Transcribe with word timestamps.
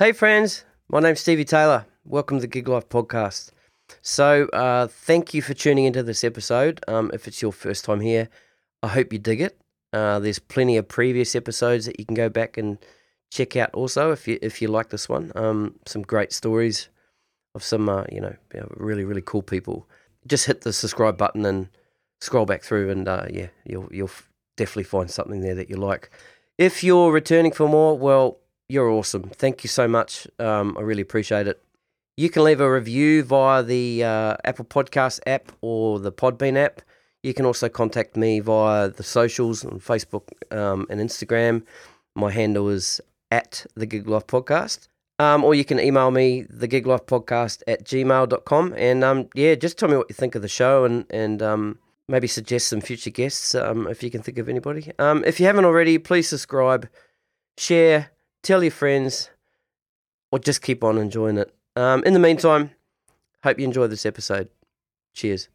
Hey, 0.00 0.12
friends. 0.12 0.64
My 0.88 1.00
name's 1.00 1.18
Stevie 1.18 1.44
Taylor. 1.44 1.84
Welcome 2.04 2.36
to 2.36 2.42
the 2.42 2.46
Gig 2.46 2.68
Life 2.68 2.88
Podcast. 2.88 3.50
So, 4.00 4.44
uh, 4.52 4.86
thank 4.86 5.34
you 5.34 5.42
for 5.42 5.54
tuning 5.54 5.86
into 5.86 6.04
this 6.04 6.22
episode. 6.22 6.80
Um, 6.86 7.10
if 7.12 7.26
it's 7.26 7.42
your 7.42 7.50
first 7.50 7.84
time 7.84 7.98
here, 7.98 8.28
I 8.80 8.86
hope 8.86 9.12
you 9.12 9.18
dig 9.18 9.40
it. 9.40 9.60
Uh, 9.92 10.20
there's 10.20 10.38
plenty 10.38 10.76
of 10.76 10.86
previous 10.86 11.34
episodes 11.34 11.86
that 11.86 11.98
you 11.98 12.06
can 12.06 12.14
go 12.14 12.28
back 12.28 12.56
and 12.56 12.78
check 13.32 13.56
out. 13.56 13.70
Also, 13.74 14.12
if 14.12 14.28
you 14.28 14.38
if 14.40 14.62
you 14.62 14.68
like 14.68 14.90
this 14.90 15.08
one, 15.08 15.32
um, 15.34 15.74
some 15.84 16.02
great 16.02 16.32
stories 16.32 16.88
of 17.56 17.64
some 17.64 17.88
uh, 17.88 18.04
you 18.12 18.20
know 18.20 18.36
really 18.76 19.02
really 19.02 19.20
cool 19.20 19.42
people. 19.42 19.88
Just 20.28 20.46
hit 20.46 20.60
the 20.60 20.72
subscribe 20.72 21.18
button 21.18 21.44
and 21.44 21.70
scroll 22.20 22.46
back 22.46 22.62
through, 22.62 22.88
and 22.90 23.08
uh, 23.08 23.26
yeah, 23.28 23.48
you'll 23.64 23.88
you'll 23.90 24.12
definitely 24.56 24.84
find 24.84 25.10
something 25.10 25.40
there 25.40 25.56
that 25.56 25.68
you 25.68 25.76
like. 25.76 26.08
If 26.56 26.84
you're 26.84 27.10
returning 27.10 27.50
for 27.50 27.68
more, 27.68 27.98
well, 27.98 28.38
you're 28.68 28.90
awesome. 28.90 29.24
Thank 29.24 29.64
you 29.64 29.68
so 29.68 29.88
much. 29.88 30.26
Um, 30.38 30.76
I 30.78 30.82
really 30.82 31.02
appreciate 31.02 31.46
it. 31.46 31.62
You 32.16 32.28
can 32.30 32.44
leave 32.44 32.60
a 32.60 32.70
review 32.70 33.22
via 33.22 33.62
the 33.62 34.04
uh, 34.04 34.36
Apple 34.44 34.64
Podcast 34.64 35.20
app 35.26 35.52
or 35.60 36.00
the 36.00 36.12
Podbean 36.12 36.56
app. 36.56 36.82
You 37.22 37.32
can 37.32 37.46
also 37.46 37.68
contact 37.68 38.16
me 38.16 38.40
via 38.40 38.88
the 38.88 39.02
socials 39.02 39.64
on 39.64 39.80
Facebook 39.80 40.28
um, 40.50 40.86
and 40.90 41.00
Instagram. 41.00 41.64
My 42.14 42.30
handle 42.30 42.68
is 42.68 43.00
at 43.30 43.66
the 43.74 43.86
Gig 43.86 44.08
Life 44.08 44.26
Podcast. 44.26 44.88
Um, 45.20 45.42
or 45.42 45.54
you 45.54 45.64
can 45.64 45.80
email 45.80 46.10
me, 46.10 46.42
the 46.48 46.68
Gig 46.68 46.86
Life 46.86 47.06
Podcast 47.06 47.62
at 47.66 47.84
gmail.com. 47.84 48.74
And 48.76 49.02
um, 49.02 49.28
yeah, 49.34 49.54
just 49.54 49.78
tell 49.78 49.88
me 49.88 49.96
what 49.96 50.08
you 50.08 50.14
think 50.14 50.34
of 50.34 50.42
the 50.42 50.48
show 50.48 50.84
and, 50.84 51.06
and 51.10 51.42
um, 51.42 51.78
maybe 52.08 52.26
suggest 52.26 52.68
some 52.68 52.80
future 52.80 53.10
guests 53.10 53.54
um, 53.54 53.88
if 53.88 54.02
you 54.02 54.10
can 54.10 54.22
think 54.22 54.38
of 54.38 54.48
anybody. 54.48 54.92
Um, 54.98 55.24
if 55.24 55.40
you 55.40 55.46
haven't 55.46 55.64
already, 55.64 55.98
please 55.98 56.28
subscribe, 56.28 56.88
share, 57.56 58.10
tell 58.42 58.62
your 58.62 58.70
friends, 58.70 59.30
or 60.30 60.38
just 60.38 60.62
keep 60.62 60.84
on 60.84 60.98
enjoying 60.98 61.38
it. 61.38 61.54
Um, 61.76 62.02
in 62.04 62.12
the 62.12 62.18
meantime, 62.18 62.70
hope 63.42 63.58
you 63.58 63.64
enjoy 63.64 63.86
this 63.86 64.06
episode. 64.06 64.48
Cheers. 65.14 65.48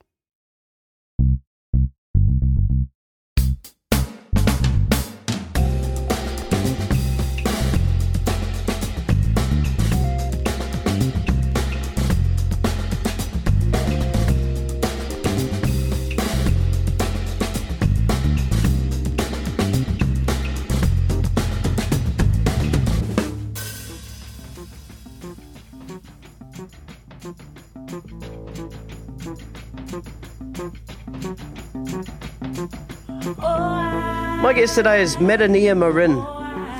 My 34.41 34.53
guest 34.55 34.75
today 34.75 35.01
is 35.01 35.17
Merenia 35.17 35.75
Marin. 35.77 36.15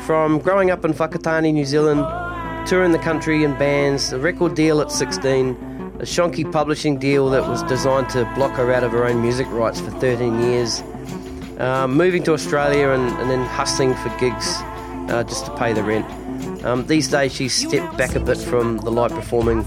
From 0.05 0.39
growing 0.39 0.71
up 0.71 0.85
in 0.85 0.93
Whakatane, 0.93 1.51
New 1.53 1.65
Zealand, 1.65 2.05
touring 2.67 2.91
the 2.91 2.99
country 2.99 3.43
in 3.43 3.57
bands, 3.57 4.13
a 4.13 4.19
record 4.19 4.55
deal 4.55 4.79
at 4.81 4.91
16, 4.91 5.51
a 5.99 6.03
shonky 6.03 6.49
publishing 6.49 6.97
deal 6.97 7.29
that 7.29 7.41
was 7.47 7.63
designed 7.63 8.09
to 8.09 8.25
block 8.35 8.51
her 8.53 8.71
out 8.71 8.83
of 8.83 8.91
her 8.91 9.05
own 9.05 9.21
music 9.21 9.47
rights 9.49 9.79
for 9.81 9.91
13 9.91 10.39
years, 10.41 10.81
uh, 11.59 11.87
moving 11.87 12.23
to 12.23 12.33
Australia 12.33 12.89
and, 12.89 13.09
and, 13.19 13.29
then 13.29 13.45
hustling 13.45 13.93
for 13.95 14.09
gigs 14.17 14.55
uh, 15.11 15.23
just 15.27 15.45
to 15.45 15.55
pay 15.55 15.73
the 15.73 15.83
rent. 15.83 16.05
Um, 16.65 16.85
these 16.87 17.09
days, 17.09 17.33
she's 17.33 17.53
stepped 17.53 17.97
back 17.97 18.15
a 18.15 18.19
bit 18.19 18.37
from 18.37 18.77
the 18.77 18.91
live 18.91 19.11
performing 19.11 19.65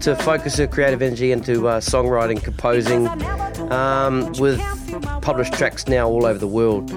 to 0.00 0.16
focus 0.16 0.56
her 0.58 0.66
creative 0.66 1.00
energy 1.00 1.30
into 1.30 1.68
uh, 1.68 1.80
songwriting, 1.80 2.42
composing, 2.42 3.06
um, 3.70 4.32
with 4.38 4.60
published 5.22 5.52
tracks 5.54 5.86
now 5.86 6.08
all 6.08 6.26
over 6.26 6.38
the 6.38 6.46
world 6.46 6.90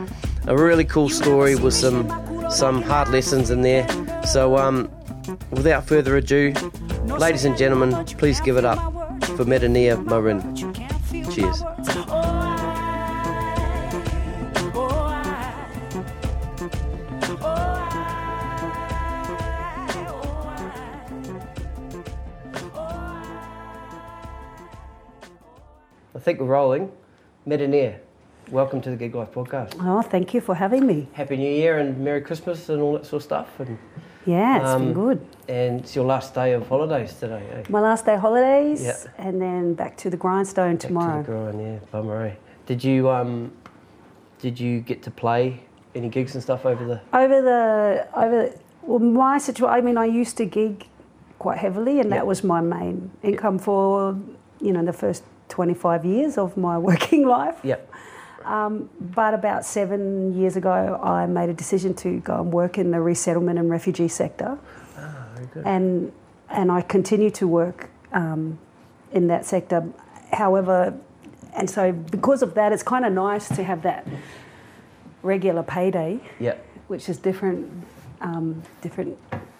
a 0.48 0.56
really 0.58 0.86
cool 0.86 1.10
story 1.10 1.56
with 1.56 1.74
some 1.74 2.08
some 2.50 2.82
hard 2.82 3.10
lessons 3.10 3.50
in 3.50 3.62
there. 3.62 3.88
So, 4.26 4.58
um, 4.58 4.90
without 5.52 5.88
further 5.88 6.16
ado, 6.16 6.54
ladies 7.06 7.46
and 7.46 7.58
gentlemen, 7.58 8.06
please 8.06 8.40
give 8.42 8.58
it 8.58 8.66
up 8.66 8.80
for 9.36 9.46
Merenia 9.46 10.04
Marin. 10.06 10.42
Cheers. 11.32 11.64
I 26.36 26.38
think 26.38 26.50
we're 26.50 26.54
rolling. 26.54 26.92
Merenia 27.48 28.00
welcome 28.52 28.82
to 28.82 28.90
the 28.90 28.98
Gig 28.98 29.16
Life 29.16 29.32
podcast. 29.32 29.74
Oh, 29.80 30.02
thank 30.02 30.34
you 30.34 30.42
for 30.42 30.54
having 30.54 30.86
me. 30.86 31.08
Happy 31.14 31.38
New 31.38 31.50
Year 31.50 31.80
and 31.80 31.98
Merry 31.98 32.20
Christmas 32.20 32.68
and 32.68 32.82
all 32.82 32.92
that 32.92 33.06
sort 33.06 33.22
of 33.22 33.24
stuff. 33.24 33.58
And 33.62 33.78
yeah, 34.26 34.60
it's 34.60 34.68
um, 34.68 34.84
been 34.84 34.94
good. 34.94 35.26
And 35.48 35.80
it's 35.80 35.96
your 35.96 36.04
last 36.04 36.36
day 36.36 36.52
of 36.52 36.68
holidays 36.68 37.14
today. 37.14 37.42
Eh? 37.54 37.64
My 37.70 37.80
last 37.80 38.06
day 38.06 38.16
of 38.16 38.20
holidays, 38.20 38.84
yeah. 38.84 38.98
and 39.18 39.42
then 39.42 39.76
back 39.76 39.96
to 39.96 40.10
the 40.10 40.18
grindstone 40.18 40.76
back 40.76 40.82
tomorrow. 40.82 41.24
To 41.24 41.32
the 41.32 41.38
grind, 41.38 41.62
yeah, 41.62 41.80
bummer. 41.90 42.26
Eh? 42.26 42.36
Did 42.66 42.84
you 42.84 43.10
um, 43.10 43.54
did 44.40 44.60
you 44.60 44.82
get 44.82 45.04
to 45.04 45.12
play 45.12 45.62
any 45.96 46.10
gigs 46.10 46.34
and 46.34 46.44
stuff 46.44 46.66
over 46.66 46.84
the 46.84 47.00
over 47.18 47.42
the 47.42 48.10
over? 48.14 48.50
The, 48.50 48.60
well, 48.82 49.00
my 49.00 49.38
situation. 49.38 49.74
I 49.74 49.80
mean, 49.80 49.98
I 49.98 50.04
used 50.04 50.36
to 50.36 50.46
gig 50.46 50.86
quite 51.40 51.60
heavily, 51.60 52.02
and 52.02 52.10
yep. 52.10 52.20
that 52.20 52.28
was 52.28 52.44
my 52.44 52.60
main 52.60 53.12
income 53.24 53.56
yep. 53.56 53.64
for 53.64 54.20
you 54.60 54.74
know 54.74 54.84
the 54.84 54.92
first 54.92 55.24
25 55.50 56.06
years 56.06 56.38
of 56.38 56.58
my 56.58 56.78
working 56.90 57.28
life. 57.28 57.58
Yep. 57.64 57.92
Um, 58.44 58.90
but 59.00 59.34
about 59.34 59.66
seven 59.66 60.38
years 60.38 60.56
ago, 60.56 61.00
I 61.02 61.26
made 61.26 61.50
a 61.50 61.54
decision 61.54 61.96
to 61.96 62.20
go 62.20 62.42
and 62.42 62.54
work 62.54 62.78
in 62.78 62.92
the 62.92 63.02
resettlement 63.02 63.58
and 63.58 63.70
refugee 63.70 64.08
sector. 64.08 64.60
Ah. 64.98 65.28
And, 65.66 66.12
and 66.50 66.72
I 66.72 66.82
continue 66.82 67.32
to 67.32 67.48
work 67.48 67.90
um, 68.12 68.60
in 69.12 69.28
that 69.28 69.46
sector. 69.46 69.88
However, 70.32 70.96
and 71.56 71.68
so 71.70 71.92
because 71.92 72.44
of 72.44 72.54
that, 72.54 72.72
it's 72.72 72.84
kind 72.84 73.04
of 73.06 73.14
nice 73.14 73.48
to 73.48 73.64
have 73.64 73.82
that 73.82 74.08
regular 75.24 75.64
payday, 75.64 76.20
yeah. 76.40 76.56
which 76.88 77.10
is 77.10 77.18
different, 77.18 77.72
um, 78.22 78.62
different 78.82 79.18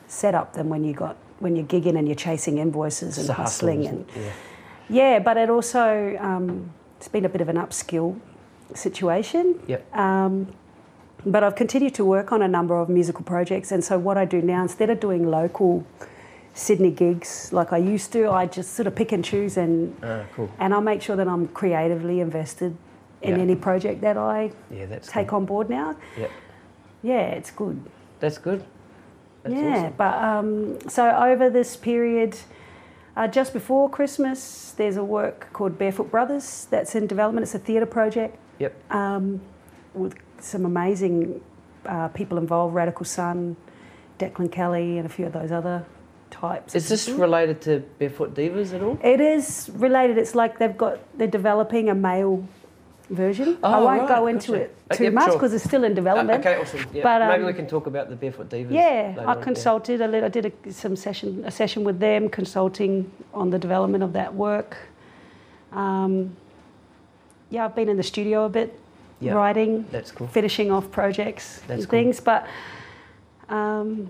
setup 0.08 0.54
than 0.54 0.70
when 0.70 0.84
you 0.84 0.94
got 0.94 1.18
when 1.40 1.56
you're 1.56 1.66
gigging 1.66 1.98
and 1.98 2.08
you're 2.08 2.16
chasing 2.16 2.60
invoices 2.60 3.18
and 3.18 3.30
hustling 3.30 3.86
and 3.86 4.06
yeah. 4.16 4.32
Yeah. 4.90 5.20
But 5.20 5.38
it 5.38 5.50
also 5.50 6.18
um, 6.20 6.74
it's 6.98 7.08
been 7.08 7.26
a 7.26 7.30
bit 7.30 7.42
of 7.42 7.50
an 7.50 7.58
upskill 7.58 8.20
situation. 8.74 9.60
Yep. 9.68 9.96
Um, 9.96 10.54
but 11.26 11.44
I've 11.44 11.56
continued 11.56 11.96
to 11.96 12.06
work 12.06 12.32
on 12.32 12.42
a 12.42 12.48
number 12.48 12.78
of 12.80 12.88
musical 12.88 13.24
projects, 13.24 13.72
and 13.72 13.84
so 13.84 13.98
what 13.98 14.18
I 14.18 14.26
do 14.26 14.42
now, 14.42 14.62
instead 14.62 14.90
of 14.90 15.00
doing 15.00 15.30
local 15.30 15.86
Sydney 16.54 16.92
gigs 16.92 17.52
like 17.52 17.74
I 17.74 17.78
used 17.78 18.14
to, 18.14 18.30
I 18.30 18.46
just 18.46 18.74
sort 18.74 18.88
of 18.88 18.96
pick 18.96 19.12
and 19.12 19.26
choose, 19.26 19.58
and 19.58 19.96
uh, 20.04 20.24
cool. 20.36 20.50
and 20.60 20.74
I 20.74 20.80
make 20.80 21.02
sure 21.02 21.16
that 21.16 21.28
I'm 21.28 21.48
creatively 21.50 22.20
invested 22.20 22.78
in 23.22 23.40
any 23.40 23.56
project 23.56 24.02
that 24.02 24.18
I 24.18 24.52
yeah, 24.70 25.00
take 25.00 25.30
cool. 25.30 25.38
on 25.38 25.46
board 25.46 25.70
now. 25.70 25.96
Yep. 26.18 26.32
Yeah, 27.02 27.22
it's 27.30 27.52
good. 27.52 27.84
That's 28.20 28.38
good. 28.38 28.64
That's 29.44 29.56
yeah, 29.56 29.78
awesome. 29.78 29.94
but 29.98 30.14
um, 30.24 30.90
so 30.90 31.10
over 31.10 31.50
this 31.50 31.76
period, 31.76 32.38
uh, 33.16 33.28
just 33.28 33.54
before 33.54 33.90
Christmas, 33.90 34.74
there's 34.78 34.98
a 34.98 35.04
work 35.04 35.52
called 35.54 35.78
Barefoot 35.78 36.12
Brothers 36.12 36.68
that's 36.70 36.96
in 36.96 37.08
development. 37.08 37.44
It's 37.44 37.56
a 37.56 37.60
theatre 37.60 37.86
project 37.86 38.38
Yep. 38.60 38.94
Um, 38.94 39.42
with 39.94 40.16
some 40.40 40.66
amazing 40.66 41.42
uh, 41.86 42.08
people 42.10 42.38
involved, 42.38 42.76
Radical 42.76 43.06
Sun, 43.06 43.56
Declan 44.20 44.52
Kelly, 44.52 44.98
and 44.98 45.06
a 45.06 45.10
few 45.10 45.26
of 45.26 45.34
those 45.34 45.52
other 45.52 45.86
types. 46.32 46.76
Is 46.76 46.90
this 46.90 47.08
related 47.10 47.62
to 47.62 47.80
Barefoot 48.00 48.34
Divas 48.34 48.74
at 48.74 48.82
all? 48.82 48.98
It 49.04 49.20
is 49.20 49.70
related. 49.74 50.18
It's 50.18 50.36
like 50.36 50.58
they've 50.60 50.78
got 50.78 51.00
they're 51.18 51.28
developing 51.28 51.90
a 51.90 51.96
male 51.96 52.48
version. 53.10 53.58
Oh, 53.64 53.72
I 53.72 53.80
won't 53.80 54.10
right, 54.10 54.18
go 54.18 54.28
into 54.28 54.52
gotcha. 54.52 54.64
it 54.64 54.78
too 54.92 55.12
much 55.12 55.32
because 55.34 55.52
sure. 55.52 55.56
it's 55.56 55.66
still 55.66 55.84
in 55.84 55.94
development. 55.94 56.46
Uh, 56.46 56.50
okay, 56.50 56.62
awesome. 56.62 56.86
Yeah. 56.94 57.04
But, 57.04 57.22
um, 57.22 57.30
maybe 57.30 57.44
we 57.44 57.54
can 57.54 57.68
talk 57.68 57.88
about 57.88 58.10
the 58.10 58.16
Barefoot 58.16 58.50
Divas. 58.50 58.72
Yeah, 58.72 59.16
I 59.20 59.36
on, 59.36 59.44
consulted 59.44 60.00
yeah. 60.00 60.06
a 60.06 60.08
little. 60.08 60.26
I 60.26 60.30
did 60.30 60.46
a, 60.46 60.72
some 60.72 60.96
session 60.96 61.44
a 61.46 61.52
session 61.52 61.84
with 61.84 62.00
them, 62.00 62.30
consulting 62.30 63.12
on 63.34 63.50
the 63.50 63.60
development 63.60 64.04
of 64.04 64.14
that 64.14 64.34
work. 64.34 64.78
Um, 65.72 66.36
yeah, 67.50 67.66
I've 67.66 67.76
been 67.76 67.90
in 67.90 67.98
the 67.98 68.04
studio 68.04 68.46
a 68.46 68.50
bit, 68.50 68.78
yep. 69.20 69.36
writing, 69.36 69.86
That's 69.92 70.12
cool. 70.12 70.28
finishing 70.28 70.72
off 70.72 70.90
projects 70.92 71.60
That's 71.68 71.70
and 71.70 71.80
cool. 71.82 71.90
things. 71.90 72.20
But 72.20 72.48
um, 73.50 74.10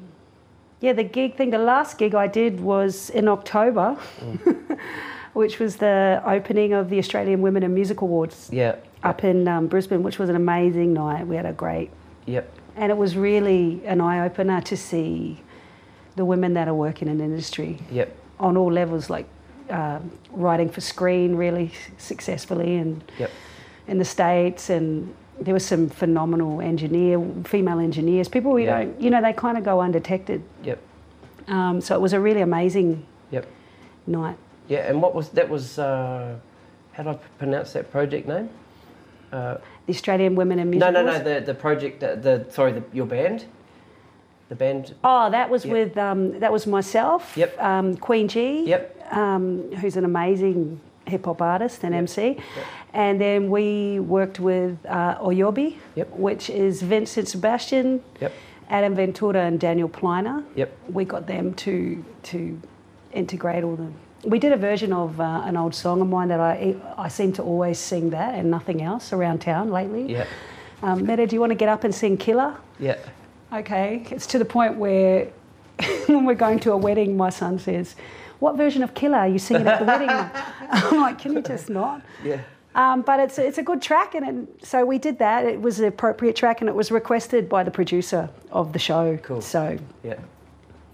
yeah, 0.79 0.93
the 0.93 1.03
gig 1.03 1.35
thing, 1.35 1.49
the 1.49 1.57
last 1.57 1.97
gig 1.97 2.15
I 2.15 2.27
did 2.27 2.59
was 2.59 3.09
in 3.09 3.27
October, 3.27 3.97
mm. 4.19 4.79
which 5.35 5.59
was 5.59 5.75
the 5.75 6.21
opening 6.25 6.71
of 6.73 6.89
the 6.89 6.97
Australian 6.97 7.41
Women 7.41 7.61
in 7.61 7.73
Music 7.73 7.99
Awards. 8.01 8.49
Yeah. 8.51 8.77
Up 9.03 9.23
in 9.23 9.47
um, 9.47 9.67
Brisbane, 9.67 10.01
which 10.01 10.17
was 10.17 10.29
an 10.29 10.35
amazing 10.37 10.93
night. 10.93 11.27
We 11.27 11.35
had 11.35 11.45
a 11.45 11.51
great. 11.51 11.91
Yep. 12.25 12.49
And 12.77 12.89
it 12.91 12.97
was 12.97 13.15
really 13.17 13.81
an 13.85 13.99
eye 14.01 14.25
opener 14.25 14.61
to 14.61 14.77
see 14.77 15.41
the 16.15 16.23
women 16.25 16.53
that 16.53 16.67
are 16.69 16.73
working 16.73 17.09
in 17.09 17.19
industry 17.19 17.77
Yep. 17.91 18.15
on 18.39 18.57
all 18.57 18.71
levels, 18.71 19.09
like 19.09 19.27
um 19.69 20.11
writing 20.31 20.69
for 20.69 20.79
screen 20.79 21.35
really 21.35 21.71
successfully 21.97 22.75
and 22.75 23.03
Yep. 23.17 23.31
in 23.87 23.97
the 23.97 24.05
states 24.05 24.69
and 24.69 25.11
there 25.41 25.55
were 25.55 25.59
some 25.73 25.89
phenomenal 25.89 26.61
engineer 26.61 27.19
female 27.45 27.79
engineers 27.79 28.27
people 28.29 28.51
we 28.51 28.65
Yeah. 28.65 28.83
don't 28.83 29.01
you 29.01 29.09
know 29.09 29.21
they 29.23 29.33
kind 29.33 29.57
of 29.57 29.63
go 29.63 29.81
undetected 29.81 30.43
Yep. 30.63 30.79
um, 31.47 31.81
so 31.81 31.95
it 31.95 32.01
was 32.01 32.13
a 32.13 32.19
really 32.19 32.41
amazing 32.41 33.03
Yep. 33.31 33.47
night 34.05 34.37
Yeah. 34.67 34.89
And 34.89 35.01
what 35.01 35.13
was 35.15 35.29
that? 35.29 35.49
Was 35.49 35.77
uh, 35.79 36.35
how 36.93 37.03
do 37.03 37.09
I 37.09 37.15
pronounce 37.37 37.73
that 37.73 37.91
project 37.91 38.27
name? 38.27 38.49
Uh, 39.31 39.57
the 39.85 39.93
australian 39.93 40.35
women 40.35 40.59
in 40.59 40.69
music 40.69 40.91
no, 40.93 41.01
no, 41.03 41.11
no. 41.11 41.19
The 41.23 41.41
the 41.45 41.53
project. 41.53 41.99
The, 41.99 42.15
the 42.15 42.51
sorry. 42.51 42.71
The, 42.73 42.83
your 42.93 43.05
band. 43.05 43.45
The 44.49 44.55
band. 44.55 44.93
oh 45.03 45.29
that 45.31 45.49
was 45.49 45.65
Yep. 45.65 45.73
with 45.73 45.97
um, 45.97 46.39
that 46.39 46.51
was 46.51 46.67
myself 46.67 47.33
Yep. 47.35 47.59
um, 47.61 47.97
queen 47.97 48.27
g 48.27 48.63
Yep. 48.65 48.81
um, 49.11 49.71
who's 49.79 49.97
an 49.97 50.05
amazing 50.05 50.79
hip 51.07 51.25
hop 51.25 51.41
artist 51.41 51.83
and 51.83 51.93
Yep. 51.93 51.99
MC. 51.99 52.37
And 52.93 53.19
then 53.19 53.49
we 53.49 53.99
worked 53.99 54.39
with 54.39 54.77
uh, 54.87 55.17
Oyobi, 55.19 55.75
Yep. 55.95 56.09
which 56.17 56.49
is 56.49 56.81
Vincent 56.81 57.27
Sebastian, 57.27 58.01
Yep. 58.21 58.31
Adam 58.69 58.95
Ventura, 58.95 59.41
and 59.41 59.59
Daniel 59.59 59.89
Pliner. 59.89 60.43
Yep. 60.55 60.69
We 60.93 61.05
got 61.05 61.25
them 61.27 61.53
to 61.65 62.03
to 62.31 62.37
integrate 63.13 63.63
all 63.63 63.75
the. 63.75 63.89
We 64.25 64.39
did 64.39 64.51
a 64.51 64.57
version 64.57 64.91
of 64.91 65.19
uh, 65.19 65.43
an 65.45 65.55
old 65.55 65.75
song 65.75 66.01
of 66.01 66.07
mine 66.07 66.29
that 66.29 66.39
I 66.39 66.75
I 66.97 67.07
seem 67.09 67.31
to 67.33 67.43
always 67.43 67.77
sing 67.79 68.09
that 68.09 68.35
and 68.35 68.49
nothing 68.49 68.81
else 68.81 69.13
around 69.13 69.39
town 69.39 69.69
lately. 69.69 70.11
Yeah. 70.11 70.25
Um, 70.81 71.05
Meta, 71.05 71.25
do 71.27 71.35
you 71.35 71.39
want 71.39 71.51
to 71.51 71.55
get 71.55 71.69
up 71.69 71.83
and 71.83 71.93
sing 71.93 72.17
Killer? 72.17 72.55
Yeah. 72.79 72.97
Okay, 73.53 74.05
it's 74.09 74.27
to 74.27 74.39
the 74.39 74.45
point 74.45 74.75
where 74.77 75.27
when 76.07 76.25
we're 76.25 76.35
going 76.35 76.59
to 76.61 76.71
a 76.71 76.77
wedding, 76.77 77.15
my 77.15 77.29
son 77.29 77.59
says, 77.59 77.95
"What 78.39 78.57
version 78.57 78.83
of 78.83 78.93
Killer 78.93 79.17
are 79.19 79.27
you 79.27 79.39
singing 79.39 79.67
at 79.67 79.79
the 79.79 79.85
wedding?" 79.85 80.09
I'm 80.69 80.99
like, 80.99 81.19
"Can 81.19 81.33
you 81.33 81.41
just 81.41 81.69
not?" 81.69 82.01
Yeah. 82.23 82.41
Um, 82.73 83.03
but 83.03 83.19
it's 83.19 83.37
it's 83.39 83.57
a 83.57 83.63
good 83.63 83.81
track, 83.81 84.15
and 84.15 84.25
it, 84.27 84.65
so 84.65 84.85
we 84.85 84.97
did 84.97 85.19
that. 85.19 85.45
It 85.45 85.61
was 85.61 85.77
the 85.77 85.87
appropriate 85.87 86.35
track, 86.35 86.61
and 86.61 86.69
it 86.69 86.75
was 86.75 86.91
requested 86.91 87.47
by 87.47 87.63
the 87.63 87.71
producer 87.71 88.29
of 88.51 88.73
the 88.73 88.79
show. 88.79 89.17
Cool. 89.23 89.41
So 89.41 89.77
Yeah. 90.03 90.15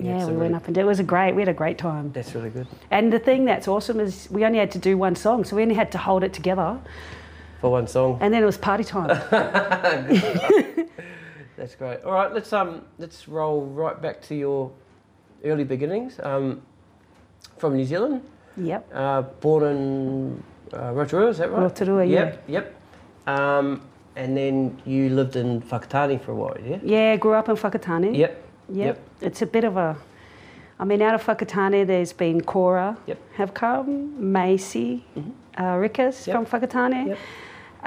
Yeah, 0.04 0.26
we 0.26 0.34
went 0.38 0.56
up 0.56 0.66
and 0.66 0.76
did. 0.76 0.82
It 0.82 0.86
was 0.86 1.00
a 1.00 1.04
great. 1.04 1.34
We 1.36 1.42
had 1.42 1.50
a 1.50 1.54
great 1.54 1.78
time. 1.78 2.12
That's 2.12 2.34
really 2.36 2.50
good. 2.50 2.68
And 2.90 3.12
the 3.12 3.20
thing 3.20 3.46
that's 3.46 3.68
awesome 3.68 4.00
is 4.00 4.28
we 4.32 4.46
only 4.46 4.60
had 4.60 4.72
to 4.72 4.80
do 4.80 4.98
one 4.98 5.16
song, 5.16 5.44
so 5.44 5.56
we 5.56 5.62
only 5.62 5.76
had 5.76 5.92
to 5.92 5.98
hold 5.98 6.24
it 6.24 6.34
together, 6.34 6.80
For 7.60 7.70
one 7.72 7.88
song. 7.88 8.18
and 8.22 8.34
then 8.34 8.42
it 8.44 8.46
was 8.46 8.58
party 8.58 8.84
time. 8.84 9.08
That's 11.58 11.76
great. 11.76 12.02
All 12.04 12.14
right, 12.14 12.34
let's 12.34 12.52
um 12.54 12.86
let's 12.98 13.28
roll 13.28 13.66
right 13.66 14.02
back 14.02 14.22
to 14.24 14.36
your 14.36 14.72
early 15.44 15.64
beginnings. 15.64 16.20
Um, 16.24 16.62
from 17.58 17.76
New 17.76 17.86
Zealand, 17.86 18.24
yep. 18.58 18.90
uh, 18.94 19.22
born 19.22 19.64
in 19.64 20.44
uh, 20.74 20.92
Rotorua, 20.94 21.30
is 21.30 21.38
that 21.38 21.52
right? 21.52 21.62
Rotorua, 21.62 22.04
yeah. 22.06 22.20
Yep, 22.20 22.44
yep. 22.48 22.76
Um, 23.28 23.82
and 24.16 24.36
then 24.36 24.82
you 24.86 25.10
lived 25.10 25.36
in 25.36 25.62
Whakatane 25.62 26.20
for 26.22 26.32
a 26.32 26.36
while, 26.36 26.58
yeah? 26.64 26.80
Yeah, 26.84 27.16
grew 27.18 27.34
up 27.34 27.50
in 27.50 27.56
Whakatane. 27.56 28.16
Yep. 28.18 28.44
Yep. 28.72 28.86
Yep. 28.86 29.00
It's 29.22 29.42
a 29.42 29.46
bit 29.46 29.64
of 29.64 29.78
a. 29.78 29.96
I 30.80 30.84
mean, 30.86 31.02
out 31.02 31.14
of 31.14 31.24
Whakatane, 31.24 31.86
there's 31.86 32.12
been 32.14 32.42
Kora 32.42 32.98
Yep. 33.06 33.18
have 33.36 33.54
come, 33.54 34.16
Maisey, 34.20 35.02
uh, 35.58 35.76
Rika's 35.78 36.26
Yep. 36.28 36.36
from 36.36 36.46
Whakatane. 36.48 37.08
Yep. 37.10 37.18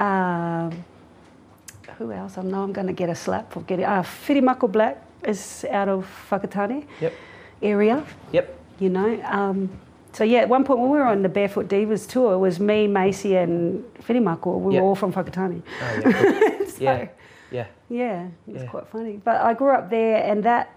Um, 0.01 0.85
who 1.97 2.11
else? 2.11 2.37
I 2.37 2.41
know 2.43 2.63
I'm 2.63 2.71
going 2.73 2.87
to 2.87 2.93
get 2.93 3.09
a 3.09 3.15
slap 3.15 3.51
for 3.51 3.61
getting. 3.61 3.85
Uh, 3.85 4.03
Whirimako 4.03 4.71
Black 4.71 5.01
is 5.23 5.65
out 5.71 5.89
of 5.89 6.07
Whakatane 6.29 6.85
Yep. 7.01 7.13
area, 7.61 8.03
Yep. 8.31 8.57
you 8.79 8.89
know. 8.89 9.19
Um, 9.25 9.69
so, 10.13 10.23
yeah, 10.23 10.39
at 10.39 10.49
one 10.49 10.63
point 10.63 10.79
when 10.79 10.89
we 10.89 10.97
were 10.97 11.03
on 11.05 11.21
the 11.21 11.29
Barefoot 11.29 11.67
Divas 11.67 12.07
tour, 12.07 12.33
it 12.33 12.37
was 12.37 12.59
me, 12.59 12.87
Maisey, 12.87 13.41
and 13.41 13.83
Whirimako. 14.07 14.57
We 14.59 14.73
Yep. 14.75 14.81
were 14.83 14.87
all 14.89 14.95
from 14.95 15.11
Whakatane. 15.11 15.61
Oh, 15.81 16.01
yeah. 16.05 16.51
So, 16.65 16.83
yeah. 16.83 17.07
Yeah. 17.51 17.65
yeah, 17.89 18.27
it's 18.47 18.63
Yeah. 18.63 18.69
quite 18.69 18.87
funny. 18.87 19.19
But 19.23 19.41
I 19.41 19.53
grew 19.53 19.69
up 19.69 19.89
there, 19.89 20.23
and 20.23 20.43
that 20.43 20.69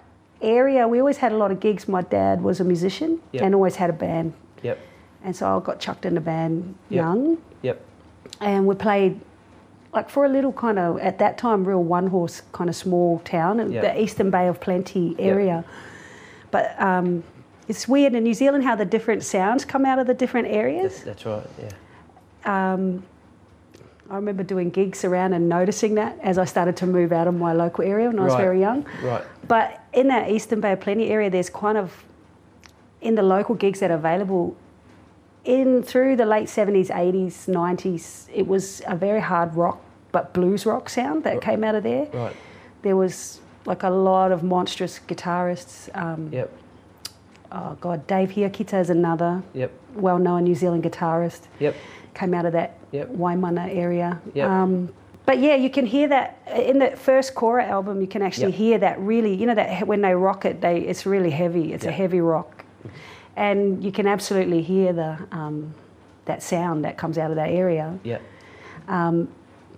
area, 0.42 0.86
we 0.86 1.00
always 1.00 1.16
had 1.18 1.32
a 1.32 1.36
lot 1.36 1.50
of 1.50 1.60
gigs. 1.60 1.88
My 1.88 2.02
dad 2.02 2.42
was 2.42 2.60
a 2.60 2.64
musician 2.64 3.20
Yep. 3.32 3.42
and 3.42 3.54
always 3.54 3.76
had 3.76 3.90
a 3.90 3.94
band. 3.94 4.32
Yep. 4.62 4.78
And 5.24 5.34
so 5.34 5.56
I 5.56 5.60
got 5.64 5.80
chucked 5.80 6.04
in 6.06 6.14
the 6.14 6.20
band 6.20 6.74
Yep. 6.90 6.96
young, 6.96 7.38
Yep. 7.62 7.80
and 8.40 8.66
we 8.66 8.74
played 8.74 9.20
like 9.94 10.10
for 10.10 10.26
a 10.26 10.28
little 10.28 10.52
kind 10.52 10.78
of 10.78 10.98
at 11.00 11.18
that 11.18 11.38
time 11.38 11.64
real 11.64 11.82
one 11.82 12.08
horse 12.08 12.42
kind 12.52 12.68
of 12.68 12.76
small 12.76 13.20
town 13.24 13.58
in 13.58 13.72
Yep. 13.72 13.82
the 13.82 14.02
Eastern 14.02 14.30
Bay 14.30 14.46
of 14.46 14.60
Plenty 14.60 15.16
area. 15.18 15.64
But 16.50 16.80
um, 16.80 17.24
it's 17.68 17.88
weird 17.88 18.14
in 18.14 18.22
New 18.22 18.34
Zealand 18.34 18.64
how 18.64 18.76
the 18.76 18.84
different 18.84 19.22
sounds 19.24 19.64
come 19.64 19.84
out 19.86 19.98
of 19.98 20.06
the 20.06 20.14
different 20.14 20.48
areas. 20.48 21.02
That's, 21.02 21.22
that's 21.22 21.26
right. 21.26 21.46
Yeah. 22.44 22.72
Um, 22.74 23.02
I 24.10 24.16
remember 24.16 24.42
doing 24.42 24.70
gigs 24.70 25.04
around 25.04 25.34
and 25.34 25.48
noticing 25.48 25.94
that 25.96 26.18
as 26.22 26.38
I 26.38 26.46
started 26.46 26.76
to 26.78 26.86
move 26.86 27.12
out 27.12 27.26
of 27.28 27.34
my 27.34 27.52
local 27.52 27.84
area 27.84 28.06
when 28.08 28.18
I 28.18 28.24
was 28.24 28.32
Right. 28.32 28.40
very 28.42 28.60
young. 28.60 28.86
Right. 29.02 29.22
But 29.46 29.80
in 29.92 30.08
that 30.08 30.30
Eastern 30.30 30.60
Bay 30.60 30.72
of 30.72 30.80
Plenty 30.80 31.10
area, 31.10 31.28
there's 31.28 31.50
kind 31.50 31.76
of 31.76 32.04
in 33.02 33.14
the 33.16 33.22
local 33.22 33.54
gigs 33.54 33.80
that 33.80 33.90
are 33.90 33.94
available. 33.94 34.56
In 35.44 35.82
through 35.82 36.16
the 36.16 36.26
late 36.26 36.48
seventies, 36.48 36.90
eighties, 36.90 37.48
nineties, 37.48 38.28
it 38.34 38.46
was 38.46 38.82
a 38.86 38.96
very 38.96 39.20
hard 39.20 39.54
rock 39.54 39.78
but 40.10 40.32
blues 40.32 40.64
rock 40.64 40.88
sound 40.88 41.22
that 41.24 41.42
came 41.42 41.62
out 41.62 41.74
of 41.74 41.82
there. 41.82 42.06
Right. 42.12 42.34
There 42.82 42.96
was 42.96 43.40
like 43.66 43.82
a 43.82 43.90
lot 43.90 44.32
of 44.32 44.42
monstrous 44.42 45.00
guitarists. 45.06 45.90
Um, 45.94 46.30
Yep. 46.32 46.50
Oh 47.52 47.76
God, 47.80 48.06
Dave 48.06 48.30
Hiakita 48.30 48.80
is 48.80 48.88
another 48.90 49.42
Yep. 49.54 49.70
Well-known 50.00 50.44
New 50.44 50.54
Zealand 50.54 50.82
guitarist. 50.84 51.42
Yep. 51.60 51.74
Came 52.14 52.34
out 52.34 52.46
of 52.46 52.52
that 52.52 52.76
Yep. 52.92 53.10
Waimana 53.10 53.68
area. 53.74 54.20
Yep. 54.34 54.48
Um, 54.48 54.88
but 55.26 55.38
yeah, 55.40 55.56
you 55.56 55.68
can 55.68 55.84
hear 55.84 56.08
that 56.08 56.38
in 56.54 56.78
the 56.78 56.92
first 56.96 57.34
Kora 57.34 57.64
album. 57.66 58.00
You 58.00 58.06
can 58.06 58.22
actually 58.22 58.46
Yep. 58.52 58.54
hear 58.54 58.78
that 58.78 58.98
really, 58.98 59.34
you 59.34 59.46
know, 59.46 59.54
that 59.54 59.86
when 59.86 60.00
they 60.00 60.14
rock 60.14 60.44
it, 60.46 60.60
they 60.62 60.78
it's 60.80 61.04
really 61.04 61.30
heavy. 61.30 61.74
It's 61.74 61.84
a 61.84 61.90
heavy 61.92 62.20
rock, 62.22 62.64
and 63.36 63.84
you 63.84 63.92
can 63.92 64.06
absolutely 64.06 64.62
hear 64.62 64.92
the 64.94 65.18
um, 65.32 65.74
that 66.24 66.42
sound 66.42 66.84
that 66.84 66.96
comes 66.96 67.18
out 67.18 67.30
of 67.30 67.36
that 67.36 67.50
area. 67.50 67.98
Yep. 68.04 68.22
Um, 68.88 69.28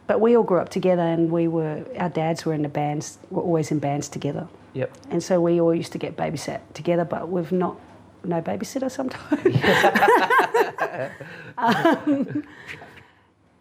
but 0.07 0.21
we 0.21 0.37
all 0.37 0.45
grew 0.45 0.59
up 0.59 0.69
together, 0.69 1.03
and 1.03 1.31
we 1.33 1.49
were 1.49 1.85
our 1.99 2.09
dads 2.11 2.47
were 2.47 2.55
in 2.55 2.63
the 2.63 2.69
bands, 2.69 3.19
were 3.31 3.43
always 3.43 3.73
in 3.73 3.81
bands 3.81 4.09
together, 4.09 4.47
Yep. 4.75 4.91
and 5.11 5.21
so 5.23 5.41
we 5.41 5.61
all 5.61 5.75
used 5.75 5.91
to 5.93 5.99
get 5.99 6.17
babysat 6.17 6.61
together. 6.75 7.05
But 7.05 7.29
we've 7.29 7.51
not 7.51 7.77
no 8.25 8.41
babysitter 8.43 8.91
sometimes. 8.91 9.57
um, 11.59 12.45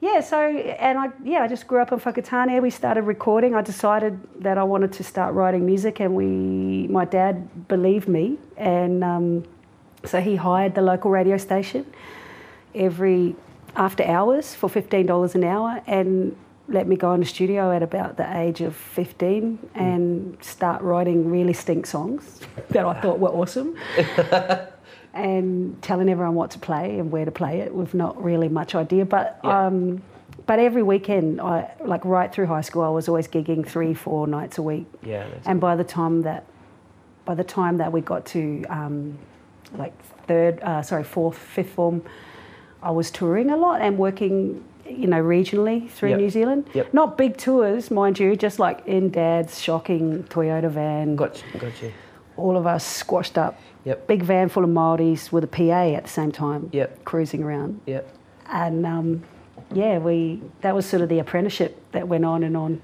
yeah, 0.01 0.21
so 0.21 0.39
and 0.39 0.97
I 0.97 1.09
yeah 1.23 1.43
I 1.43 1.47
just 1.47 1.67
grew 1.67 1.81
up 1.81 1.91
in 1.91 1.99
Whakatane. 1.99 2.61
We 2.61 2.69
started 2.69 3.01
recording. 3.01 3.53
I 3.53 3.61
decided 3.61 4.19
that 4.41 4.57
I 4.57 4.63
wanted 4.63 4.93
to 4.93 5.03
start 5.03 5.33
writing 5.33 5.65
music, 5.65 5.99
and 5.99 6.15
we 6.15 6.87
my 6.87 7.05
dad 7.05 7.67
believed 7.67 8.07
me, 8.07 8.37
and 8.55 9.03
um, 9.03 9.43
so 10.05 10.21
he 10.21 10.37
hired 10.37 10.75
the 10.75 10.81
local 10.81 11.11
radio 11.11 11.37
station 11.37 11.85
every 12.73 13.35
after 13.75 14.03
hours 14.05 14.55
for 14.55 14.69
fifteen 14.69 15.05
dollars 15.05 15.35
an 15.35 15.43
hour, 15.43 15.81
and 15.85 16.35
let 16.69 16.87
me 16.87 16.95
go 16.95 17.13
in 17.13 17.19
the 17.19 17.25
studio 17.25 17.71
at 17.71 17.81
about 17.83 18.17
the 18.17 18.37
age 18.37 18.61
of 18.61 18.75
fifteen 18.75 19.59
and 19.75 20.37
start 20.41 20.81
writing 20.81 21.29
really 21.29 21.53
stink 21.53 21.85
songs 21.85 22.39
that 22.69 22.85
I 22.85 22.99
thought 23.01 23.19
were 23.19 23.29
awesome. 23.29 23.75
and 25.13 25.81
telling 25.81 26.09
everyone 26.09 26.35
what 26.35 26.51
to 26.51 26.59
play 26.59 26.99
and 26.99 27.11
where 27.11 27.25
to 27.25 27.31
play 27.31 27.61
it 27.61 27.73
with 27.73 27.93
not 27.93 28.21
really 28.23 28.47
much 28.47 28.75
idea. 28.75 29.05
But 29.05 29.39
Yeah. 29.43 29.65
um, 29.67 30.01
but 30.45 30.57
every 30.59 30.81
weekend, 30.83 31.39
I 31.41 31.69
like 31.83 32.03
right 32.05 32.31
through 32.33 32.47
high 32.47 32.61
school, 32.61 32.81
I 32.83 32.89
was 32.89 33.07
always 33.07 33.27
gigging 33.27 33.67
three, 33.67 33.93
four 33.93 34.25
nights 34.27 34.57
a 34.57 34.63
week. 34.63 34.87
Yeah. 35.03 35.25
And 35.45 35.59
by 35.61 35.75
the 35.75 35.83
time 35.83 36.21
that 36.23 36.45
by 37.25 37.35
the 37.35 37.43
time 37.43 37.77
that 37.77 37.91
we 37.91 38.01
got 38.01 38.25
to 38.27 38.63
um, 38.69 39.17
like 39.77 39.93
third, 40.27 40.59
uh, 40.61 40.81
sorry, 40.81 41.03
fourth, 41.03 41.37
fifth 41.37 41.69
form, 41.71 42.01
I 42.81 42.89
was 42.91 43.11
touring 43.11 43.49
a 43.49 43.57
lot 43.57 43.81
and 43.81 43.97
working. 43.97 44.63
You 44.89 45.07
know, 45.07 45.21
regionally 45.21 45.89
through 45.89 46.09
Yep. 46.09 46.19
New 46.19 46.29
Zealand. 46.29 46.67
Yep. 46.73 46.93
Not 46.93 47.17
big 47.17 47.37
tours, 47.37 47.91
mind 47.91 48.19
you, 48.19 48.35
just 48.35 48.59
like 48.59 48.85
in 48.85 49.09
Dad's 49.11 49.61
shocking 49.61 50.23
Toyota 50.29 50.69
van. 50.69 51.15
got 51.15 51.43
got 51.59 51.81
you. 51.81 51.91
all 52.37 52.57
of 52.57 52.65
us 52.67 52.85
squashed 52.85 53.37
up. 53.37 53.59
Yep. 53.85 54.07
Big 54.07 54.23
van 54.23 54.49
full 54.49 54.63
of 54.63 54.69
Māoris 54.69 55.31
with 55.31 55.43
a 55.43 55.47
PA 55.47 55.95
at 55.95 56.03
the 56.03 56.09
same 56.09 56.31
time. 56.31 56.69
Yep. 56.73 57.03
Cruising 57.05 57.43
around, 57.43 57.79
Yep. 57.85 58.07
and 58.51 58.85
um, 58.85 59.23
yeah, 59.73 59.97
we 59.99 60.41
that 60.61 60.73
was 60.75 60.85
sort 60.85 61.01
of 61.01 61.09
the 61.09 61.19
apprenticeship 61.19 61.77
that 61.91 62.07
went 62.07 62.25
on 62.25 62.43
and 62.43 62.57
on. 62.57 62.81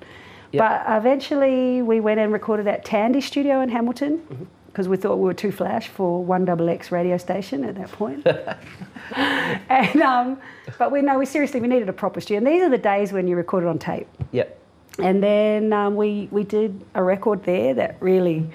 Yep. 0.52 0.60
But 0.62 0.98
eventually, 0.98 1.82
we 1.82 2.00
went 2.00 2.20
and 2.20 2.32
recorded 2.32 2.68
at 2.68 2.86
Tandy 2.86 3.20
Studio 3.22 3.62
in 3.62 3.70
Hamilton 3.70 4.20
Mm-hmm. 4.20 4.44
Because 4.76 4.90
we 4.90 4.98
thought 4.98 5.16
we 5.16 5.24
were 5.24 5.34
too 5.34 5.54
flash 5.54 5.88
for 5.88 6.22
one 6.22 6.44
double 6.44 6.68
X 6.68 6.92
radio 6.92 7.16
station 7.16 7.64
at 7.64 7.76
that 7.76 7.90
point. 7.94 8.28
and 9.16 10.02
um, 10.02 10.38
but 10.78 10.92
we 10.92 11.02
know 11.02 11.18
we 11.18 11.26
seriously 11.26 11.62
we 11.62 11.70
needed 11.70 11.88
a 11.88 11.94
proper 11.94 12.20
studio. 12.20 12.40
And 12.40 12.48
these 12.48 12.62
are 12.62 12.70
the 12.70 12.78
days 12.78 13.14
when 13.14 13.26
you 13.26 13.38
recorded 13.38 13.70
on 13.70 13.80
tape. 13.80 14.06
Yep. 14.34 14.60
And 15.00 15.24
then 15.24 15.72
um, 15.72 15.96
we, 15.96 16.28
we 16.30 16.44
did 16.44 16.84
a 16.94 17.02
record 17.02 17.46
there 17.46 17.74
that 17.74 17.96
really 18.02 18.50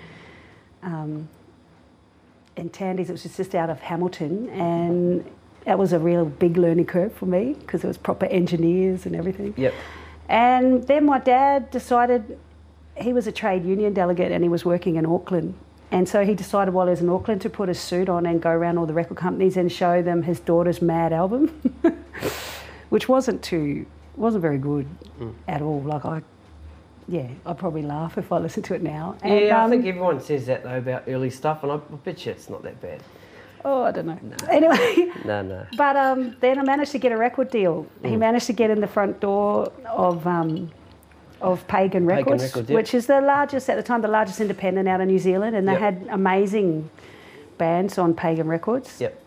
um, 0.83 1.27
in 2.55 2.69
Tandies. 2.69 3.09
It 3.09 3.12
was 3.12 3.23
just 3.23 3.55
out 3.55 3.71
of 3.71 3.81
Hamilton, 3.81 4.50
and 4.50 5.25
that 5.65 5.79
was 5.79 5.95
a 5.95 5.99
real 5.99 6.27
big 6.27 6.59
learning 6.59 6.85
curve 6.85 7.15
for 7.15 7.25
me 7.25 7.57
because 7.61 7.83
it 7.83 7.89
was 7.89 7.97
proper 7.97 8.27
engineers 8.27 9.07
and 9.07 9.17
everything. 9.17 9.55
Yep. 9.57 9.73
And 10.29 10.87
then 10.87 11.07
my 11.07 11.19
dad 11.19 11.71
decided 11.71 12.39
he 12.97 13.15
was 13.15 13.27
a 13.27 13.33
trade 13.33 13.65
union 13.65 13.95
delegate 13.95 14.33
and 14.33 14.45
he 14.45 14.50
was 14.50 14.67
working 14.67 14.97
in 14.97 15.07
Auckland. 15.07 15.55
And 15.92 16.09
so 16.09 16.25
he 16.25 16.35
decided 16.35 16.73
while 16.73 16.87
he 16.87 16.90
was 16.90 17.00
in 17.00 17.09
Auckland 17.09 17.40
to 17.42 17.50
put 17.50 17.68
a 17.68 17.75
suit 17.75 18.09
on 18.09 18.25
and 18.26 18.40
go 18.40 18.50
around 18.50 18.78
all 18.78 18.87
the 18.87 18.92
record 18.94 19.16
companies 19.16 19.56
and 19.56 19.70
show 19.73 20.02
them 20.02 20.23
his 20.23 20.38
daughter's 20.40 20.80
Mad 20.80 21.12
album, 21.12 21.49
which 22.90 23.09
wasn't 23.09 23.42
too, 23.42 23.87
wasn't 24.16 24.42
very 24.42 24.59
good 24.59 24.87
Mm. 25.20 25.35
at 25.49 25.61
all. 25.62 25.80
Like 25.82 26.04
I, 26.04 26.23
yeah, 27.09 27.26
I 27.44 27.52
probably 27.54 27.82
laugh 27.82 28.16
if 28.18 28.30
I 28.32 28.38
listen 28.38 28.62
to 28.64 28.75
it 28.75 28.82
now. 28.82 29.16
Yeah, 29.25 29.59
I 29.61 29.64
um, 29.64 29.70
think 29.70 29.85
everyone 29.85 30.20
says 30.20 30.47
that 30.47 30.62
though 30.62 30.78
about 30.78 31.04
early 31.09 31.30
stuff, 31.30 31.62
and 31.64 31.73
I, 31.73 31.75
I 31.75 31.78
bet 32.04 32.25
you 32.25 32.32
it's 32.32 32.49
not 32.49 32.62
that 32.62 32.80
bad. 32.80 33.02
oh, 33.64 33.82
I 33.82 33.90
don't 33.90 34.06
know. 34.06 34.18
Anyway, 34.49 35.12
No, 35.25 35.42
no. 35.42 35.66
But 35.76 35.97
um, 35.97 36.37
then 36.40 36.59
I 36.59 36.62
managed 36.62 36.92
to 36.92 36.99
get 36.99 37.12
a 37.12 37.16
record 37.16 37.50
deal. 37.50 37.87
He 38.02 38.11
Mm. 38.14 38.18
managed 38.20 38.47
to 38.47 38.52
get 38.54 38.70
in 38.70 38.80
the 38.80 38.87
front 38.87 39.20
door 39.20 39.70
of 39.87 40.26
um, 40.26 40.70
of 41.40 41.66
Pagan 41.68 42.06
Records, 42.06 42.42
Records, 42.42 42.68
yep. 42.70 42.76
which 42.76 42.94
is 42.94 43.06
the 43.06 43.20
largest 43.20 43.68
at 43.70 43.76
the 43.76 43.82
time, 43.82 44.02
the 44.02 44.09
largest 44.09 44.40
independent 44.40 44.88
out 44.88 45.00
of 45.00 45.06
New 45.09 45.18
Zealand, 45.18 45.56
and 45.56 45.66
they 45.66 45.73
Yep. 45.73 45.80
had 45.80 46.06
amazing 46.11 46.90
bands 47.59 47.99
on 47.99 48.14
Pagan 48.14 48.49
Records. 48.49 49.00
Yep. 49.00 49.18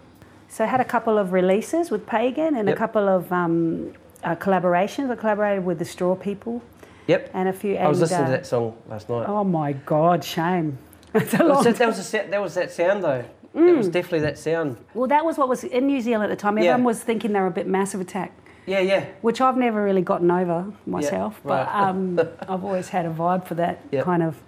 So 0.49 0.63
I 0.63 0.67
had 0.67 0.79
a 0.79 0.85
couple 0.85 1.17
of 1.17 1.33
releases 1.33 1.89
with 1.89 2.05
Pagan 2.05 2.55
and 2.55 2.67
Yep. 2.67 2.75
a 2.75 2.77
couple 2.77 3.07
of 3.09 3.31
um, 3.31 3.93
uh, 4.23 4.35
collaborations. 4.35 5.09
I 5.09 5.15
collaborated 5.15 5.65
with 5.65 5.79
the 5.79 5.85
Straw 5.85 6.15
People 6.15 6.61
Yep. 7.07 7.31
and 7.33 7.49
a 7.49 7.53
few. 7.53 7.75
I 7.75 7.87
was 7.87 7.99
listening 7.99 8.21
uh, 8.21 8.25
to 8.25 8.31
that 8.31 8.45
song 8.45 8.75
last 8.89 9.09
night. 9.09 9.25
Oh 9.27 9.43
my 9.43 9.73
God, 9.73 10.23
shame! 10.23 10.77
It's 11.15 11.33
a 11.33 11.37
That 11.37 11.45
was, 11.47 11.53
long 11.55 11.63
that, 11.65 11.75
that 11.75 11.87
was 11.87 12.13
a 12.13 12.17
that 12.29 12.41
was 12.41 12.53
that 12.55 12.71
sound 12.71 13.03
though. 13.03 13.23
It 13.55 13.77
was 13.77 13.87
definitely 13.87 14.21
that 14.21 14.39
sound. 14.39 14.77
Well, 14.95 15.07
that 15.07 15.23
was 15.23 15.37
what 15.37 15.47
was 15.47 15.63
in 15.63 15.85
New 15.85 16.01
Zealand 16.01 16.31
at 16.31 16.35
the 16.35 16.41
time. 16.41 16.57
Yeah. 16.57 16.71
Everyone 16.71 16.85
was 16.85 17.01
thinking 17.03 17.33
they 17.33 17.39
were 17.39 17.45
a 17.45 17.51
bit 17.51 17.67
massive 17.67 18.01
attack. 18.01 18.31
Yeah, 18.65 18.79
yeah. 18.79 19.05
which 19.21 19.41
I've 19.41 19.57
never 19.57 19.83
really 19.83 20.01
gotten 20.01 20.31
over 20.31 20.65
myself. 20.85 21.39
yeah, 21.45 21.51
right. 21.51 21.65
But 21.65 21.75
um, 21.75 22.19
I've 22.49 22.63
always 22.63 22.89
had 22.89 23.05
a 23.05 23.09
vibe 23.13 23.45
for 23.47 23.55
that 23.55 23.79
Yep. 23.91 24.03
kind 24.05 24.23
of 24.23 24.41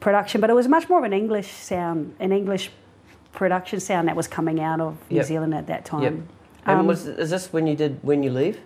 production. 0.00 0.40
But 0.40 0.50
it 0.50 0.54
was 0.54 0.68
much 0.68 0.88
more 0.88 0.98
of 0.98 1.04
an 1.04 1.12
English 1.12 1.48
sound, 1.50 2.14
an 2.20 2.32
English 2.32 2.70
production 3.32 3.80
sound 3.80 4.08
that 4.08 4.16
was 4.16 4.26
coming 4.28 4.60
out 4.60 4.80
of 4.80 4.96
New 5.10 5.16
Yep. 5.16 5.26
Zealand 5.26 5.54
at 5.54 5.66
that 5.66 5.84
time. 5.84 6.02
Yep. 6.02 6.12
And 6.66 6.80
Um, 6.80 6.86
was 6.86 7.06
is 7.06 7.30
this 7.30 7.52
when 7.52 7.66
you 7.66 7.74
did 7.76 7.98
when 8.02 8.22
you 8.22 8.30
leave? 8.30 8.60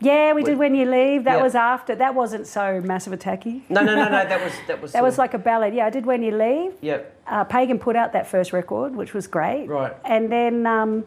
yeah, 0.00 0.32
we 0.34 0.42
did 0.42 0.58
When 0.58 0.74
You 0.74 0.84
Leave. 0.90 1.24
That 1.24 1.40
was 1.40 1.54
after. 1.54 1.94
That 1.94 2.14
wasn't 2.14 2.46
so 2.46 2.82
massive 2.84 3.12
attacky. 3.18 3.62
No, 3.70 3.82
no, 3.82 3.94
no, 3.94 4.04
no. 4.04 4.24
That 4.28 4.42
was 4.44 4.52
that 4.66 4.82
was. 4.82 4.92
That 4.92 5.02
was 5.02 5.16
like 5.18 5.32
a 5.34 5.38
ballad. 5.38 5.72
Yeah, 5.72 5.86
I 5.86 5.90
did 5.90 6.04
When 6.04 6.22
You 6.22 6.32
Leave. 6.36 6.72
Yep. 6.82 7.22
Uh, 7.26 7.44
Pagan 7.44 7.78
put 7.78 7.96
out 7.96 8.12
that 8.12 8.26
first 8.26 8.52
record, 8.52 8.94
which 8.94 9.14
was 9.14 9.26
great. 9.26 9.66
Right. 9.66 9.94
And 10.04 10.30
then 10.30 10.66
um, 10.66 11.04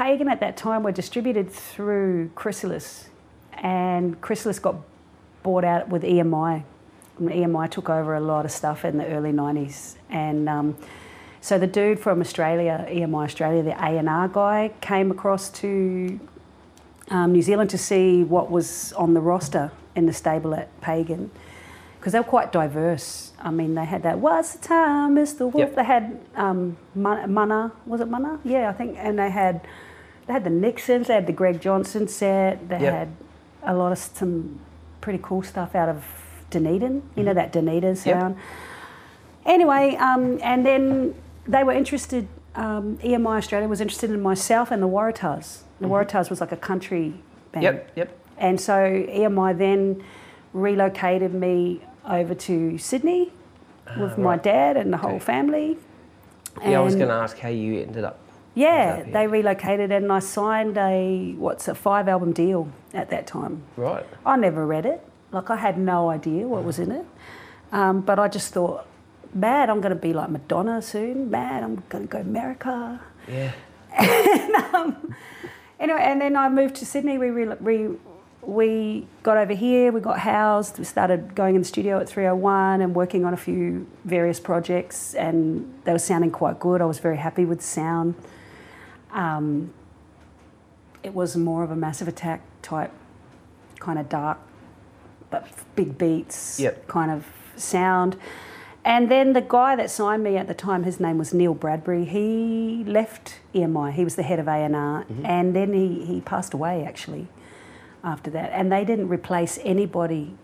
Pagan 0.00 0.30
at 0.30 0.40
that 0.40 0.56
time 0.56 0.82
were 0.82 0.92
distributed 0.92 1.50
through 1.50 2.30
Chrysalis, 2.34 3.10
and 3.52 4.18
Chrysalis 4.22 4.58
got 4.58 4.76
bought 5.42 5.62
out 5.62 5.90
with 5.90 6.04
EMI. 6.04 6.64
And 7.18 7.28
EMI 7.28 7.70
took 7.70 7.90
over 7.90 8.14
a 8.14 8.20
lot 8.20 8.46
of 8.46 8.50
stuff 8.50 8.86
in 8.86 8.96
the 8.96 9.06
early 9.08 9.30
90s. 9.30 9.96
And 10.08 10.48
um, 10.48 10.74
so 11.42 11.58
the 11.58 11.66
dude 11.66 12.00
from 12.00 12.22
Australia, 12.22 12.86
EMI 12.88 13.24
Australia, 13.24 13.62
the 13.62 13.72
A&R 13.72 14.28
guy, 14.28 14.70
came 14.80 15.10
across 15.10 15.50
to 15.50 16.18
um, 17.10 17.32
New 17.32 17.42
Zealand 17.42 17.68
to 17.68 17.76
see 17.76 18.24
what 18.24 18.50
was 18.50 18.94
on 18.94 19.12
the 19.12 19.20
roster 19.20 19.70
in 19.96 20.06
the 20.06 20.14
stable 20.14 20.54
at 20.54 20.80
Pagan. 20.80 21.30
Because 21.98 22.14
they 22.14 22.20
were 22.20 22.24
quite 22.24 22.52
diverse. 22.52 23.32
I 23.38 23.50
mean, 23.50 23.74
they 23.74 23.84
had 23.84 24.02
that, 24.04 24.18
what's 24.18 24.54
the 24.54 24.66
time, 24.66 25.16
Mr. 25.16 25.40
Wolf? 25.40 25.56
Yep. 25.56 25.74
They 25.74 25.84
had 25.84 26.18
um, 26.36 26.78
Munna, 26.94 27.72
was 27.84 28.00
it 28.00 28.08
Mana? 28.08 28.40
Yeah, 28.44 28.70
I 28.70 28.72
think. 28.72 28.96
And 28.98 29.18
they 29.18 29.28
had 29.28 29.60
they 30.30 30.34
had 30.34 30.44
the 30.44 30.50
Nixons, 30.50 31.08
they 31.08 31.14
had 31.14 31.26
the 31.26 31.32
Greg 31.32 31.60
Johnson 31.60 32.06
set, 32.06 32.68
they 32.68 32.78
Yep. 32.80 32.92
had 32.94 33.08
a 33.64 33.74
lot 33.74 33.90
of 33.90 33.98
some 33.98 34.60
pretty 35.00 35.18
cool 35.20 35.42
stuff 35.42 35.74
out 35.74 35.88
of 35.88 36.04
Dunedin, 36.50 37.02
you 37.16 37.24
know, 37.24 37.34
that 37.34 37.50
Dunedin 37.52 37.96
sound. 37.96 38.36
Anyway, 39.44 39.96
um, 39.96 40.38
and 40.42 40.64
then 40.64 41.14
they 41.48 41.64
were 41.64 41.72
interested, 41.72 42.28
um, 42.54 42.96
EMI 43.02 43.38
Australia 43.38 43.66
was 43.66 43.80
interested 43.80 44.10
in 44.10 44.20
myself 44.22 44.70
and 44.70 44.80
the 44.80 44.88
Warratahs. 44.88 45.62
The 45.80 45.88
Warratahs 45.88 46.30
was 46.30 46.40
like 46.40 46.52
a 46.52 46.56
country 46.56 47.14
band. 47.50 47.64
Yep. 47.64 47.90
Yep. 47.96 48.18
And 48.38 48.60
so 48.60 48.74
EMI 48.74 49.52
then 49.58 50.00
relocated 50.52 51.34
me 51.34 51.82
over 52.08 52.34
to 52.36 52.78
Sydney 52.78 53.32
with 53.98 54.16
my 54.16 54.24
Ah, 54.24 54.28
right. 54.30 54.42
dad 54.44 54.76
and 54.76 54.92
the 54.92 54.98
whole 54.98 55.16
Okay. 55.16 55.18
family. 55.34 55.76
Yeah, 56.64 56.78
I 56.78 56.82
was 56.84 56.94
going 56.94 57.08
to 57.08 57.14
ask 57.14 57.36
how 57.38 57.48
you 57.48 57.80
ended 57.82 58.04
up. 58.04 58.18
Yeah, 58.54 59.04
they 59.04 59.26
relocated 59.26 59.92
and 59.92 60.12
I 60.12 60.18
signed 60.18 60.76
a 60.76 61.34
what's 61.38 61.68
a 61.68 61.74
five 61.74 62.08
album 62.08 62.32
deal 62.32 62.68
at 62.92 63.10
that 63.10 63.26
time. 63.26 63.62
Right. 63.76 64.04
I 64.26 64.36
never 64.36 64.66
read 64.66 64.86
it. 64.86 65.06
Like 65.32 65.50
I 65.50 65.56
had 65.56 65.78
no 65.78 66.10
idea 66.10 66.46
what 66.46 66.64
was 66.64 66.78
in 66.78 66.90
it. 66.90 67.06
Um, 67.72 68.00
but 68.00 68.18
I 68.18 68.26
just 68.26 68.52
thought, 68.52 68.86
mad, 69.32 69.70
I'm 69.70 69.80
going 69.80 69.94
to 69.94 70.00
be 70.00 70.12
like 70.12 70.28
Madonna 70.28 70.82
soon. 70.82 71.30
Mad, 71.30 71.62
I'm 71.62 71.84
going 71.88 72.08
to 72.08 72.10
go 72.10 72.18
America. 72.18 73.00
Yeah. 73.28 73.52
Anyway, 75.80 76.00
and 76.02 76.20
then 76.20 76.36
I 76.36 76.50
moved 76.50 76.74
to 76.76 76.86
Sydney. 76.86 77.16
We 77.16 77.30
re, 77.30 77.46
re, 77.58 77.88
we 78.42 79.06
got 79.22 79.38
over 79.38 79.54
here. 79.54 79.92
We 79.92 80.00
got 80.02 80.18
housed. 80.18 80.78
We 80.78 80.84
started 80.84 81.34
going 81.34 81.54
in 81.54 81.62
the 81.62 81.66
studio 81.66 81.98
at 81.98 82.06
301 82.06 82.82
and 82.82 82.94
working 82.94 83.24
on 83.24 83.32
a 83.32 83.36
few 83.38 83.86
various 84.04 84.38
projects, 84.38 85.14
and 85.14 85.72
they 85.84 85.92
were 85.92 85.98
sounding 85.98 86.30
quite 86.30 86.60
good. 86.60 86.82
I 86.82 86.84
was 86.84 86.98
very 86.98 87.16
happy 87.16 87.46
with 87.46 87.58
the 87.58 87.64
sound. 87.64 88.14
Um, 89.12 89.72
it 91.02 91.14
was 91.14 91.36
more 91.36 91.62
of 91.64 91.70
a 91.70 91.76
massive 91.76 92.08
attack 92.08 92.42
type, 92.62 92.92
kind 93.78 93.98
of 93.98 94.08
dark, 94.08 94.38
but 95.30 95.46
big 95.74 95.96
beats 95.98 96.60
Yep. 96.60 96.88
kind 96.88 97.10
of 97.10 97.26
sound. 97.56 98.16
And 98.84 99.10
then 99.10 99.34
the 99.34 99.42
guy 99.42 99.76
that 99.76 99.90
signed 99.90 100.22
me 100.24 100.36
at 100.38 100.46
the 100.46 100.54
time, 100.54 100.84
his 100.84 101.00
name 101.00 101.18
was 101.18 101.34
Neil 101.34 101.54
Bradbury. 101.54 102.04
He 102.06 102.82
left 102.86 103.38
EMI. 103.54 103.92
He 103.92 104.04
was 104.04 104.16
the 104.16 104.22
head 104.22 104.38
of 104.38 104.48
A&R, 104.48 105.04
and 105.24 105.54
then 105.54 105.74
he, 105.74 106.04
he 106.06 106.20
passed 106.22 106.54
away 106.54 106.84
actually 106.84 107.28
after 108.02 108.30
that. 108.30 108.50
And 108.52 108.72
they 108.72 108.84
didn't 108.84 109.08
replace 109.08 109.58
anybody 109.64 110.34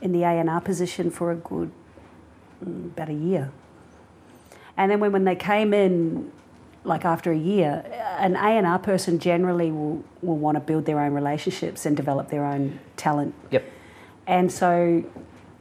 in 0.00 0.10
the 0.12 0.24
A&R 0.24 0.60
position 0.60 1.10
for 1.10 1.30
a 1.30 1.36
good 1.36 1.70
mm, 2.64 2.86
about 2.86 3.08
a 3.08 3.12
year. 3.14 3.52
And 4.76 4.90
then 4.90 4.98
when, 4.98 5.12
when 5.12 5.24
they 5.24 5.36
came 5.36 5.72
in, 5.72 6.32
like 6.84 7.04
after 7.04 7.30
a 7.30 7.36
year, 7.36 7.84
an 8.18 8.36
A&R 8.36 8.78
person 8.78 9.18
generally 9.18 9.70
will, 9.70 10.02
will 10.22 10.38
want 10.38 10.56
to 10.56 10.60
build 10.60 10.86
their 10.86 10.98
own 11.00 11.12
relationships 11.12 11.84
and 11.84 11.96
develop 11.96 12.30
their 12.30 12.44
own 12.44 12.80
talent. 12.96 13.34
Yep. 13.50 13.64
And 14.26 14.50
so 14.50 15.04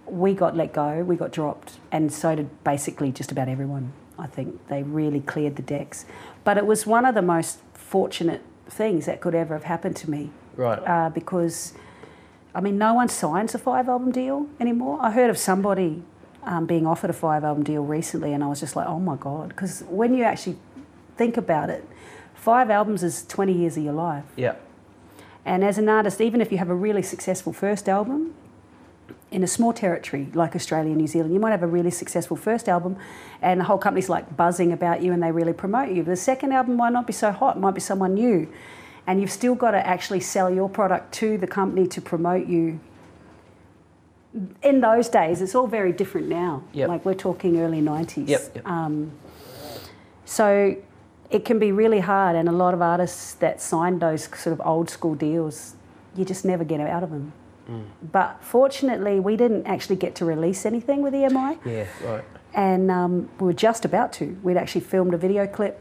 we 0.06 0.34
got 0.34 0.56
let 0.56 0.74
go, 0.74 1.04
we 1.04 1.16
got 1.16 1.32
dropped, 1.32 1.74
and 1.92 2.12
so 2.12 2.36
did 2.36 2.64
basically 2.64 3.12
just 3.12 3.32
about 3.32 3.48
everyone. 3.50 3.94
I 4.18 4.28
think 4.28 4.68
they 4.68 4.84
really 4.84 5.22
cleared 5.22 5.56
the 5.56 5.62
decks. 5.62 6.06
But 6.44 6.58
it 6.58 6.66
was 6.66 6.86
one 6.86 7.06
of 7.06 7.16
the 7.16 7.22
most 7.22 7.60
fortunate 7.74 8.42
things 8.70 9.06
that 9.06 9.22
could 9.22 9.36
ever 9.36 9.54
have 9.54 9.64
happened 9.64 9.96
to 9.98 10.10
me 10.10 10.30
Right. 10.56 10.78
uh, 10.80 11.10
because, 11.10 11.74
I 12.54 12.62
mean, 12.62 12.78
no 12.78 12.94
one 12.94 13.08
signs 13.10 13.56
a 13.56 13.58
five 13.58 13.88
album 13.90 14.12
deal 14.12 14.48
anymore. 14.60 15.00
I 15.02 15.12
heard 15.12 15.30
of 15.30 15.38
somebody 15.38 16.04
um, 16.44 16.66
being 16.66 16.86
offered 16.86 17.10
a 17.10 17.14
five 17.14 17.44
album 17.44 17.64
deal 17.64 17.84
recently, 17.84 18.34
and 18.34 18.44
I 18.44 18.48
was 18.48 18.60
just 18.60 18.76
like, 18.76 18.88
oh 18.88 19.00
my 19.00 19.16
God. 19.16 19.50
Because 19.50 19.84
when 19.90 20.14
you 20.14 20.24
actually 20.24 20.58
think 21.20 21.38
about 21.38 21.70
it, 21.70 21.86
five 22.34 22.72
albums 22.72 23.04
is 23.04 23.26
20 23.28 23.54
years 23.54 23.78
of 23.78 23.84
your 23.84 23.94
life. 23.94 24.24
yeah. 24.36 24.56
And 25.46 25.64
as 25.64 25.78
an 25.78 25.90
artist, 25.90 26.22
even 26.22 26.42
if 26.42 26.52
you 26.52 26.58
have 26.58 26.70
a 26.70 26.76
really 26.76 27.02
successful 27.02 27.54
first 27.54 27.90
album, 27.90 28.36
in 29.32 29.44
a 29.44 29.48
small 29.48 29.74
territory 29.74 30.28
like 30.34 30.56
Australia 30.56 30.92
and 30.92 30.98
New 30.98 31.08
Zealand, 31.08 31.34
you 31.34 31.40
might 31.40 31.52
have 31.52 31.64
a 31.64 31.68
really 31.68 31.92
successful 31.92 32.36
first 32.36 32.68
album 32.68 32.98
and 33.42 33.60
the 33.60 33.64
whole 33.66 33.78
company's 33.78 34.10
like 34.10 34.36
buzzing 34.36 34.72
about 34.72 35.02
you 35.02 35.12
and 35.14 35.22
they 35.22 35.32
really 35.32 35.54
promote 35.54 35.90
you. 35.92 36.04
The 36.04 36.16
second 36.16 36.52
album 36.52 36.76
might 36.76 36.94
not 36.94 37.06
be 37.08 37.14
so 37.14 37.32
hot, 37.32 37.58
it 37.58 37.60
might 37.60 37.76
be 37.76 37.82
someone 37.82 38.14
new. 38.14 38.52
And 39.08 39.22
you've 39.22 39.32
still 39.32 39.56
got 39.56 39.72
to 39.72 39.86
actually 39.86 40.20
sell 40.20 40.54
your 40.54 40.70
product 40.70 41.14
to 41.16 41.38
the 41.38 41.48
company 41.48 41.88
to 41.88 42.02
promote 42.02 42.48
you. 42.48 42.80
In 44.62 44.82
those 44.82 45.10
days, 45.10 45.42
it's 45.42 45.56
all 45.56 45.68
very 45.68 45.92
different 45.92 46.28
now. 46.28 46.64
Yep. 46.74 46.90
Like 46.90 47.06
we're 47.06 47.16
talking 47.16 47.60
early 47.60 47.82
90s. 47.82 48.28
Yep, 48.28 48.52
yep. 48.56 48.68
Um, 48.68 49.12
so 50.26 50.76
it 51.32 51.46
can 51.46 51.60
be 51.60 51.72
really 51.72 52.00
hard, 52.00 52.36
and 52.36 52.50
a 52.50 52.52
lot 52.52 52.74
of 52.74 52.82
artists 52.82 53.34
that 53.36 53.62
signed 53.62 54.02
those 54.02 54.24
sort 54.38 54.48
of 54.54 54.62
old 54.66 54.90
school 54.90 55.16
deals, 55.16 55.76
you 56.16 56.26
just 56.26 56.44
never 56.44 56.64
get 56.64 56.80
out 56.80 57.04
of 57.04 57.12
them. 57.12 57.34
Mm. 57.70 57.84
But 58.12 58.38
fortunately, 58.42 59.20
we 59.20 59.36
didn't 59.38 59.68
actually 59.68 59.98
get 59.98 60.16
to 60.16 60.26
release 60.26 60.66
anything 60.66 61.02
with 61.04 61.14
EMI, 61.14 61.60
Yeah. 61.66 61.86
Right. 62.04 62.24
and 62.56 62.90
um, 62.90 63.30
we 63.40 63.46
were 63.46 63.54
just 63.54 63.86
about 63.86 64.12
to. 64.14 64.36
We'd 64.42 64.58
actually 64.58 64.82
filmed 64.82 65.14
a 65.14 65.18
video 65.18 65.46
clip, 65.46 65.80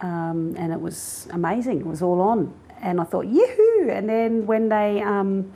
um, 0.00 0.54
and 0.58 0.72
it 0.72 0.80
was 0.80 1.28
amazing. 1.32 1.80
It 1.80 1.86
was 1.86 2.02
all 2.02 2.20
on, 2.20 2.52
and 2.80 3.00
I 3.00 3.04
thought, 3.04 3.26
yoo 3.26 3.88
And 3.88 4.08
then 4.08 4.46
when 4.46 4.68
they 4.68 5.00
um, 5.00 5.52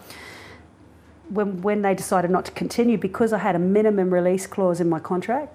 when 1.31 1.61
when 1.63 1.83
they 1.83 1.95
decided 1.95 2.31
not 2.31 2.45
to 2.45 2.53
continue 2.53 2.97
because 2.97 3.33
I 3.33 3.39
had 3.39 3.57
a 3.57 3.59
minimum 3.59 4.15
release 4.15 4.47
clause 4.47 4.81
in 4.81 4.89
my 4.89 5.01
contract, 5.01 5.53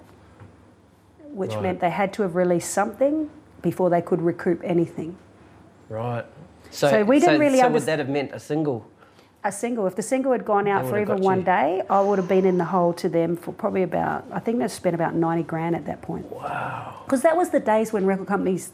which 1.32 1.54
Right. 1.54 1.62
meant 1.62 1.80
they 1.80 1.90
had 1.90 2.12
to 2.14 2.22
have 2.22 2.34
released 2.36 2.70
something 2.70 3.30
before 3.70 3.90
they 3.90 4.00
could 4.08 4.22
recoup 4.22 4.60
anything. 4.64 5.16
Right. 5.88 6.24
So, 6.70 6.88
So 6.90 7.04
we 7.04 7.18
didn't 7.18 7.40
really 7.40 7.58
So 7.58 7.68
would 7.68 7.82
underst- 7.82 7.86
that 7.86 7.98
have 7.98 8.08
meant 8.08 8.30
a 8.32 8.38
single? 8.38 8.86
A 9.42 9.50
single, 9.52 9.86
if 9.86 9.94
the 9.94 10.02
single 10.02 10.32
had 10.32 10.44
gone 10.44 10.66
out 10.68 10.86
for 10.88 10.98
even 11.00 11.20
one 11.20 11.38
you. 11.40 11.44
day, 11.44 11.82
I 11.90 12.00
would 12.00 12.18
have 12.18 12.28
been 12.28 12.44
in 12.52 12.58
the 12.58 12.64
hole 12.74 12.92
to 12.94 13.08
them 13.08 13.36
for 13.36 13.52
probably 13.52 13.82
about, 13.84 14.24
I 14.32 14.40
think 14.40 14.58
they 14.58 14.68
spent 14.68 14.94
about 14.94 15.14
90 15.14 15.42
grand 15.44 15.74
at 15.76 15.84
that 15.86 16.00
point. 16.02 16.26
Wow. 16.32 17.02
Because 17.04 17.22
that 17.22 17.36
was 17.36 17.50
the 17.50 17.60
days 17.60 17.92
when 17.92 18.06
record 18.06 18.26
companies, 18.28 18.72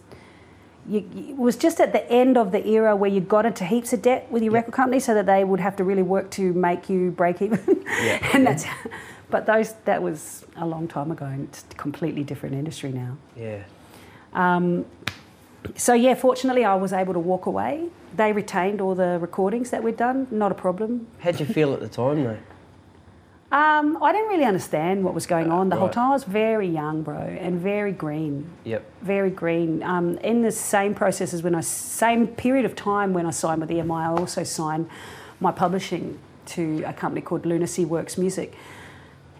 you, 0.88 1.00
you- 1.14 1.30
it 1.34 1.36
was 1.38 1.56
just 1.56 1.80
at 1.80 1.92
the 1.92 2.04
end 2.10 2.36
of 2.36 2.52
the 2.52 2.66
era 2.66 2.94
where 2.96 3.10
you 3.10 3.20
got 3.20 3.44
into 3.46 3.64
heaps 3.64 3.92
of 3.94 4.00
debt 4.02 4.30
with 4.30 4.42
your 4.42 4.52
record 4.52 4.72
company 4.74 5.00
so 5.00 5.12
that 5.14 5.26
they 5.26 5.42
would 5.44 5.60
have 5.60 5.74
to 5.76 5.84
really 5.84 6.02
work 6.14 6.30
to 6.38 6.52
make 6.68 6.88
you 6.90 7.10
break 7.12 7.40
even. 7.42 7.60
Yeah. 8.02 8.30
and 8.34 8.46
that's, 8.46 8.64
but 9.30 9.44
those, 9.46 9.74
that 9.84 10.02
was 10.02 10.44
a 10.56 10.66
long 10.66 10.88
time 10.88 11.10
ago 11.10 11.26
and 11.26 11.44
it's 11.48 11.64
a 11.70 11.74
completely 11.86 12.24
different 12.24 12.54
industry 12.54 12.90
now. 12.92 13.16
Yeah. 13.36 13.62
Um, 14.34 14.86
so 15.76 15.94
yeah, 15.94 16.14
fortunately 16.14 16.64
I 16.64 16.74
was 16.74 16.92
able 16.92 17.12
to 17.12 17.20
walk 17.20 17.46
away. 17.46 17.88
They 18.14 18.32
retained 18.32 18.80
all 18.80 18.94
the 18.94 19.18
recordings 19.20 19.70
that 19.70 19.82
we'd 19.82 19.96
done, 19.96 20.26
not 20.30 20.52
a 20.52 20.54
problem. 20.54 21.06
How'd 21.20 21.40
you 21.40 21.46
feel 21.46 21.72
at 21.72 21.80
the 21.80 21.88
time, 21.88 22.24
though? 22.24 22.38
Um, 23.52 24.02
I 24.02 24.12
didn't 24.12 24.28
really 24.28 24.44
understand 24.46 25.04
what 25.04 25.12
was 25.12 25.26
going 25.26 25.52
on 25.52 25.68
the 25.68 25.76
whole 25.76 25.90
time. 25.90 26.08
I 26.08 26.14
was 26.14 26.24
very 26.24 26.66
young, 26.66 27.02
bro, 27.02 27.18
and 27.18 27.60
very 27.60 27.92
green. 27.92 28.50
Yep. 28.64 28.82
very 29.02 29.28
green. 29.30 29.82
Um, 29.82 30.16
in 30.18 30.40
the 30.40 30.50
same 30.50 30.94
process 30.94 31.34
as 31.34 31.42
when 31.42 31.54
I, 31.54 31.60
same 31.60 32.28
period 32.28 32.64
of 32.64 32.74
time 32.74 33.12
when 33.12 33.26
I 33.26 33.30
signed 33.30 33.60
with 33.60 33.68
EMI, 33.68 34.06
I 34.08 34.18
also 34.18 34.42
signed 34.42 34.88
my 35.38 35.52
publishing 35.52 36.18
to 36.46 36.82
a 36.86 36.94
company 36.94 37.20
called 37.20 37.44
Lunacy 37.44 37.84
Works 37.84 38.16
Music. 38.16 38.54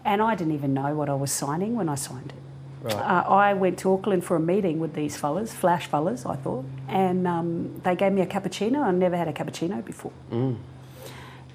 And 0.05 0.21
I 0.21 0.35
didn't 0.35 0.53
even 0.53 0.75
know 0.75 0.93
what 0.93 1.09
I 1.09 1.15
was 1.15 1.31
signing 1.31 1.75
when 1.75 1.89
I 1.89 1.95
signed 1.95 2.33
it. 2.37 2.52
Right. 2.83 2.95
Uh, 2.95 3.23
I 3.29 3.53
went 3.53 3.79
to 3.79 3.93
Auckland 3.93 4.25
for 4.25 4.35
a 4.35 4.41
meeting 4.41 4.77
with 4.79 4.93
these 4.93 5.15
fellas, 5.15 5.53
flash 5.53 5.87
fellas, 5.87 6.25
I 6.25 6.35
thought, 6.35 6.65
and 6.89 7.25
um, 7.25 7.81
they 7.83 7.95
gave 7.95 8.11
me 8.11 8.21
a 8.21 8.25
cappuccino. 8.25 8.83
I 8.83 8.91
never 8.91 9.15
had 9.15 9.29
a 9.29 9.33
cappuccino 9.33 9.83
before. 9.83 10.11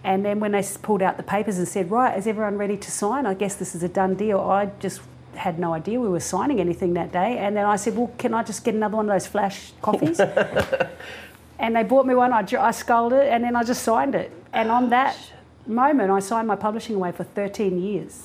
And 0.05 0.25
then 0.25 0.41
when 0.41 0.53
they 0.53 0.65
pulled 0.83 1.03
out 1.03 1.19
the 1.19 1.23
papers 1.23 1.59
and 1.59 1.69
said, 1.69 1.91
right, 1.91 2.17
is 2.17 2.27
everyone 2.27 2.57
ready 2.57 2.79
to 2.79 2.91
sign? 2.91 3.27
I 3.27 3.35
guess 3.35 3.57
this 3.57 3.75
is 3.75 3.83
a 3.83 3.89
done 3.89 4.15
deal. 4.15 4.41
I 4.41 4.71
just 4.81 5.03
had 5.35 5.59
no 5.59 5.75
idea 5.75 6.01
we 6.01 6.09
were 6.09 6.21
signing 6.21 6.61
anything 6.61 6.95
that 6.95 7.13
day. 7.13 7.37
And 7.37 7.55
then 7.55 7.67
I 7.67 7.77
said, 7.77 7.95
well, 7.95 8.11
can 8.17 8.33
I 8.33 8.43
just 8.43 8.65
get 8.65 8.75
another 8.75 8.97
one 8.97 9.11
of 9.11 9.15
those 9.15 9.27
flash 9.27 9.73
coffees? 9.83 10.19
and 11.59 11.77
they 11.77 11.83
bought 11.83 12.07
me 12.07 12.15
one. 12.15 12.33
I, 12.33 12.47
I 12.59 12.71
sculled 12.71 13.13
it 13.13 13.27
and 13.29 13.45
then 13.45 13.55
I 13.55 13.65
just 13.65 13.83
signed 13.83 14.15
it. 14.15 14.33
And 14.55 14.71
on 14.71 14.89
that 14.91 15.19
moment, 15.67 16.11
I 16.11 16.21
signed 16.21 16.49
my 16.49 16.57
publishing 16.57 16.97
away 16.97 17.13
for 17.13 17.25
13 17.25 17.79
years, 17.83 18.25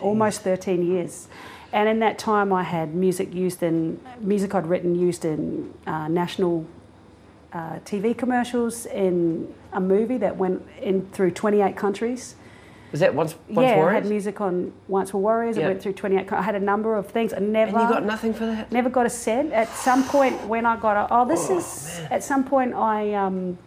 almost 0.00 0.40
13 0.42 0.86
years. 0.86 1.28
And 1.72 1.88
in 1.88 1.98
that 2.00 2.18
time, 2.18 2.52
I 2.52 2.62
had 2.62 2.94
music 2.94 3.34
used 3.34 3.62
in 3.62 4.00
music 4.20 4.54
I'd 4.54 4.66
written 4.66 4.94
used 4.94 5.24
in 5.24 5.74
uh, 5.86 6.08
national 6.08 6.66
uh, 7.52 7.78
TV 7.84 8.16
commercials, 8.16 8.86
in 8.86 9.52
a 9.72 9.80
movie 9.80 10.16
that 10.18 10.36
went 10.36 10.66
in 10.80 11.06
through 11.12 11.32
28 11.32 11.76
countries. 11.76 12.36
Was 12.90 13.00
that 13.00 13.14
once, 13.14 13.34
once 13.50 13.66
yeah, 13.66 13.74
I 13.74 13.76
Warriors? 13.76 14.02
had 14.02 14.06
music 14.06 14.40
on 14.40 14.72
Once 14.86 15.12
Were 15.12 15.20
Warriors. 15.20 15.58
Yeah. 15.58 15.64
I 15.64 15.68
went 15.68 15.82
through 15.82 15.92
28. 15.92 16.32
I 16.32 16.40
had 16.40 16.54
a 16.54 16.60
number 16.60 16.96
of 16.96 17.06
things. 17.08 17.34
I 17.34 17.38
never. 17.38 17.76
And 17.76 17.86
you 17.86 17.94
got 17.94 18.04
nothing 18.04 18.32
for 18.32 18.46
that? 18.46 18.72
Never 18.72 18.88
got 18.88 19.04
a 19.04 19.10
cent. 19.10 19.52
At 19.52 19.68
some 19.68 20.04
point, 20.04 20.46
when 20.46 20.64
I 20.64 20.76
got, 20.78 20.96
a, 20.96 21.06
oh, 21.14 21.26
this 21.28 21.50
is. 21.50 22.00
At 22.10 22.24
some 22.24 22.44
point, 22.44 22.72
I, 22.72 23.12
um, 23.12 23.58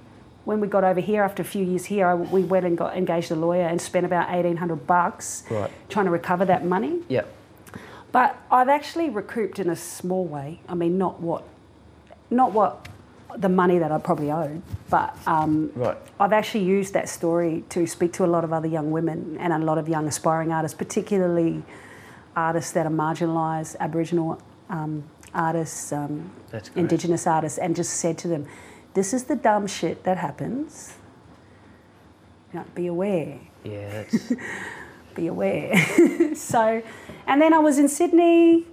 when 0.46 0.60
we 0.60 0.68
got 0.68 0.84
over 0.84 1.00
here 1.00 1.22
after 1.22 1.44
a 1.44 1.46
few 1.46 1.64
years 1.64 1.86
here, 1.86 2.08
I, 2.08 2.16
we 2.16 2.42
went 2.42 2.66
and 2.66 2.76
got 2.76 2.98
engaged 2.98 3.30
a 3.30 3.36
lawyer 3.36 3.68
and 3.68 3.80
spent 3.80 4.08
about 4.08 4.34
eighteen 4.34 4.58
hundred 4.58 4.88
bucks 4.88 5.44
Right. 5.52 5.70
trying 5.90 6.06
to 6.06 6.12
recover 6.12 6.46
that 6.46 6.66
money. 6.66 7.02
Yep. 7.08 7.32
But 8.12 8.38
I've 8.52 8.70
actually 8.70 9.10
recouped 9.10 9.60
in 9.60 9.70
a 9.70 9.76
small 9.76 10.26
way. 10.26 10.60
I 10.68 10.76
mean, 10.76 10.98
not 10.98 11.22
what, 11.22 11.44
not 12.30 12.52
what, 12.52 12.88
the 13.38 13.50
money 13.50 13.80
that 13.80 13.92
I 13.92 13.98
probably 13.98 14.30
owed, 14.30 14.62
but 14.90 15.16
um, 15.26 15.72
Right. 15.76 15.98
I've 16.20 16.34
actually 16.34 16.66
used 16.66 16.94
that 16.94 17.08
story 17.08 17.64
to 17.70 17.88
speak 17.88 18.12
to 18.14 18.26
a 18.26 18.28
lot 18.28 18.44
of 18.44 18.52
other 18.52 18.68
young 18.68 18.92
women 18.92 19.38
and 19.40 19.54
a 19.54 19.58
lot 19.58 19.78
of 19.78 19.88
young 19.88 20.06
aspiring 20.08 20.52
artists, 20.52 20.78
particularly 20.78 21.64
artists 22.36 22.72
that 22.74 22.86
are 22.86 22.92
marginalised, 22.92 23.78
Aboriginal 23.80 24.42
um, 24.70 25.04
artists, 25.34 25.94
um, 25.94 26.30
Indigenous 26.76 27.26
artists, 27.26 27.58
and 27.58 27.74
just 27.74 27.94
said 27.94 28.18
to 28.18 28.28
them, 28.28 28.46
"This 28.94 29.14
is 29.14 29.26
the 29.26 29.36
dumb 29.38 29.66
shit 29.68 30.04
that 30.04 30.18
happens. 30.18 30.96
You 32.54 32.60
know, 32.60 32.66
be 32.76 32.88
aware." 32.88 33.40
Yeah, 33.64 34.04
be 35.16 35.28
aware. 35.28 35.76
so, 36.36 36.82
and 37.28 37.42
then 37.42 37.54
I 37.54 37.60
was 37.60 37.78
in 37.78 37.88
Sydney, 37.88 38.66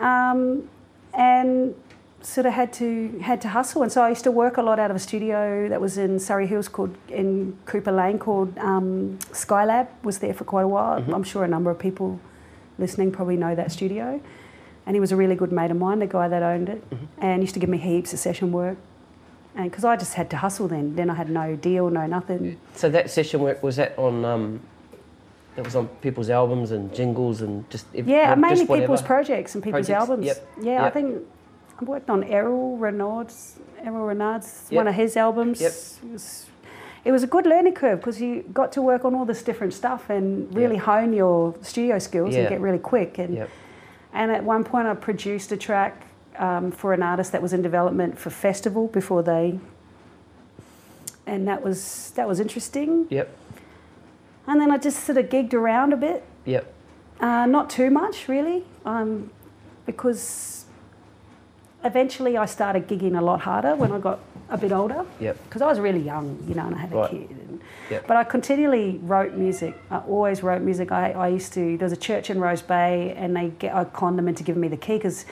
um, 0.00 0.68
and 1.14 1.74
sort 2.20 2.46
of 2.46 2.52
had 2.52 2.72
to 2.74 3.18
had 3.20 3.40
to 3.40 3.48
hustle. 3.48 3.82
And 3.82 3.92
so 3.92 4.02
I 4.02 4.08
used 4.08 4.24
to 4.24 4.30
work 4.30 4.56
a 4.56 4.62
lot 4.62 4.78
out 4.78 4.90
of 4.90 4.96
a 4.96 5.00
studio 5.00 5.68
that 5.68 5.80
was 5.80 5.98
in 5.98 6.18
Surry 6.18 6.46
Hills 6.46 6.68
called 6.68 6.96
in 7.08 7.56
Cooper 7.64 7.92
Lane 7.92 8.18
called 8.18 8.56
um, 8.58 9.18
Skylab. 9.32 9.88
Was 10.02 10.18
there 10.18 10.34
for 10.34 10.44
quite 10.44 10.62
a 10.62 10.68
while. 10.68 11.04
I'm 11.12 11.24
sure 11.24 11.44
a 11.44 11.48
number 11.48 11.70
of 11.70 11.78
people 11.78 12.20
listening 12.78 13.12
probably 13.12 13.36
know 13.36 13.54
that 13.54 13.72
studio. 13.72 14.20
And 14.86 14.96
he 14.96 15.00
was 15.00 15.12
a 15.12 15.16
really 15.16 15.34
good 15.34 15.52
mate 15.52 15.70
of 15.70 15.76
mine, 15.76 15.98
the 15.98 16.06
guy 16.06 16.28
that 16.28 16.42
owned 16.42 16.70
it, 16.70 16.82
and 17.18 17.42
used 17.42 17.52
to 17.54 17.60
give 17.60 17.68
me 17.68 17.76
heaps 17.76 18.14
of 18.14 18.18
session 18.18 18.52
work. 18.52 18.78
And 19.54 19.70
because 19.70 19.84
I 19.84 19.96
just 19.96 20.14
had 20.14 20.30
to 20.30 20.38
hustle 20.38 20.68
then, 20.68 20.94
then 20.96 21.10
I 21.10 21.14
had 21.14 21.28
no 21.28 21.56
deal, 21.56 21.90
no 21.90 22.06
nothing. 22.06 22.58
so 22.74 22.88
that 22.88 23.10
session 23.10 23.40
work, 23.40 23.62
was 23.62 23.76
that 23.76 23.98
on, 23.98 24.24
um, 24.24 24.60
that 25.58 25.64
was 25.64 25.74
on 25.74 25.88
people's 26.00 26.30
albums 26.30 26.70
and 26.70 26.94
jingles 26.94 27.42
and 27.42 27.68
just... 27.68 27.84
ev- 27.92 28.06
Yeah, 28.06 28.28
just 28.36 28.40
mainly 28.68 28.80
people's 28.80 29.02
projects 29.02 29.56
and 29.56 29.64
people's 29.64 29.88
Projects, 29.88 30.00
albums. 30.08 30.26
yep, 30.26 30.46
Yeah, 30.62 30.84
I 30.84 30.90
think 30.90 31.20
I 31.80 31.84
worked 31.84 32.08
on 32.10 32.22
Errol 32.22 32.76
Renard's, 32.76 33.56
Errol 33.82 34.06
Renard's 34.06 34.68
Yep. 34.70 34.76
one 34.76 34.86
of 34.86 34.94
his 34.94 35.16
albums. 35.16 35.60
Yep. 35.60 35.72
It 36.04 36.12
was, 36.12 36.46
it 37.04 37.10
was 37.10 37.22
a 37.24 37.26
good 37.26 37.44
learning 37.44 37.74
curve 37.74 37.98
because 37.98 38.20
you 38.20 38.44
got 38.52 38.70
to 38.74 38.82
work 38.82 39.04
on 39.04 39.16
all 39.16 39.24
this 39.24 39.42
different 39.42 39.74
stuff 39.74 40.08
and 40.10 40.54
really 40.54 40.76
Yep. 40.76 40.84
hone 40.84 41.12
your 41.12 41.56
studio 41.62 41.98
skills 41.98 42.36
and 42.36 42.48
get 42.48 42.60
really 42.60 42.78
quick. 42.78 43.18
And 43.18 43.34
Yep. 43.34 43.50
and 44.12 44.30
at 44.30 44.44
one 44.44 44.62
point, 44.62 44.86
I 44.86 44.94
produced 44.94 45.50
a 45.50 45.56
track 45.56 46.04
um, 46.38 46.70
for 46.70 46.92
an 46.92 47.02
artist 47.02 47.32
that 47.32 47.42
was 47.42 47.52
in 47.52 47.62
development 47.62 48.16
for 48.16 48.30
festival 48.30 48.86
before 48.86 49.24
they. 49.24 49.58
And 51.26 51.48
that 51.48 51.62
was 51.64 52.12
that 52.14 52.28
was 52.28 52.38
interesting. 52.38 53.06
Yep. 53.10 53.28
And 54.48 54.58
then 54.60 54.70
I 54.70 54.78
just 54.78 55.04
sort 55.04 55.18
of 55.18 55.26
gigged 55.26 55.52
around 55.52 55.92
a 55.92 55.96
bit. 55.96 56.24
Yep. 56.46 56.72
Uh, 57.20 57.44
not 57.46 57.68
too 57.68 57.90
much, 57.90 58.28
really, 58.28 58.64
um, 58.86 59.30
because 59.84 60.64
eventually 61.84 62.36
I 62.36 62.46
started 62.46 62.88
gigging 62.88 63.18
a 63.18 63.20
lot 63.22 63.42
harder 63.42 63.76
when 63.76 63.92
I 63.92 63.98
got 63.98 64.20
a 64.48 64.56
bit 64.56 64.72
older. 64.72 65.04
Yep. 65.20 65.36
Because 65.44 65.60
I 65.62 65.66
was 65.66 65.78
really 65.78 66.00
young, 66.00 66.42
you 66.48 66.54
know, 66.54 66.66
and 66.66 66.74
I 66.74 66.78
had 66.78 66.92
a 66.92 66.96
Right. 66.96 67.10
kid. 67.10 67.30
And, 67.30 67.60
Yep. 67.90 68.06
But 68.06 68.16
I 68.16 68.24
continually 68.24 68.98
wrote 69.02 69.34
music. 69.34 69.74
I 69.90 69.98
always 69.98 70.42
wrote 70.42 70.62
music. 70.62 70.92
I, 70.92 71.12
I 71.12 71.28
used 71.28 71.52
to. 71.54 71.76
There 71.76 71.84
was 71.86 71.92
a 71.92 71.96
church 71.96 72.28
in 72.30 72.40
Rose 72.40 72.62
Bay, 72.62 73.14
and 73.16 73.34
they 73.36 73.48
get, 73.58 73.74
I 73.74 73.84
conned 73.84 74.18
them 74.18 74.28
into 74.28 74.42
giving 74.42 74.60
me 74.60 74.68
the 74.68 74.76
key 74.76 74.94
because 74.96 75.24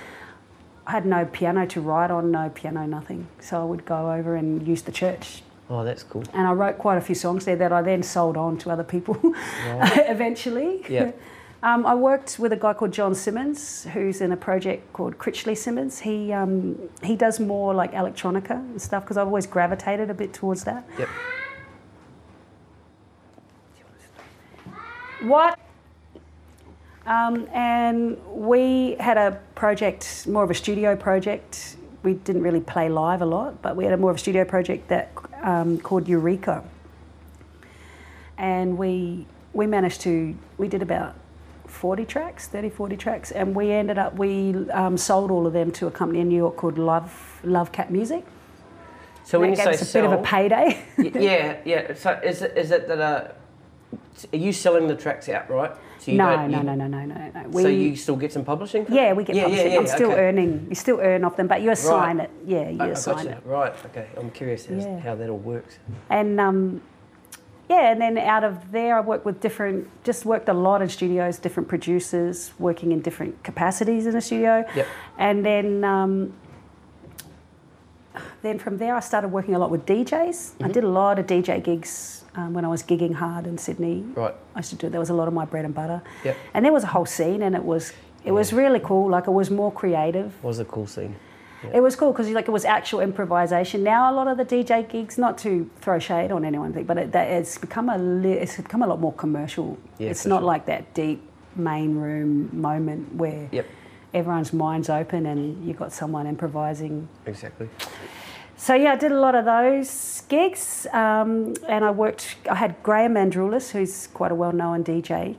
I 0.86 0.92
had 0.92 1.04
no 1.06 1.24
piano 1.26 1.66
to 1.66 1.80
write 1.80 2.10
on, 2.10 2.30
no 2.30 2.50
piano, 2.54 2.86
nothing. 2.86 3.26
So 3.40 3.60
I 3.60 3.64
would 3.64 3.84
go 3.84 4.12
over 4.12 4.36
and 4.36 4.66
use 4.66 4.82
the 4.82 4.92
church 4.92 5.42
Oh, 5.68 5.84
that's 5.84 6.04
cool. 6.04 6.22
and 6.32 6.46
I 6.46 6.52
wrote 6.52 6.78
quite 6.78 6.96
a 6.96 7.00
few 7.00 7.14
songs 7.16 7.44
there 7.44 7.56
that 7.56 7.72
I 7.72 7.82
then 7.82 8.02
sold 8.02 8.36
on 8.36 8.56
to 8.58 8.70
other 8.70 8.84
people 8.84 9.18
eventually. 9.64 10.84
Yeah. 10.88 11.12
Um, 11.62 11.86
I 11.86 11.94
worked 11.94 12.38
with 12.38 12.52
a 12.52 12.56
guy 12.56 12.74
called 12.74 12.92
John 12.92 13.14
Simmons, 13.14 13.84
who's 13.92 14.20
in 14.20 14.30
a 14.30 14.36
project 14.36 14.92
called 14.92 15.16
Critchley 15.18 15.56
Simmons. 15.56 15.98
He 15.98 16.30
um, 16.30 16.78
he 17.02 17.16
does 17.16 17.40
more 17.40 17.74
like 17.74 17.92
electronica 17.92 18.50
and 18.50 18.80
stuff 18.80 19.02
because 19.04 19.16
I've 19.16 19.26
always 19.26 19.46
gravitated 19.46 20.10
a 20.10 20.14
bit 20.14 20.32
towards 20.34 20.64
that. 20.64 20.86
Yep. 20.98 21.08
What? 25.22 25.58
Um, 27.06 27.48
and 27.52 28.18
we 28.26 28.96
had 29.00 29.16
a 29.16 29.40
project, 29.54 30.26
more 30.28 30.44
of 30.44 30.50
a 30.50 30.54
studio 30.54 30.94
project. 30.94 31.75
We 32.06 32.14
didn't 32.14 32.42
really 32.42 32.60
play 32.60 32.88
live 32.88 33.20
a 33.20 33.26
lot, 33.26 33.62
but 33.62 33.74
we 33.74 33.82
had 33.82 33.92
a 33.92 33.96
more 33.96 34.12
of 34.12 34.16
a 34.16 34.20
studio 34.20 34.44
project 34.44 34.86
that 34.90 35.10
um, 35.42 35.76
called 35.80 36.06
Eureka. 36.06 36.62
And 38.38 38.78
we 38.78 39.26
we 39.52 39.66
managed 39.66 40.02
to 40.02 40.36
we 40.56 40.68
did 40.68 40.82
about 40.82 41.16
40 41.66 42.04
tracks, 42.04 42.46
30, 42.46 42.70
40 42.70 42.96
tracks, 42.96 43.32
and 43.32 43.56
we 43.56 43.72
ended 43.72 43.98
up 43.98 44.14
we 44.14 44.54
um, 44.70 44.96
sold 44.96 45.32
all 45.32 45.48
of 45.48 45.52
them 45.52 45.72
to 45.72 45.88
a 45.88 45.90
company 45.90 46.20
in 46.20 46.28
New 46.28 46.36
York 46.36 46.54
called 46.54 46.78
Love 46.78 47.40
Love 47.42 47.72
Cat 47.72 47.90
Music. 47.90 48.24
So 49.24 49.40
when 49.40 49.50
you 49.50 49.56
say 49.56 49.70
us 49.70 49.90
a 49.90 49.92
bit 49.92 50.04
of 50.04 50.12
a 50.12 50.22
payday. 50.22 50.80
Yeah, 50.98 51.56
yeah. 51.64 51.94
So 51.94 52.12
is 52.22 52.40
it, 52.42 52.56
is 52.56 52.70
it 52.70 52.86
that 52.86 53.00
uh, 53.00 53.32
are 54.32 54.36
you 54.36 54.52
selling 54.52 54.86
the 54.86 54.94
tracks 54.94 55.28
outright? 55.28 55.72
So 55.98 56.12
no, 56.12 56.46
no, 56.46 56.58
you- 56.58 56.64
no, 56.64 56.74
no, 56.74 56.86
no, 56.86 57.04
no, 57.04 57.30
no. 57.34 57.48
We, 57.48 57.62
so 57.62 57.68
you 57.68 57.96
still 57.96 58.16
get 58.16 58.32
some 58.32 58.44
publishing? 58.44 58.86
for 58.86 58.92
Yeah, 58.92 59.12
we 59.12 59.24
get 59.24 59.36
yeah, 59.36 59.42
publishing. 59.44 59.66
Yeah, 59.66 59.72
yeah, 59.74 59.80
I'm 59.80 59.86
still 59.86 60.12
okay. 60.12 60.20
earning. 60.20 60.66
You 60.68 60.74
still 60.74 61.00
earn 61.00 61.24
off 61.24 61.36
them, 61.36 61.46
but 61.46 61.62
you 61.62 61.70
assign 61.70 62.20
it. 62.20 62.30
Yeah, 62.44 62.68
you 62.68 62.80
I 62.82 62.86
assign 62.88 63.26
it. 63.26 63.38
Right. 63.44 63.72
Okay. 63.86 64.06
I'm 64.16 64.30
curious 64.30 64.68
Yeah. 64.70 64.98
how 65.00 65.14
that 65.14 65.28
all 65.28 65.38
works. 65.38 65.78
And 66.10 66.40
um, 66.40 66.82
yeah, 67.68 67.90
and 67.90 68.00
then 68.00 68.16
out 68.18 68.44
of 68.44 68.70
there, 68.70 68.96
I 68.96 69.00
worked 69.00 69.24
with 69.24 69.40
different, 69.40 69.88
just 70.04 70.24
worked 70.24 70.48
a 70.48 70.54
lot 70.54 70.82
in 70.82 70.88
studios, 70.88 71.38
different 71.38 71.68
producers, 71.68 72.52
working 72.58 72.92
in 72.92 73.00
different 73.00 73.42
capacities 73.42 74.06
in 74.06 74.12
the 74.12 74.20
studio. 74.20 74.64
Yep. 74.76 74.86
And 75.18 75.44
then, 75.44 75.82
um, 75.82 76.32
then 78.42 78.58
from 78.58 78.78
there, 78.78 78.94
I 78.94 79.00
started 79.00 79.28
working 79.28 79.54
a 79.54 79.58
lot 79.58 79.70
with 79.70 79.86
DJs. 79.86 80.06
Mm-hmm. 80.06 80.64
I 80.64 80.68
did 80.68 80.84
a 80.84 80.88
lot 80.88 81.18
of 81.18 81.26
DJ 81.26 81.62
gigs 81.62 82.24
um, 82.34 82.54
when 82.54 82.64
I 82.64 82.68
was 82.68 82.82
gigging 82.82 83.14
hard 83.14 83.46
in 83.46 83.58
Sydney. 83.58 84.04
Right. 84.14 84.34
I 84.54 84.58
used 84.58 84.70
to 84.70 84.76
do. 84.76 84.88
There 84.88 85.00
was 85.00 85.10
a 85.10 85.14
lot 85.14 85.28
of 85.28 85.34
my 85.34 85.44
bread 85.44 85.64
and 85.64 85.74
butter. 85.74 86.02
Yep. 86.24 86.36
And 86.54 86.64
there 86.64 86.72
was 86.72 86.84
a 86.84 86.88
whole 86.88 87.06
scene, 87.06 87.42
and 87.42 87.54
it 87.54 87.64
was 87.64 87.92
it 88.24 88.32
was 88.32 88.52
really 88.52 88.80
cool. 88.80 89.10
Like 89.10 89.26
it 89.26 89.32
was 89.32 89.50
more 89.50 89.72
creative. 89.72 90.32
Was 90.42 90.58
a 90.58 90.64
cool 90.64 90.86
scene. 90.86 91.16
It 91.72 91.80
was 91.80 91.96
cool 91.96 92.12
because 92.12 92.28
like 92.30 92.48
it 92.48 92.52
was 92.52 92.64
actual 92.64 93.00
improvisation. 93.00 93.82
Now 93.82 94.12
a 94.12 94.14
lot 94.14 94.28
of 94.28 94.36
the 94.36 94.44
DJ 94.44 94.88
gigs, 94.88 95.18
not 95.18 95.36
to 95.38 95.68
throw 95.80 95.98
shade 95.98 96.30
on 96.30 96.44
anyone, 96.44 96.70
but 96.84 96.98
it, 96.98 97.12
that, 97.12 97.28
it's 97.28 97.58
become 97.58 97.88
a 97.88 97.98
li- 97.98 98.32
it's 98.32 98.56
become 98.56 98.82
a 98.82 98.86
lot 98.86 99.00
more 99.00 99.12
commercial. 99.12 99.78
Yeah, 99.98 100.10
it's 100.10 100.26
not 100.26 100.40
sure. 100.40 100.46
like 100.46 100.66
that 100.66 100.94
deep 100.94 101.22
main 101.56 101.96
room 101.96 102.50
moment 102.52 103.14
where 103.14 103.48
Yep. 103.50 103.66
Everyone's 104.16 104.52
mind's 104.52 104.88
open 104.88 105.26
and 105.26 105.66
you've 105.66 105.76
got 105.76 105.92
someone 105.92 106.26
improvising. 106.26 107.06
Exactly. 107.26 107.68
So 108.56 108.74
yeah, 108.74 108.92
I 108.92 108.96
did 108.96 109.12
a 109.12 109.20
lot 109.20 109.34
of 109.34 109.44
those 109.44 110.22
gigs, 110.28 110.86
um, 110.92 111.52
and 111.68 111.84
I 111.84 111.90
worked. 111.90 112.36
I 112.50 112.54
had 112.54 112.82
Graham 112.82 113.14
Andrulis, 113.14 113.70
who's 113.72 114.06
quite 114.06 114.32
a 114.32 114.34
well-known 114.34 114.82
DJ, 114.82 115.36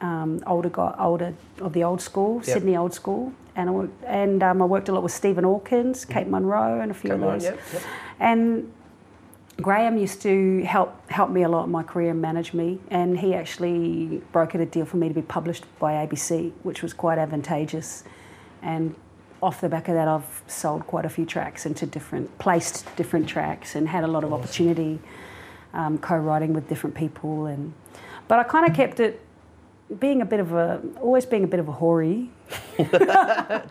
um, 0.00 0.40
older 0.46 0.68
guy, 0.68 0.94
older 0.96 1.34
of 1.60 1.72
the 1.72 1.82
old 1.82 2.00
school, 2.00 2.36
Yep. 2.36 2.44
Sydney 2.44 2.76
old 2.76 2.94
school, 2.94 3.32
and 3.56 3.68
I 3.68 3.72
worked, 3.72 4.04
and 4.04 4.40
um, 4.44 4.62
I 4.62 4.66
worked 4.66 4.88
a 4.88 4.92
lot 4.92 5.02
with 5.02 5.10
Stephen 5.12 5.44
Allkins, 5.44 6.06
Kate 6.08 6.28
Munroe, 6.28 6.78
and 6.80 6.92
a 6.92 6.94
few 6.94 7.10
Come 7.10 7.24
of 7.24 7.28
on. 7.34 7.40
Yep. 7.40 7.58
yep. 7.72 7.82
And 8.20 8.72
Graham 9.60 9.96
used 9.96 10.20
to 10.22 10.62
help 10.64 11.08
help 11.10 11.30
me 11.30 11.42
a 11.42 11.48
lot 11.48 11.64
in 11.64 11.70
my 11.70 11.82
career 11.82 12.10
and 12.10 12.20
manage 12.20 12.52
me, 12.52 12.80
and 12.88 13.18
he 13.18 13.34
actually 13.34 14.20
brokered 14.32 14.60
a 14.60 14.66
deal 14.66 14.84
for 14.84 14.96
me 14.96 15.08
to 15.08 15.14
be 15.14 15.22
published 15.22 15.64
by 15.78 16.06
ABC, 16.06 16.52
which 16.64 16.82
was 16.82 16.92
quite 16.92 17.18
advantageous. 17.18 18.04
And 18.62 18.96
off 19.42 19.60
the 19.60 19.68
back 19.68 19.88
of 19.88 19.94
that, 19.94 20.08
I've 20.08 20.42
sold 20.48 20.86
quite 20.86 21.04
a 21.04 21.08
few 21.08 21.24
tracks 21.24 21.66
into 21.66 21.86
different, 21.86 22.36
placed 22.38 22.84
different 22.96 23.28
tracks, 23.28 23.76
and 23.76 23.88
had 23.88 24.02
a 24.02 24.08
lot 24.08 24.24
of 24.24 24.32
opportunity 24.32 24.98
um, 25.72 25.98
co-writing 25.98 26.52
with 26.52 26.68
different 26.68 26.96
people. 26.96 27.46
And 27.46 27.74
but 28.26 28.40
I 28.40 28.44
kind 28.44 28.68
of 28.68 28.74
kept 28.74 28.98
it 28.98 29.20
being 30.00 30.20
a 30.20 30.24
bit 30.24 30.40
of 30.40 30.52
a, 30.52 30.80
always 31.00 31.26
being 31.26 31.44
a 31.44 31.46
bit 31.46 31.60
of 31.60 31.68
a 31.68 31.72
hoary. 31.72 32.30
that, 32.76 33.70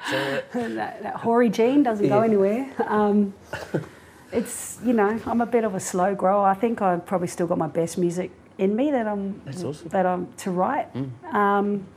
that 0.53 1.15
hoary 1.15 1.49
gene 1.49 1.83
doesn't 1.83 2.07
go 2.07 2.21
anywhere. 2.21 2.71
Um, 2.87 3.33
it's 4.33 4.79
you 4.83 4.93
know 4.93 5.19
I'm 5.25 5.41
a 5.41 5.45
bit 5.45 5.63
of 5.63 5.75
a 5.75 5.79
slow 5.79 6.15
grower. 6.15 6.45
I 6.47 6.53
think 6.53 6.81
I've 6.81 7.05
probably 7.05 7.27
still 7.27 7.47
got 7.47 7.57
my 7.57 7.67
best 7.67 7.97
music 7.97 8.31
in 8.57 8.75
me 8.75 8.91
that 8.91 9.07
I'm 9.07 9.41
awesome. 9.47 9.89
that 9.89 10.05
I'm 10.05 10.33
to 10.37 10.51
write. 10.51 10.87
Um, 11.31 11.87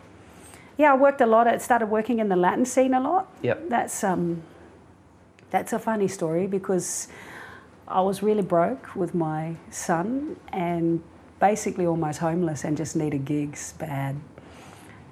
yeah, 0.79 0.92
I 0.92 0.96
worked 0.96 1.20
a 1.20 1.27
lot. 1.27 1.46
I 1.46 1.57
started 1.59 1.87
working 1.87 2.18
in 2.18 2.29
the 2.29 2.37
Latin 2.37 2.64
scene 2.64 2.94
a 2.94 3.01
lot. 3.01 3.29
Yep. 3.42 3.68
That's 3.68 4.05
um, 4.05 4.42
that's 5.51 5.72
a 5.72 5.79
funny 5.79 6.09
story 6.09 6.46
because 6.46 7.09
I 7.88 8.01
was 8.01 8.22
really 8.22 8.42
broke 8.42 8.94
with 8.96 9.14
my 9.14 9.57
son 9.70 10.37
and 10.53 11.03
basically 11.40 11.87
almost 11.87 12.18
homeless 12.18 12.64
and 12.64 12.77
just 12.77 12.96
needed 12.96 13.25
gigs 13.25 13.75
bad. 13.75 14.16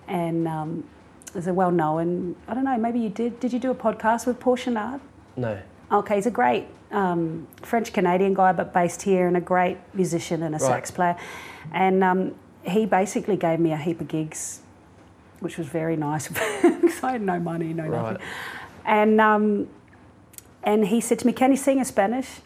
And 0.09 0.47
um, 0.49 0.85
there's 1.33 1.47
a 1.47 1.55
well-known, 1.55 2.37
I 2.49 2.55
don't 2.55 2.65
know, 2.65 2.77
maybe 2.77 2.99
you 2.99 3.09
did. 3.09 3.41
Did 3.41 3.53
you 3.53 3.59
do 3.59 3.71
a 3.71 3.75
podcast 3.75 4.27
with 4.27 4.41
Paul 4.41 4.57
Chenard? 4.57 5.01
No. 5.37 5.61
Okay, 5.95 6.17
he's 6.17 6.27
a 6.27 6.31
great 6.31 6.67
um, 6.91 7.47
French 7.63 7.93
Canadian 7.93 8.35
guy, 8.35 8.53
but 8.53 8.73
based 8.75 9.03
here, 9.03 9.29
and 9.29 9.37
a 9.37 9.41
great 9.41 9.79
musician 9.95 10.43
and 10.43 10.55
a 10.55 10.59
Right. 10.59 10.67
sax 10.69 10.91
player. 10.91 11.17
And 11.73 12.03
um, 12.03 12.35
he 12.65 12.85
basically 12.87 13.37
gave 13.37 13.61
me 13.61 13.71
a 13.73 13.77
heap 13.77 14.01
of 14.01 14.09
gigs, 14.09 14.61
which 15.41 15.57
was 15.57 15.69
very 15.69 15.97
nice 15.97 16.27
because 16.29 17.03
I 17.05 17.13
had 17.13 17.23
no 17.23 17.39
money, 17.39 17.73
no 17.73 17.85
Right. 17.87 18.03
nothing. 18.13 18.27
And 18.85 19.21
um, 19.21 19.69
and 20.65 20.87
he 20.87 21.01
said 21.01 21.19
to 21.21 21.27
me, 21.27 21.33
"Can 21.33 21.51
you 21.53 21.57
sing 21.57 21.79
in 21.79 21.85
Spanish?" 21.85 22.41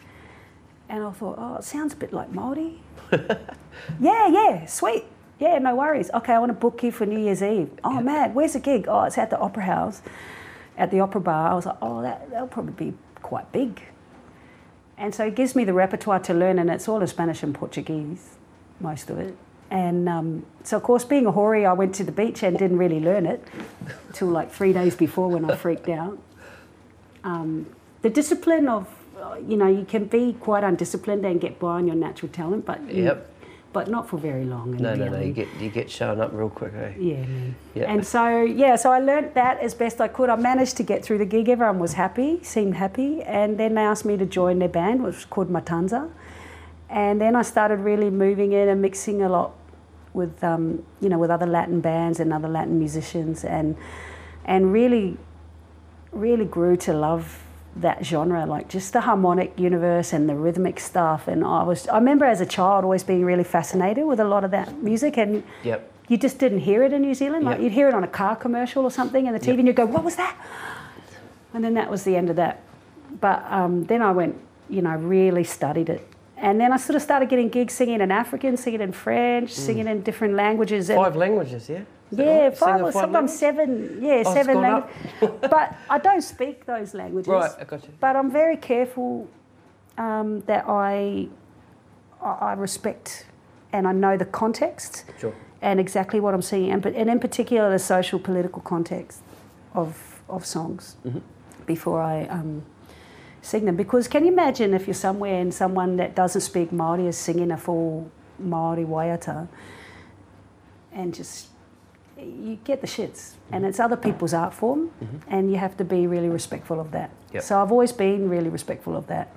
And 0.87 1.03
I 1.03 1.11
thought, 1.11 1.35
"Oh, 1.39 1.55
it 1.55 1.63
sounds 1.63 1.93
a 1.93 1.97
bit 1.97 2.13
like 2.13 2.31
Maori." 2.31 2.79
yeah, 3.99 4.27
yeah, 4.27 4.65
sweet. 4.65 5.05
Yeah, 5.39 5.57
no 5.57 5.75
worries. 5.75 6.09
Okay, 6.13 6.33
I 6.33 6.39
want 6.39 6.49
to 6.51 6.53
book 6.53 6.83
you 6.83 6.91
for 6.91 7.05
New 7.05 7.19
Year's 7.19 7.41
Eve. 7.41 7.69
Oh 7.83 7.99
man, 8.01 8.33
where's 8.33 8.53
the 8.53 8.59
gig? 8.59 8.85
Oh, 8.87 9.03
it's 9.03 9.17
at 9.17 9.29
the 9.31 9.39
Opera 9.39 9.63
House, 9.63 10.01
at 10.77 10.91
the 10.91 10.99
Opera 10.99 11.21
Bar. 11.21 11.51
I 11.51 11.53
was 11.55 11.65
like, 11.65 11.77
oh, 11.81 12.01
that 12.03 12.29
that'll 12.29 12.47
probably 12.47 12.91
be 12.91 12.97
quite 13.29 13.51
big. 13.51 13.81
And 14.97 15.13
so 15.15 15.25
it 15.25 15.35
gives 15.35 15.55
me 15.55 15.63
the 15.63 15.73
repertoire 15.73 16.19
to 16.21 16.33
learn, 16.33 16.59
and 16.59 16.69
it's 16.69 16.87
all 16.89 16.99
in 17.01 17.07
Spanish 17.07 17.43
and 17.43 17.53
Portuguese, 17.55 18.23
most 18.81 19.09
of 19.09 19.17
it. 19.19 19.35
And 19.71 20.09
um, 20.09 20.45
so, 20.63 20.77
of 20.77 20.83
course, 20.83 21.05
being 21.05 21.25
a 21.27 21.31
hoary, 21.31 21.63
I 21.65 21.73
went 21.73 21.93
to 21.95 22.03
the 22.03 22.11
beach 22.11 22.41
and 22.43 22.57
didn't 22.57 22.77
really 22.79 22.99
learn 22.99 23.25
it 23.27 23.41
until 24.07 24.29
like 24.29 24.51
three 24.51 24.73
days 24.73 24.95
before 24.95 25.29
when 25.29 25.49
I 25.49 25.55
freaked 25.55 25.87
out. 25.89 26.17
Um, 27.23 27.67
the 28.01 28.09
discipline 28.09 28.67
of, 28.67 28.87
uh, 29.21 29.35
you 29.47 29.55
know, 29.57 29.67
you 29.67 29.85
can 29.85 30.05
be 30.05 30.33
quite 30.33 30.63
undisciplined 30.63 31.23
and 31.23 31.39
get 31.39 31.59
by 31.59 31.73
on 31.79 31.85
your 31.85 31.95
natural 31.95 32.31
talent, 32.31 32.65
but 32.65 32.81
you- 32.89 33.03
Yep. 33.03 33.17
But 33.71 33.87
not 33.87 34.09
for 34.09 34.17
very 34.17 34.45
long. 34.45 34.77
No, 34.77 34.95
no, 34.95 35.09
no. 35.09 35.19
You 35.19 35.31
get 35.31 35.47
you 35.59 35.69
get 35.69 35.91
shown 35.91 36.19
up 36.19 36.31
real 36.33 36.49
quick, 36.49 36.73
eh? 36.73 36.93
Yeah, 36.97 37.21
man. 37.21 37.55
Yeah. 37.75 37.91
And 37.91 38.05
so, 38.05 38.41
yeah, 38.41 38.75
so 38.75 38.91
I 38.91 38.99
learnt 38.99 39.35
that 39.35 39.59
as 39.59 39.73
best 39.73 40.01
I 40.01 40.07
could. 40.07 40.29
I 40.29 40.35
managed 40.35 40.77
to 40.77 40.83
get 40.83 41.03
through 41.03 41.19
the 41.19 41.25
gig. 41.25 41.49
Everyone 41.49 41.79
was 41.79 41.93
happy, 41.93 42.39
seemed 42.43 42.75
happy. 42.75 43.21
And 43.21 43.59
then 43.59 43.75
they 43.75 43.81
asked 43.81 44.05
me 44.05 44.17
to 44.17 44.25
join 44.25 44.59
their 44.59 44.69
band, 44.69 45.03
which 45.03 45.15
was 45.15 45.25
called 45.25 45.49
Matanza. 45.49 46.09
And 46.89 47.21
then 47.21 47.35
I 47.35 47.43
started 47.43 47.79
really 47.79 48.09
moving 48.09 48.53
in 48.53 48.67
and 48.67 48.81
mixing 48.81 49.21
a 49.21 49.29
lot 49.29 49.53
with, 50.13 50.43
um, 50.43 50.83
you 50.99 51.09
know, 51.09 51.19
with 51.19 51.29
other 51.29 51.45
Latin 51.45 51.81
bands 51.81 52.19
and 52.19 52.33
other 52.33 52.47
Latin 52.47 52.79
musicians 52.79 53.45
and, 53.45 53.77
and 54.45 54.73
really, 54.73 55.17
really 56.11 56.45
grew 56.45 56.75
to 56.77 56.93
love 56.93 57.43
that 57.81 58.05
genre, 58.05 58.45
like 58.45 58.67
just 58.67 58.93
the 58.93 59.01
harmonic 59.01 59.57
universe 59.59 60.13
and 60.13 60.27
the 60.29 60.35
rhythmic 60.35 60.79
stuff. 60.79 61.27
And 61.27 61.43
I 61.43 61.63
was, 61.63 61.87
I 61.87 61.95
remember 61.97 62.25
as 62.25 62.41
a 62.41 62.45
child 62.45 62.83
always 62.83 63.03
being 63.03 63.23
really 63.25 63.43
fascinated 63.43 64.05
with 64.05 64.19
a 64.19 64.25
lot 64.25 64.43
of 64.43 64.51
that 64.51 64.81
music 64.83 65.17
and 65.17 65.43
Yep. 65.63 65.89
you 66.07 66.17
just 66.17 66.39
didn't 66.39 66.59
hear 66.59 66.83
it 66.83 66.91
in 66.93 67.01
New 67.01 67.13
Zealand. 67.13 67.45
Like 67.45 67.57
Yeah. 67.57 67.63
you'd 67.63 67.71
hear 67.73 67.87
it 67.87 67.93
on 67.93 68.03
a 68.03 68.07
car 68.07 68.35
commercial 68.35 68.83
or 68.83 68.91
something 68.91 69.25
in 69.27 69.33
the 69.33 69.39
TV, 69.39 69.47
Yeah. 69.53 69.59
and 69.59 69.67
you'd 69.67 69.75
go, 69.75 69.85
"What 69.85 70.03
was 70.03 70.15
that?" 70.17 70.35
And 71.53 71.63
then 71.63 71.73
that 71.75 71.89
was 71.89 72.03
the 72.03 72.15
end 72.15 72.29
of 72.29 72.35
that. 72.35 72.59
But 73.21 73.43
um, 73.51 73.85
then 73.85 74.01
I 74.01 74.11
went, 74.11 74.35
you 74.69 74.81
know, 74.81 74.95
really 74.95 75.43
studied 75.43 75.89
it, 75.89 76.07
and 76.37 76.59
then 76.61 76.71
I 76.71 76.77
sort 76.77 76.95
of 76.95 77.01
started 77.01 77.27
getting 77.29 77.49
gigs 77.49 77.73
singing 77.73 78.01
in 78.01 78.11
African, 78.11 78.55
singing 78.57 78.81
in 78.81 78.91
French, 78.91 79.51
singing 79.53 79.87
in 79.87 80.01
different 80.03 80.35
languages. 80.35 80.89
Mm. 80.89 80.95
Five 80.95 81.15
languages, 81.15 81.69
yeah. 81.69 81.79
Yeah, 82.11 82.43
right? 82.45 82.57
Five 82.57 82.81
or 82.81 82.91
sometimes 82.91 83.37
seven. 83.37 83.99
Yeah, 84.01 84.23
Oh, 84.25 84.33
seven 84.33 84.61
languages. 84.61 84.95
but 85.41 85.75
I 85.89 85.97
don't 85.99 86.21
speak 86.23 86.65
those 86.65 86.93
languages. 86.93 87.27
Right, 87.27 87.51
I 87.59 87.63
got 87.65 87.83
you. 87.83 87.93
But 87.99 88.15
I'm 88.15 88.31
very 88.31 88.57
careful 88.57 89.27
um, 89.97 90.41
that 90.41 90.65
I 90.67 91.27
I 92.21 92.53
respect 92.53 93.25
and 93.71 93.87
I 93.87 93.91
know 93.93 94.17
the 94.17 94.25
context 94.25 95.05
Sure. 95.19 95.33
and 95.61 95.79
exactly 95.79 96.19
what 96.19 96.33
I'm 96.33 96.41
seeing, 96.41 96.71
and, 96.71 96.81
but- 96.81 96.95
and 96.95 97.09
in 97.09 97.19
particular 97.19 97.69
the 97.69 97.79
social 97.79 98.19
political 98.19 98.61
context 98.61 99.21
of 99.73 100.21
of 100.27 100.45
songs 100.45 100.95
Mm-hmm. 101.05 101.19
before 101.65 102.01
I 102.01 102.25
um, 102.25 102.63
sing 103.41 103.65
them. 103.65 103.75
Because 103.75 104.07
can 104.07 104.25
you 104.25 104.31
imagine 104.31 104.73
if 104.73 104.87
you're 104.87 104.93
somewhere 104.95 105.39
and 105.39 105.53
someone 105.53 105.97
that 105.97 106.15
doesn't 106.15 106.41
speak 106.41 106.71
Maori 106.71 107.07
is 107.07 107.17
singing 107.17 107.51
a 107.51 107.57
full 107.57 108.09
Maori 108.39 108.85
waiata, 108.85 109.47
and 110.91 111.13
just 111.13 111.48
you 112.25 112.57
get 112.63 112.81
the 112.81 112.87
shits, 112.87 113.33
and 113.51 113.65
it's 113.65 113.79
other 113.79 113.95
people's 113.97 114.33
art 114.33 114.53
form, 114.53 114.91
mm-hmm. 115.03 115.17
and 115.27 115.51
you 115.51 115.57
have 115.57 115.75
to 115.77 115.83
be 115.83 116.07
really 116.07 116.29
respectful 116.29 116.79
of 116.79 116.91
that. 116.91 117.09
Yep. 117.33 117.43
So 117.43 117.61
I've 117.61 117.71
always 117.71 117.91
been 117.91 118.29
really 118.29 118.49
respectful 118.49 118.95
of 118.95 119.07
that. 119.07 119.29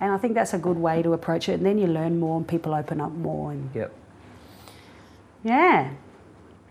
And 0.00 0.12
I 0.12 0.18
think 0.18 0.34
that's 0.34 0.52
a 0.52 0.58
good 0.58 0.76
way 0.76 1.02
to 1.02 1.12
approach 1.14 1.48
it. 1.48 1.54
And 1.54 1.64
then 1.64 1.78
you 1.78 1.86
learn 1.86 2.20
more 2.20 2.36
and 2.36 2.46
people 2.46 2.74
open 2.74 3.00
up 3.00 3.12
more. 3.12 3.52
And 3.52 3.70
Yep. 3.74 3.92
yeah. 5.44 5.90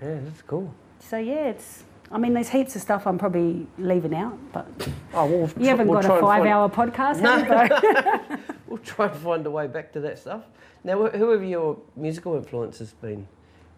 Yeah, 0.01 0.19
that's 0.23 0.41
cool. 0.43 0.73
So 0.99 1.17
yeah, 1.17 1.49
it's. 1.49 1.83
I 2.11 2.19
mean, 2.19 2.33
there's 2.33 2.49
heaps 2.49 2.75
of 2.75 2.81
stuff 2.83 3.07
I'm 3.07 3.17
probably 3.17 3.65
leaving 3.79 4.13
out, 4.13 4.37
but 4.53 4.67
Oh, 5.13 5.25
well, 5.25 5.49
you 5.57 5.67
haven't 5.69 5.87
we'll 5.87 6.01
got 6.01 6.17
a 6.17 6.21
five-hour 6.21 6.69
podcast, 6.69 7.19
No. 7.19 7.43
have 7.43 7.83
you? 8.29 8.37
We'll 8.67 8.77
try 8.79 9.07
to 9.07 9.13
find 9.15 9.45
a 9.45 9.49
way 9.51 9.67
back 9.67 9.91
to 9.93 9.99
that 10.01 10.19
stuff. 10.19 10.43
Now, 10.83 11.07
wh- 11.07 11.15
who 11.15 11.31
have 11.31 11.43
your 11.43 11.77
musical 11.95 12.35
influences 12.35 12.91
been? 12.93 13.27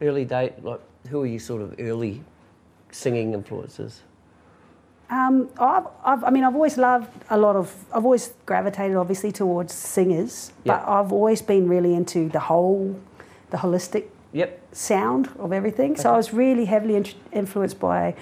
Early 0.01 0.25
date, 0.25 0.63
like 0.63 0.81
who 1.10 1.22
are 1.24 1.26
your 1.26 1.39
sort 1.39 1.62
of 1.62 1.76
early 1.80 2.24
singing 2.91 3.34
influences? 3.34 4.02
Um, 5.10 5.50
I've, 5.58 5.88
I've, 6.04 6.24
I 6.26 6.30
mean, 6.32 6.43
I've 6.43 6.56
always 6.56 6.78
loved 6.78 7.10
a 7.30 7.38
lot 7.38 7.56
of. 7.56 7.74
I've 7.93 8.04
always 8.04 8.34
gravitated, 8.46 8.98
obviously, 8.98 9.32
towards 9.32 9.74
singers, 9.74 10.52
Yeah. 10.63 10.78
but 10.80 10.88
I've 10.89 11.13
always 11.13 11.41
been 11.41 11.70
really 11.70 11.93
into 11.96 12.28
the 12.30 12.39
whole, 12.41 13.00
the 13.50 13.58
holistic 13.58 14.06
Yep. 14.34 14.60
sound 14.74 15.30
of 15.39 15.54
everything. 15.54 15.96
So 15.96 16.13
I 16.13 16.17
was 16.17 16.34
really 16.34 16.65
heavily 16.65 16.96
in- 16.96 17.06
influenced 17.32 17.80
by 17.80 18.15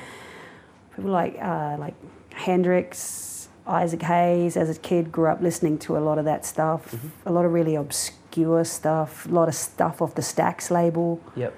people 0.96 1.10
like 1.12 1.36
uh, 1.42 1.78
like 1.80 1.96
Hendrix, 2.34 3.50
Isaac 3.66 4.04
Hayes. 4.04 4.56
As 4.56 4.70
a 4.70 4.80
kid, 4.80 5.12
grew 5.12 5.28
up 5.28 5.42
listening 5.42 5.80
to 5.80 5.98
a 5.98 6.02
lot 6.08 6.20
of 6.20 6.26
that 6.26 6.46
stuff. 6.46 6.96
A 7.26 7.32
lot 7.32 7.46
of 7.46 7.52
really 7.54 7.76
obscure 7.76 8.22
obscure 8.36 8.66
stuff, 8.66 9.26
a 9.28 9.30
lot 9.30 9.48
of 9.48 9.56
stuff 9.56 10.02
off 10.02 10.14
the 10.16 10.22
Stax 10.22 10.70
label, 10.70 11.22
Yep. 11.38 11.54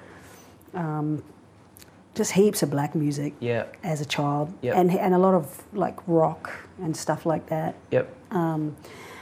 Just 2.14 2.32
heaps 2.32 2.62
of 2.62 2.70
black 2.70 2.94
music 2.94 3.34
Yeah. 3.40 3.64
as 3.84 4.00
a 4.00 4.04
child, 4.04 4.52
Yep. 4.62 4.74
and 4.76 4.90
and 4.90 5.14
a 5.14 5.18
lot 5.18 5.34
of 5.34 5.62
like 5.72 5.96
rock 6.06 6.50
and 6.82 6.96
stuff 6.96 7.24
like 7.26 7.46
that. 7.48 7.74
Yep. 7.90 8.14
um, 8.30 8.76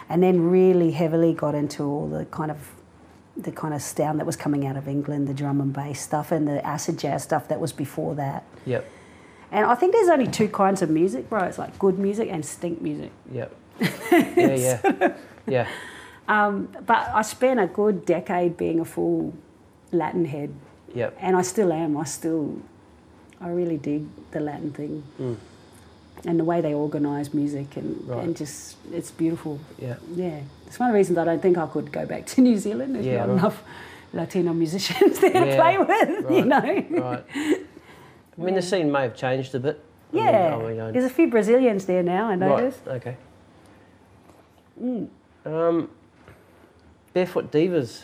and 0.08 0.22
then 0.22 0.50
really 0.50 0.92
heavily 0.92 1.32
got 1.34 1.54
into 1.54 1.82
all 1.84 2.08
the 2.08 2.24
kind 2.26 2.50
of 2.50 2.58
the 3.36 3.52
kind 3.52 3.74
of 3.74 3.82
sound 3.82 4.18
that 4.18 4.24
was 4.26 4.36
coming 4.36 4.66
out 4.66 4.76
of 4.76 4.88
England, 4.88 5.28
the 5.28 5.34
drum 5.34 5.60
and 5.60 5.72
bass 5.72 6.00
stuff, 6.00 6.32
and 6.32 6.48
the 6.48 6.64
acid 6.64 6.98
jazz 6.98 7.22
stuff 7.22 7.48
that 7.48 7.60
was 7.60 7.70
before 7.72 8.14
that. 8.14 8.44
Yep. 8.64 8.88
And 9.52 9.66
I 9.66 9.74
think 9.74 9.92
there's 9.92 10.08
only 10.08 10.26
two 10.26 10.48
kinds 10.48 10.80
of 10.82 10.88
music, 10.90 11.28
bro. 11.28 11.40
It's 11.44 11.58
like 11.58 11.78
good 11.78 11.98
music 11.98 12.28
and 12.30 12.44
stink 12.44 12.80
music. 12.80 13.10
Yep. 13.30 13.54
yeah. 13.80 14.80
Yeah. 14.86 15.14
Yeah. 15.46 15.68
Um, 16.28 16.68
but 16.86 17.08
I 17.14 17.22
spent 17.22 17.60
a 17.60 17.66
good 17.66 18.04
decade 18.06 18.56
being 18.56 18.80
a 18.80 18.84
full 18.84 19.34
Latin 19.92 20.24
head, 20.24 20.52
Yep. 20.96 21.16
and 21.20 21.36
I 21.36 21.42
still 21.42 21.72
am. 21.72 21.96
I 21.96 22.04
still, 22.04 22.56
I 23.40 23.48
really 23.50 23.76
dig 23.76 24.04
the 24.30 24.40
Latin 24.40 24.70
thing. 24.72 25.02
Mm. 25.20 25.36
And 26.24 26.40
the 26.40 26.44
way 26.44 26.60
they 26.62 26.72
organise 26.74 27.34
music 27.34 27.76
and, 27.76 28.02
Right. 28.08 28.24
and 28.24 28.36
just, 28.36 28.76
it's 28.92 29.10
beautiful. 29.10 29.58
Yeah. 29.78 29.96
Yeah, 30.14 30.40
it's 30.66 30.78
one 30.80 30.88
of 30.88 30.94
the 30.94 30.98
reasons 30.98 31.18
I 31.18 31.24
don't 31.24 31.42
think 31.42 31.58
I 31.58 31.66
could 31.66 31.92
go 31.92 32.06
back 32.06 32.26
to 32.26 32.40
New 32.48 32.56
Zealand. 32.58 32.94
There's 32.94 33.04
Yeah, 33.06 33.18
not 33.26 33.28
right. 33.28 33.38
enough 33.38 33.62
Latino 34.14 34.52
musicians 34.54 35.18
there 35.20 35.32
to 35.32 35.54
play 35.56 35.76
with, 35.78 36.30
you 36.30 36.44
know. 36.46 36.84
Right. 36.90 37.24
I 38.38 38.42
mean, 38.42 38.54
the 38.54 38.62
scene 38.62 38.90
may 38.90 39.02
have 39.02 39.14
changed 39.16 39.54
a 39.54 39.60
bit. 39.60 39.80
I 40.12 40.16
mean, 40.16 40.24
Yeah, 40.24 40.56
I 40.56 40.62
mean, 40.68 40.80
I- 40.80 40.90
there's 40.92 41.04
a 41.04 41.10
few 41.10 41.28
Brazilians 41.28 41.84
there 41.84 42.02
now. 42.02 42.26
I 42.26 42.28
right. 42.30 42.38
noticed. 42.38 42.86
Okay. 42.88 43.16
Mm. 44.82 45.08
Um, 45.44 45.90
Barefoot 47.12 47.50
Divas. 47.50 48.02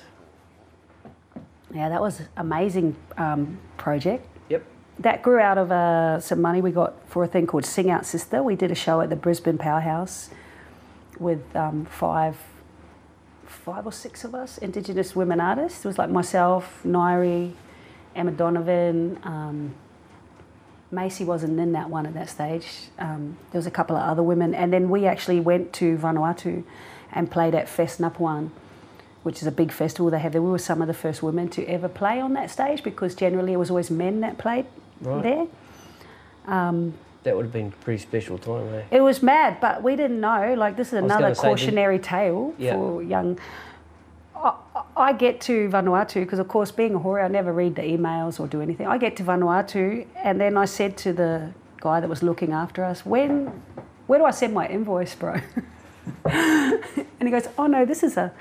Yeah, 1.72 1.88
that 1.88 2.00
was 2.00 2.20
amazing 2.36 2.96
um, 3.16 3.58
project. 3.78 4.26
Yep. 4.50 4.64
That 4.98 5.22
grew 5.22 5.38
out 5.38 5.56
of 5.56 5.72
uh, 5.72 6.20
some 6.20 6.42
money 6.42 6.60
we 6.60 6.70
got 6.70 6.94
for 7.08 7.24
a 7.24 7.26
thing 7.26 7.46
called 7.46 7.64
Sing 7.64 7.90
Out 7.90 8.04
Sister. 8.04 8.42
We 8.42 8.56
did 8.56 8.70
a 8.70 8.74
show 8.74 9.00
at 9.00 9.08
the 9.08 9.16
Brisbane 9.16 9.58
Powerhouse 9.58 10.30
with 11.18 11.40
um, 11.56 11.86
five, 11.86 12.36
five 13.46 13.86
or 13.86 13.92
six 13.92 14.24
of 14.24 14.34
us, 14.34 14.58
Indigenous 14.58 15.16
women 15.16 15.40
artists. 15.40 15.84
It 15.84 15.88
was 15.88 15.98
like 15.98 16.10
myself, 16.10 16.80
Ngaiire, 16.84 17.52
Emma 18.14 18.32
Donovan. 18.32 19.18
Um, 19.22 19.74
Maisey 20.92 21.24
wasn't 21.24 21.58
in 21.58 21.72
that 21.72 21.88
one 21.88 22.04
at 22.04 22.12
that 22.12 22.28
stage. 22.28 22.68
Um, 22.98 23.38
there 23.50 23.58
was 23.58 23.66
a 23.66 23.70
couple 23.70 23.96
of 23.96 24.02
other 24.02 24.22
women, 24.22 24.54
and 24.54 24.70
then 24.72 24.90
we 24.90 25.06
actually 25.06 25.40
went 25.40 25.72
to 25.74 25.96
Vanuatu 25.96 26.64
and 27.10 27.30
played 27.30 27.54
at 27.54 27.68
Fest 27.68 27.98
Napuan, 27.98 28.50
which 29.22 29.40
is 29.40 29.46
a 29.46 29.52
big 29.52 29.70
festival 29.72 30.10
they 30.10 30.18
have 30.18 30.32
there. 30.32 30.42
We 30.42 30.50
were 30.50 30.58
some 30.58 30.80
of 30.82 30.88
the 30.88 30.94
first 30.94 31.22
women 31.22 31.48
to 31.50 31.64
ever 31.66 31.88
play 31.88 32.20
on 32.20 32.32
that 32.34 32.50
stage 32.50 32.82
because 32.82 33.14
generally 33.14 33.52
it 33.52 33.56
was 33.58 33.70
always 33.70 33.90
men 33.90 34.20
that 34.20 34.38
played 34.38 34.66
Right. 35.00 35.22
there. 35.22 35.46
That 37.24 37.36
would 37.36 37.44
have 37.44 37.52
been 37.52 37.68
a 37.68 37.84
pretty 37.84 38.02
special 38.02 38.36
time, 38.36 38.66
eh? 38.74 38.82
It 38.90 39.00
was 39.00 39.22
mad, 39.22 39.58
but 39.60 39.82
we 39.84 39.94
didn't 39.94 40.20
know. 40.20 40.54
Like 40.58 40.76
this 40.76 40.88
is 40.88 40.94
another 40.94 41.22
gonna 41.22 41.34
say, 41.36 41.42
cautionary 41.48 41.98
tale 42.00 42.52
Yeah. 42.58 42.74
for 42.74 43.00
young. 43.02 43.38
I, 44.34 44.54
I 44.96 45.12
get 45.12 45.40
to 45.42 45.68
Vanuatu 45.68 46.14
because, 46.14 46.40
of 46.40 46.48
course, 46.48 46.72
being 46.72 46.94
a 46.96 46.98
whore, 46.98 47.24
I 47.24 47.28
never 47.28 47.52
read 47.52 47.76
the 47.76 47.82
emails 47.82 48.40
or 48.40 48.48
do 48.48 48.60
anything. 48.60 48.88
I 48.88 48.98
get 48.98 49.14
to 49.18 49.22
Vanuatu, 49.22 50.04
and 50.16 50.40
then 50.40 50.56
I 50.56 50.64
said 50.64 50.96
to 50.98 51.12
the 51.12 51.52
guy 51.80 52.00
that 52.00 52.08
was 52.10 52.24
looking 52.24 52.52
after 52.52 52.82
us, 52.82 53.06
"When, 53.06 53.52
where 54.08 54.18
do 54.18 54.24
I 54.24 54.32
send 54.32 54.52
my 54.52 54.66
invoice, 54.66 55.14
bro?" 55.14 55.36
and 56.24 56.82
he 57.22 57.30
goes, 57.30 57.46
"Oh 57.56 57.68
no, 57.68 57.84
this 57.84 58.02
is 58.02 58.16
a, 58.16 58.32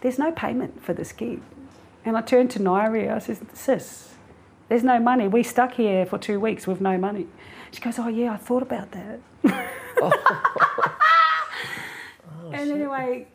there's 0.00 0.18
no 0.18 0.32
payment 0.32 0.82
for 0.82 0.92
this 0.92 1.12
gig." 1.12 1.40
And 2.04 2.16
I 2.16 2.22
turned 2.22 2.50
to 2.52 2.58
Ngaiire. 2.58 3.14
I 3.14 3.18
said, 3.18 3.38
"Sis, 3.56 4.14
there's 4.68 4.84
no 4.84 4.98
money. 4.98 5.28
We 5.28 5.42
stuck 5.42 5.74
here 5.74 6.06
for 6.06 6.18
two 6.18 6.40
weeks 6.40 6.66
with 6.66 6.80
no 6.80 6.96
money." 6.98 7.26
She 7.70 7.80
goes, 7.80 7.98
"Oh 7.98 8.08
yeah, 8.08 8.32
I 8.32 8.36
thought 8.36 8.62
about 8.62 8.92
that." 8.92 9.20
Oh. 10.00 10.12
and 12.52 12.70
anyway, 12.70 13.26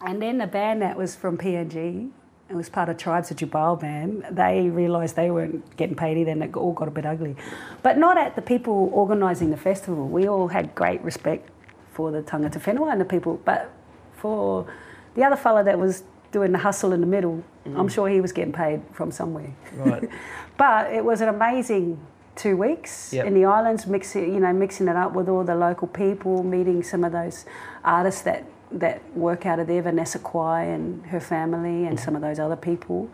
and 0.00 0.22
then 0.22 0.38
the 0.38 0.46
band 0.46 0.80
that 0.80 0.96
was 0.96 1.14
from 1.14 1.36
PNG, 1.36 2.10
it 2.48 2.54
was 2.54 2.68
part 2.68 2.88
of 2.88 2.96
Tribes 2.98 3.30
of 3.30 3.38
Jubal 3.38 3.76
band, 3.76 4.24
they 4.30 4.68
realised 4.68 5.16
they 5.16 5.30
weren't 5.30 5.76
getting 5.76 5.96
paid 5.96 6.18
either 6.18 6.30
and 6.30 6.42
it 6.42 6.54
all 6.56 6.72
got 6.72 6.88
a 6.88 6.90
bit 6.90 7.06
ugly. 7.06 7.36
But 7.82 7.96
not 7.96 8.18
at 8.18 8.36
the 8.36 8.42
people 8.42 8.90
organising 8.92 9.50
the 9.50 9.56
festival. 9.56 10.08
We 10.08 10.28
all 10.28 10.48
had 10.48 10.74
great 10.74 11.00
respect 11.02 11.50
for 11.92 12.10
the 12.10 12.22
Tangata 12.22 12.60
Whenua 12.60 12.92
and 12.92 13.00
the 13.00 13.04
people, 13.06 13.40
but 13.44 13.70
for 14.16 14.66
the 15.14 15.22
other 15.24 15.36
fella 15.36 15.64
that 15.64 15.78
was 15.78 16.02
doing 16.32 16.52
the 16.52 16.58
hustle 16.58 16.92
in 16.92 17.00
the 17.00 17.06
middle, 17.06 17.42
I'm 17.76 17.88
sure 17.88 18.08
he 18.08 18.20
was 18.20 18.32
getting 18.32 18.52
paid 18.52 18.82
from 18.92 19.10
somewhere. 19.12 19.52
Right. 19.76 20.08
But 20.56 20.92
it 20.92 21.04
was 21.04 21.20
an 21.20 21.28
amazing 21.28 21.98
two 22.36 22.56
weeks 22.56 23.12
Yep. 23.12 23.26
in 23.26 23.34
the 23.34 23.44
islands, 23.44 23.86
mixing 23.86 24.32
you 24.34 24.40
know 24.40 24.52
mixing 24.52 24.86
it 24.88 24.96
up 24.96 25.12
with 25.12 25.28
all 25.28 25.42
the 25.44 25.54
local 25.54 25.88
people, 25.88 26.42
meeting 26.44 26.82
some 26.82 27.02
of 27.04 27.12
those 27.12 27.44
artists 27.84 28.22
that 28.22 28.44
that 28.70 29.00
work 29.16 29.46
out 29.46 29.58
of 29.58 29.66
there, 29.66 29.82
Vanessa 29.82 30.18
Quai 30.18 30.62
and 30.64 31.06
her 31.06 31.20
family, 31.20 31.86
and 31.86 31.98
some 31.98 32.14
of 32.16 32.22
those 32.22 32.38
other 32.38 32.56
people. 32.56 33.08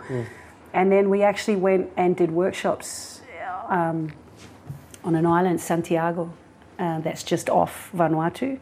And 0.73 0.91
then 0.93 1.11
we 1.11 1.23
actually 1.23 1.57
went 1.57 1.91
and 1.97 2.17
did 2.17 2.31
workshops 2.31 3.21
um, 3.69 4.13
on 5.05 5.15
an 5.17 5.27
island, 5.27 5.61
Santiago, 5.61 6.33
uh, 6.79 7.01
that's 7.01 7.23
just 7.23 7.51
off 7.51 7.91
Vanuatu. 7.95 8.59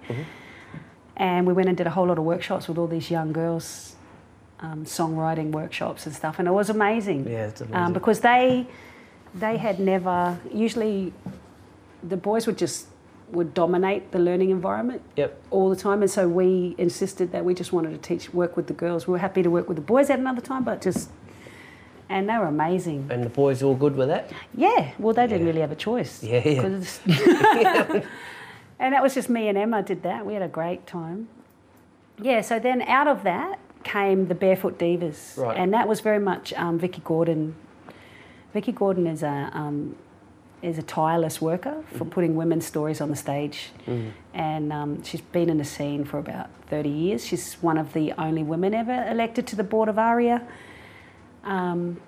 And 1.19 1.47
we 1.47 1.53
went 1.53 1.69
and 1.69 1.77
did 1.77 1.87
a 1.87 1.91
whole 1.91 2.07
lot 2.07 2.19
of 2.19 2.25
workshops 2.25 2.69
with 2.69 2.79
all 2.79 2.87
these 2.87 3.11
young 3.11 3.33
girls, 3.33 3.97
um, 4.61 4.85
songwriting 4.85 5.51
workshops 5.51 6.07
and 6.07 6.15
stuff, 6.15 6.39
and 6.39 6.47
it 6.49 6.53
was 6.53 6.71
amazing 6.71 7.27
Yeah, 7.29 7.47
it's 7.47 7.61
amazing. 7.61 7.77
um, 7.77 7.93
because 7.93 8.21
they 8.21 8.67
they 9.35 9.57
had 9.59 9.79
never 9.79 10.39
usually 10.53 11.13
the 12.03 12.17
boys 12.17 12.47
would 12.47 12.57
just 12.59 12.87
would 13.31 13.53
dominate 13.53 14.11
the 14.11 14.19
learning 14.19 14.49
environment 14.51 15.03
Yep. 15.17 15.31
all 15.51 15.69
the 15.69 15.77
time 15.77 16.01
and 16.01 16.11
so 16.11 16.27
we 16.27 16.75
insisted 16.79 17.31
that 17.33 17.45
we 17.45 17.53
just 17.53 17.71
wanted 17.73 17.91
to 17.91 17.99
teach 17.99 18.33
work 18.33 18.57
with 18.57 18.69
the 18.69 18.73
girls 18.73 19.07
we 19.07 19.13
were 19.13 19.19
happy 19.19 19.43
to 19.43 19.51
work 19.51 19.69
with 19.69 19.77
the 19.77 19.83
boys 19.83 20.09
at 20.09 20.19
another 20.19 20.41
time 20.41 20.65
but 20.65 20.81
just 20.81 21.11
and 22.09 22.27
they 22.29 22.39
were 22.39 22.47
amazing 22.47 23.07
And 23.11 23.23
the 23.23 23.29
boys 23.29 23.63
all 23.63 23.75
good 23.75 23.97
with 23.97 24.09
that? 24.09 24.31
yeah 24.57 24.93
well 24.99 25.13
they 25.13 25.27
didn't 25.27 25.47
really 25.47 25.61
have 25.61 25.73
a 25.73 25.77
choice 25.77 26.23
Yeah, 26.23 26.49
yeah. 26.49 28.01
and 28.79 28.95
that 28.95 29.03
was 29.03 29.15
just 29.15 29.29
me 29.29 29.49
and 29.49 29.59
emma 29.59 29.83
did 29.83 30.03
that. 30.03 30.25
We 30.27 30.35
had 30.35 30.43
a 30.43 30.49
great 30.49 30.87
time. 30.87 31.29
Yeah 32.21 32.41
so 32.41 32.59
then 32.59 32.83
out 32.83 33.07
of 33.09 33.23
that 33.23 33.59
came 33.85 34.29
the 34.29 34.35
barefoot 34.35 34.79
divas. 34.79 35.37
Right. 35.39 35.57
and 35.57 35.73
that 35.73 35.89
was 35.89 36.01
very 36.01 36.19
much 36.21 36.53
um, 36.55 36.79
vicki 36.79 37.01
gordon. 37.05 37.55
Vicky 38.53 38.73
gordon 38.73 39.07
is 39.07 39.23
a 39.23 39.51
um, 39.53 39.95
is 40.63 40.79
a 40.79 40.83
tireless 40.83 41.41
worker 41.41 41.85
for 41.95 42.05
putting 42.05 42.35
women's 42.35 42.67
stories 42.67 43.01
on 43.01 43.11
the 43.11 43.17
stage. 43.17 43.71
And 44.35 44.73
um, 44.73 45.03
she's 45.05 45.21
been 45.21 45.49
in 45.51 45.59
the 45.59 45.65
scene 45.65 46.05
for 46.05 46.19
about 46.19 46.49
30 46.69 46.89
years. 46.89 47.25
She's 47.25 47.55
one 47.61 47.79
of 47.79 47.93
the 47.93 48.13
only 48.19 48.43
women 48.43 48.75
ever 48.75 49.07
elected 49.09 49.47
to 49.49 49.57
the 49.57 49.63
board 49.65 49.89
of 49.89 49.99
aria. 49.99 50.43
Um, 51.45 52.01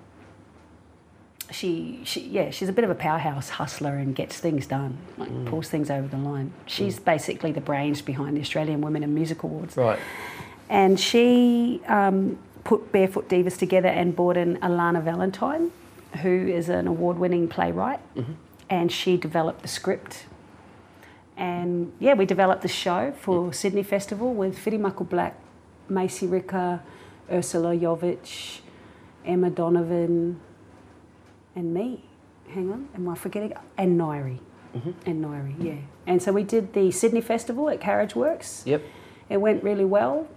she, 1.51 1.99
she 2.03 2.21
yeah 2.21 2.49
she's 2.49 2.69
a 2.69 2.73
bit 2.73 2.83
of 2.83 2.89
a 2.89 2.95
powerhouse 2.95 3.49
hustler 3.49 3.95
and 3.95 4.15
gets 4.15 4.39
things 4.39 4.65
done 4.65 4.97
like 5.17 5.29
mm. 5.29 5.45
pulls 5.45 5.69
things 5.69 5.89
over 5.89 6.07
the 6.07 6.17
line. 6.17 6.47
Mm. 6.47 6.51
She's 6.65 6.99
basically 6.99 7.51
the 7.51 7.61
brains 7.61 8.01
behind 8.01 8.37
the 8.37 8.41
australian 8.41 8.81
women 8.81 9.03
in 9.03 9.13
music 9.13 9.43
awards. 9.43 9.77
Right. 9.77 9.99
and 10.69 10.99
she 10.99 11.81
um, 11.87 12.39
put 12.63 12.91
barefoot 12.91 13.29
divas 13.29 13.57
together 13.57 13.89
and 13.89 14.15
brought 14.15 14.37
in 14.37 14.57
alana 14.57 15.03
valentine 15.03 15.71
who 16.21 16.47
is 16.47 16.67
an 16.67 16.87
award-winning 16.87 17.47
playwright. 17.47 18.01
Mm-hmm. 18.15 18.33
And 18.69 18.91
she 18.91 19.15
developed 19.15 19.61
the 19.61 19.67
script. 19.67 20.25
And 21.37 21.93
yeah 21.99 22.13
we 22.13 22.25
developed 22.25 22.61
the 22.61 22.67
show 22.67 23.13
for 23.17 23.49
mm. 23.49 23.55
sydney 23.55 23.83
festival 23.83 24.33
with 24.33 24.57
Whirimako 24.63 25.07
Black 25.07 25.37
Maisey 25.89 26.31
Rika, 26.31 26.83
Ursula 27.31 27.75
Yovich 27.75 28.59
Emma 29.25 29.49
Donovan 29.49 30.39
and 31.55 31.73
me. 31.73 32.05
Hang 32.49 32.71
on, 32.71 32.89
am 32.95 33.07
I 33.07 33.15
forgetting? 33.15 33.53
And 33.77 33.99
Ngaiire. 33.99 34.39
And 35.05 35.25
Ngaiire, 35.25 35.55
yeah. 35.59 35.75
And 36.07 36.21
so 36.21 36.31
we 36.31 36.43
did 36.43 36.73
the 36.73 36.91
Sydney 36.91 37.21
Festival 37.21 37.69
at 37.69 37.79
Carriage 37.79 38.15
Works. 38.15 38.63
Yep. 38.65 38.83
It 39.29 39.37
went 39.37 39.63
really 39.63 39.85
well. 39.85 40.27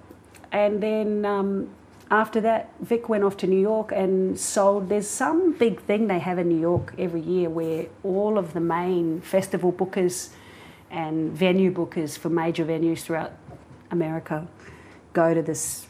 And 0.52 0.80
then 0.82 1.24
um, 1.24 1.70
after 2.10 2.40
that, 2.42 2.70
Vic 2.80 3.08
went 3.08 3.24
off 3.24 3.36
to 3.38 3.46
New 3.46 3.60
York 3.60 3.90
and 3.92 4.38
sold. 4.38 4.88
There's 4.88 5.08
some 5.08 5.52
big 5.52 5.80
thing 5.80 6.06
they 6.06 6.20
have 6.20 6.38
in 6.38 6.48
New 6.48 6.60
York 6.60 6.94
every 6.98 7.20
year 7.20 7.48
where 7.48 7.86
all 8.04 8.38
of 8.38 8.52
the 8.52 8.60
main 8.60 9.20
festival 9.20 9.72
bookers 9.72 10.30
and 10.90 11.32
venue 11.32 11.72
bookers 11.72 12.16
for 12.16 12.28
major 12.28 12.64
venues 12.64 13.00
throughout 13.00 13.32
America 13.90 14.46
go 15.12 15.34
to 15.34 15.42
this 15.42 15.86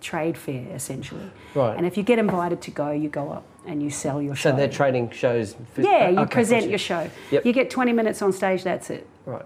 trade 0.00 0.36
fair 0.36 0.68
essentially. 0.74 1.30
Right. 1.54 1.76
And 1.76 1.86
if 1.86 1.96
you 1.96 2.02
get 2.02 2.18
invited 2.18 2.60
to 2.62 2.70
go, 2.70 2.90
you 2.90 3.08
go 3.08 3.32
up 3.32 3.44
and 3.66 3.82
you 3.82 3.90
sell 3.90 4.20
your 4.20 4.34
show. 4.34 4.50
So 4.50 4.56
they're 4.56 4.68
trading 4.68 5.10
shows. 5.10 5.56
For, 5.72 5.82
yeah, 5.82 6.08
you 6.08 6.18
okay, 6.20 6.32
present 6.32 6.68
your 6.68 6.78
show. 6.78 7.10
Yep. 7.30 7.46
You 7.46 7.52
get 7.52 7.70
20 7.70 7.92
minutes 7.92 8.22
on 8.22 8.32
stage, 8.32 8.62
that's 8.62 8.90
it. 8.90 9.06
Right. 9.26 9.44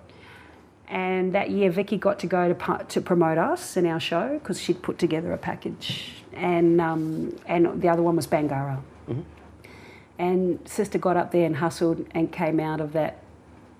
And 0.88 1.34
that 1.34 1.50
year, 1.50 1.70
Vicki 1.70 1.98
got 1.98 2.18
to 2.20 2.26
go 2.26 2.52
to 2.52 2.84
to 2.88 3.00
promote 3.00 3.36
us 3.36 3.76
and 3.76 3.86
our 3.86 4.00
show 4.00 4.38
because 4.38 4.58
she'd 4.58 4.82
put 4.82 4.98
together 4.98 5.32
a 5.32 5.36
package, 5.36 6.22
and 6.32 6.80
um, 6.80 7.36
and 7.44 7.82
the 7.82 7.90
other 7.90 8.02
one 8.02 8.16
was 8.16 8.26
Bangarra. 8.26 8.80
And 10.18 10.66
sister 10.66 10.98
got 10.98 11.16
up 11.16 11.30
there 11.30 11.44
and 11.46 11.56
hustled 11.56 12.06
and 12.12 12.32
came 12.32 12.58
out 12.58 12.80
of 12.80 12.92
that 12.94 13.18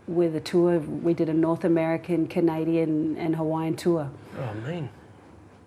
with 0.07 0.37
a 0.37 0.41
tour. 0.41 0.79
We 0.79 1.15
did 1.15 1.29
a 1.29 1.35
North 1.35 1.65
American, 1.65 2.29
Canadian, 2.29 3.17
and 3.17 3.35
Hawaiian 3.37 3.75
tour 3.75 4.11
Oh 4.39 4.55
man. 4.55 4.89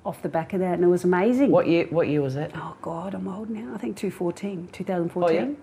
Off 0.04 0.22
the 0.22 0.30
back 0.30 0.54
of 0.54 0.60
that, 0.60 0.74
and 0.74 0.84
it 0.84 0.88
was 0.88 1.04
amazing. 1.04 1.52
What 1.52 1.68
year? 1.68 1.86
What 1.90 2.08
year 2.08 2.22
was 2.22 2.36
that? 2.36 2.52
Oh 2.56 2.76
God, 2.82 3.14
I'm 3.14 3.28
old 3.28 3.50
now. 3.50 3.74
I 3.74 3.78
think 3.78 3.98
2014, 3.98 4.70
2014. 4.72 5.38
Oh, 5.38 5.50
yeah? 5.50 5.56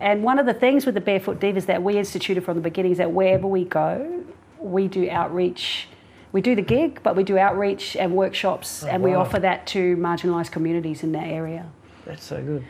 And 0.00 0.22
one 0.22 0.38
of 0.38 0.46
the 0.46 0.54
things 0.54 0.86
with 0.86 0.94
the 0.94 1.00
Barefoot 1.00 1.40
Divas 1.40 1.66
that 1.66 1.82
we 1.82 1.96
instituted 1.96 2.44
from 2.44 2.56
the 2.56 2.62
beginning 2.62 2.92
is 2.92 2.98
that 2.98 3.12
wherever 3.12 3.46
we 3.46 3.64
go, 3.64 4.24
we 4.58 4.88
do 4.88 5.08
outreach. 5.08 5.88
We 6.32 6.40
do 6.40 6.56
the 6.56 6.62
gig, 6.62 7.00
but 7.04 7.14
we 7.14 7.22
do 7.22 7.38
outreach 7.38 7.96
and 7.96 8.14
workshops, 8.14 8.82
Oh, 8.82 8.88
and 8.88 9.02
we 9.04 9.14
offer 9.14 9.38
that 9.38 9.68
to 9.68 9.96
marginalised 9.96 10.50
communities 10.50 11.04
in 11.04 11.12
that 11.12 11.28
area. 11.28 11.70
That's 12.04 12.24
so 12.24 12.42
good. 12.42 12.64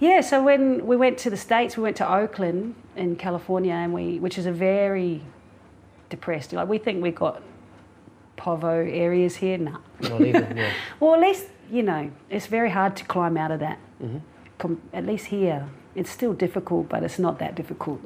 Yeah, 0.00 0.20
so 0.20 0.42
when 0.42 0.84
we 0.84 0.96
went 0.96 1.16
to 1.18 1.30
the 1.30 1.36
States, 1.36 1.76
we 1.76 1.84
went 1.84 1.96
to 1.98 2.12
Oakland 2.12 2.74
in 2.96 3.14
California, 3.14 3.72
and 3.72 3.94
we, 3.94 4.18
which 4.18 4.36
is 4.36 4.46
a 4.46 4.52
very 4.52 5.22
depressed. 6.10 6.52
Like 6.52 6.68
we 6.68 6.78
think 6.78 7.02
we've 7.02 7.14
got 7.14 7.40
povo 8.36 8.84
areas 8.92 9.36
here. 9.36 9.58
Nah. 9.58 9.78
Not 10.00 10.20
even. 10.20 10.56
Yeah. 10.56 10.72
Well, 11.00 11.14
at 11.14 11.20
least 11.20 11.46
you 11.70 11.82
know 11.82 12.10
it's 12.30 12.46
very 12.46 12.70
hard 12.70 12.96
to 12.96 13.04
climb 13.04 13.36
out 13.36 13.50
of 13.50 13.60
that. 13.60 13.78
Com- 14.58 14.82
at 14.92 15.06
least 15.06 15.26
here, 15.26 15.66
it's 15.94 16.10
still 16.10 16.32
difficult, 16.32 16.88
but 16.88 17.02
it's 17.02 17.18
not 17.18 17.38
that 17.38 17.54
difficult. 17.54 18.00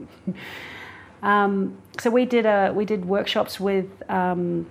um, 1.23 1.77
so 1.99 2.11
we 2.11 2.25
did 2.25 2.47
a 2.47 2.73
we 2.75 2.85
did 2.85 3.05
workshops 3.05 3.59
with 3.61 3.87
um, 4.11 4.67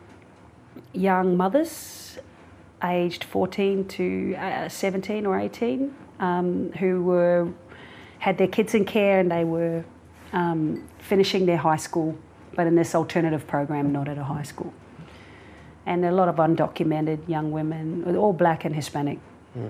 young 0.93 1.37
mothers, 1.37 2.17
aged 2.83 3.23
fourteen 3.23 3.85
to 3.89 4.35
uh, 4.35 4.69
seventeen 4.69 5.25
or 5.25 5.39
eighteen, 5.39 5.93
um, 6.19 6.71
who 6.73 7.03
were 7.03 7.47
had 8.19 8.37
their 8.37 8.47
kids 8.47 8.73
in 8.73 8.83
care 8.83 9.19
and 9.19 9.29
they 9.29 9.43
were 9.43 9.83
um, 10.33 10.83
finishing 10.97 11.45
their 11.45 11.57
high 11.57 11.75
school, 11.77 12.17
but 12.55 12.65
in 12.65 12.75
this 12.75 12.95
alternative 12.95 13.45
program, 13.45 13.91
not 13.91 14.07
at 14.07 14.17
a 14.17 14.23
high 14.23 14.43
school 14.43 14.73
and 15.87 16.03
a 16.03 16.11
lot 16.11 16.27
of 16.27 16.35
undocumented 16.35 17.27
young 17.29 17.49
women, 17.49 18.15
all 18.17 18.33
black 18.33 18.65
and 18.65 18.75
Hispanic, 18.75 19.19
hmm. 19.53 19.67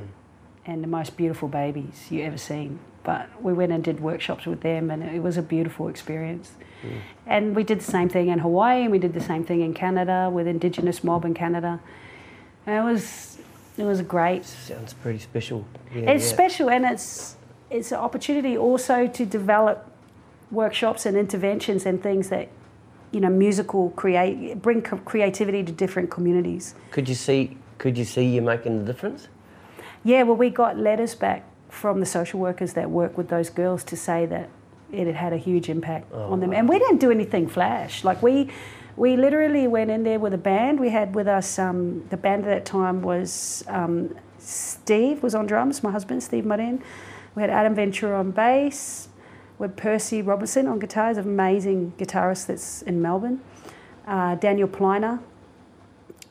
and 0.66 0.84
the 0.84 0.88
most 0.88 1.16
beautiful 1.16 1.48
babies 1.48 2.08
you 2.10 2.24
ever 2.24 2.40
seen. 2.40 2.80
But 3.04 3.30
we 3.42 3.54
went 3.54 3.72
and 3.72 3.84
did 3.84 4.00
workshops 4.00 4.46
with 4.48 4.62
them, 4.62 4.90
and 4.90 5.04
it 5.04 5.22
was 5.22 5.38
a 5.38 5.44
beautiful 5.44 5.88
experience. 5.88 6.52
Hmm. 6.82 6.98
And 7.28 7.56
we 7.56 7.64
did 7.64 7.80
the 7.80 7.92
same 7.92 8.10
thing 8.10 8.30
in 8.30 8.40
Hawaii, 8.40 8.82
and 8.82 8.92
we 8.92 8.98
did 8.98 9.14
the 9.14 9.22
same 9.22 9.46
thing 9.46 9.62
in 9.62 9.76
Canada 9.76 10.30
with 10.34 10.48
Indigenous 10.48 11.04
mob 11.04 11.24
in 11.24 11.36
Canada. 11.36 11.80
And 12.66 12.76
it 12.76 12.92
was 12.92 13.38
it 13.78 13.84
was 13.84 14.02
great. 14.02 14.44
Sounds 14.44 14.94
pretty 14.94 15.20
special. 15.20 15.66
Yeah, 15.94 16.12
It's 16.12 16.26
yeah. 16.26 16.34
special, 16.34 16.70
and 16.72 16.84
it's 16.84 17.36
it's 17.70 17.92
an 17.92 18.00
opportunity 18.00 18.58
also 18.58 19.06
to 19.08 19.26
develop 19.26 19.86
workshops 20.50 21.06
and 21.06 21.16
interventions 21.16 21.86
and 21.86 22.02
things 22.02 22.30
that 22.30 22.48
you 23.12 23.20
know 23.20 23.30
musical 23.30 23.92
create 23.92 24.62
bring 24.62 24.82
co- 24.82 24.98
creativity 24.98 25.64
to 25.64 25.72
different 25.72 26.10
communities. 26.10 26.76
Could 26.92 27.08
you 27.10 27.16
see? 27.16 27.58
Could 27.78 27.98
you 27.98 28.06
see 28.06 28.26
you 28.26 28.42
making 28.42 28.80
the 28.80 28.86
difference? 28.92 29.28
Yeah, 30.04 30.24
well, 30.24 30.36
we 30.36 30.50
got 30.50 30.78
letters 30.78 31.16
back 31.16 31.44
from 31.70 32.00
the 32.00 32.06
social 32.06 32.40
workers 32.40 32.74
that 32.74 32.90
work 32.90 33.18
with 33.18 33.30
those 33.30 33.50
girls 33.50 33.84
to 33.86 33.96
say 33.98 34.26
that 34.26 34.50
it 34.92 35.06
had 35.06 35.16
had 35.16 35.34
a 35.34 35.38
huge 35.38 35.70
impact 35.70 36.08
Oh, 36.14 36.32
on 36.32 36.40
them, 36.40 36.54
and 36.54 36.68
we 36.70 36.80
didn't 36.80 37.00
do 37.00 37.12
anything 37.12 37.48
flash. 37.48 38.04
Like 38.04 38.24
we, 38.24 38.50
we 38.96 39.18
literally 39.18 39.68
went 39.68 39.92
in 39.92 40.04
there 40.04 40.20
with 40.20 40.34
a 40.34 40.38
band. 40.38 40.80
We 40.80 40.90
had 40.90 41.14
with 41.14 41.28
us 41.28 41.60
um, 41.60 42.06
the 42.10 42.18
band 42.18 42.46
at 42.46 42.50
that 42.50 42.66
time 42.66 43.02
was 43.02 43.64
um, 43.68 44.16
Steve 44.40 45.22
was 45.22 45.36
on 45.36 45.46
drums, 45.46 45.84
my 45.84 45.92
husband 45.92 46.24
Steve 46.24 46.46
Marin. 46.46 46.82
We 47.36 47.42
had 47.42 47.50
Adam 47.50 47.76
Ventura 47.76 48.18
on 48.18 48.32
bass. 48.32 49.07
Had 49.60 49.76
Percy 49.76 50.22
Robinson 50.22 50.68
on 50.68 50.80
guitars, 50.80 51.18
an 51.18 51.26
amazing 51.26 51.94
guitarist 51.98 52.48
that's 52.48 52.82
in 52.84 53.02
Melbourne. 53.02 53.42
Uh, 54.06 54.36
Daniel 54.36 54.68
Pliner 54.68 55.20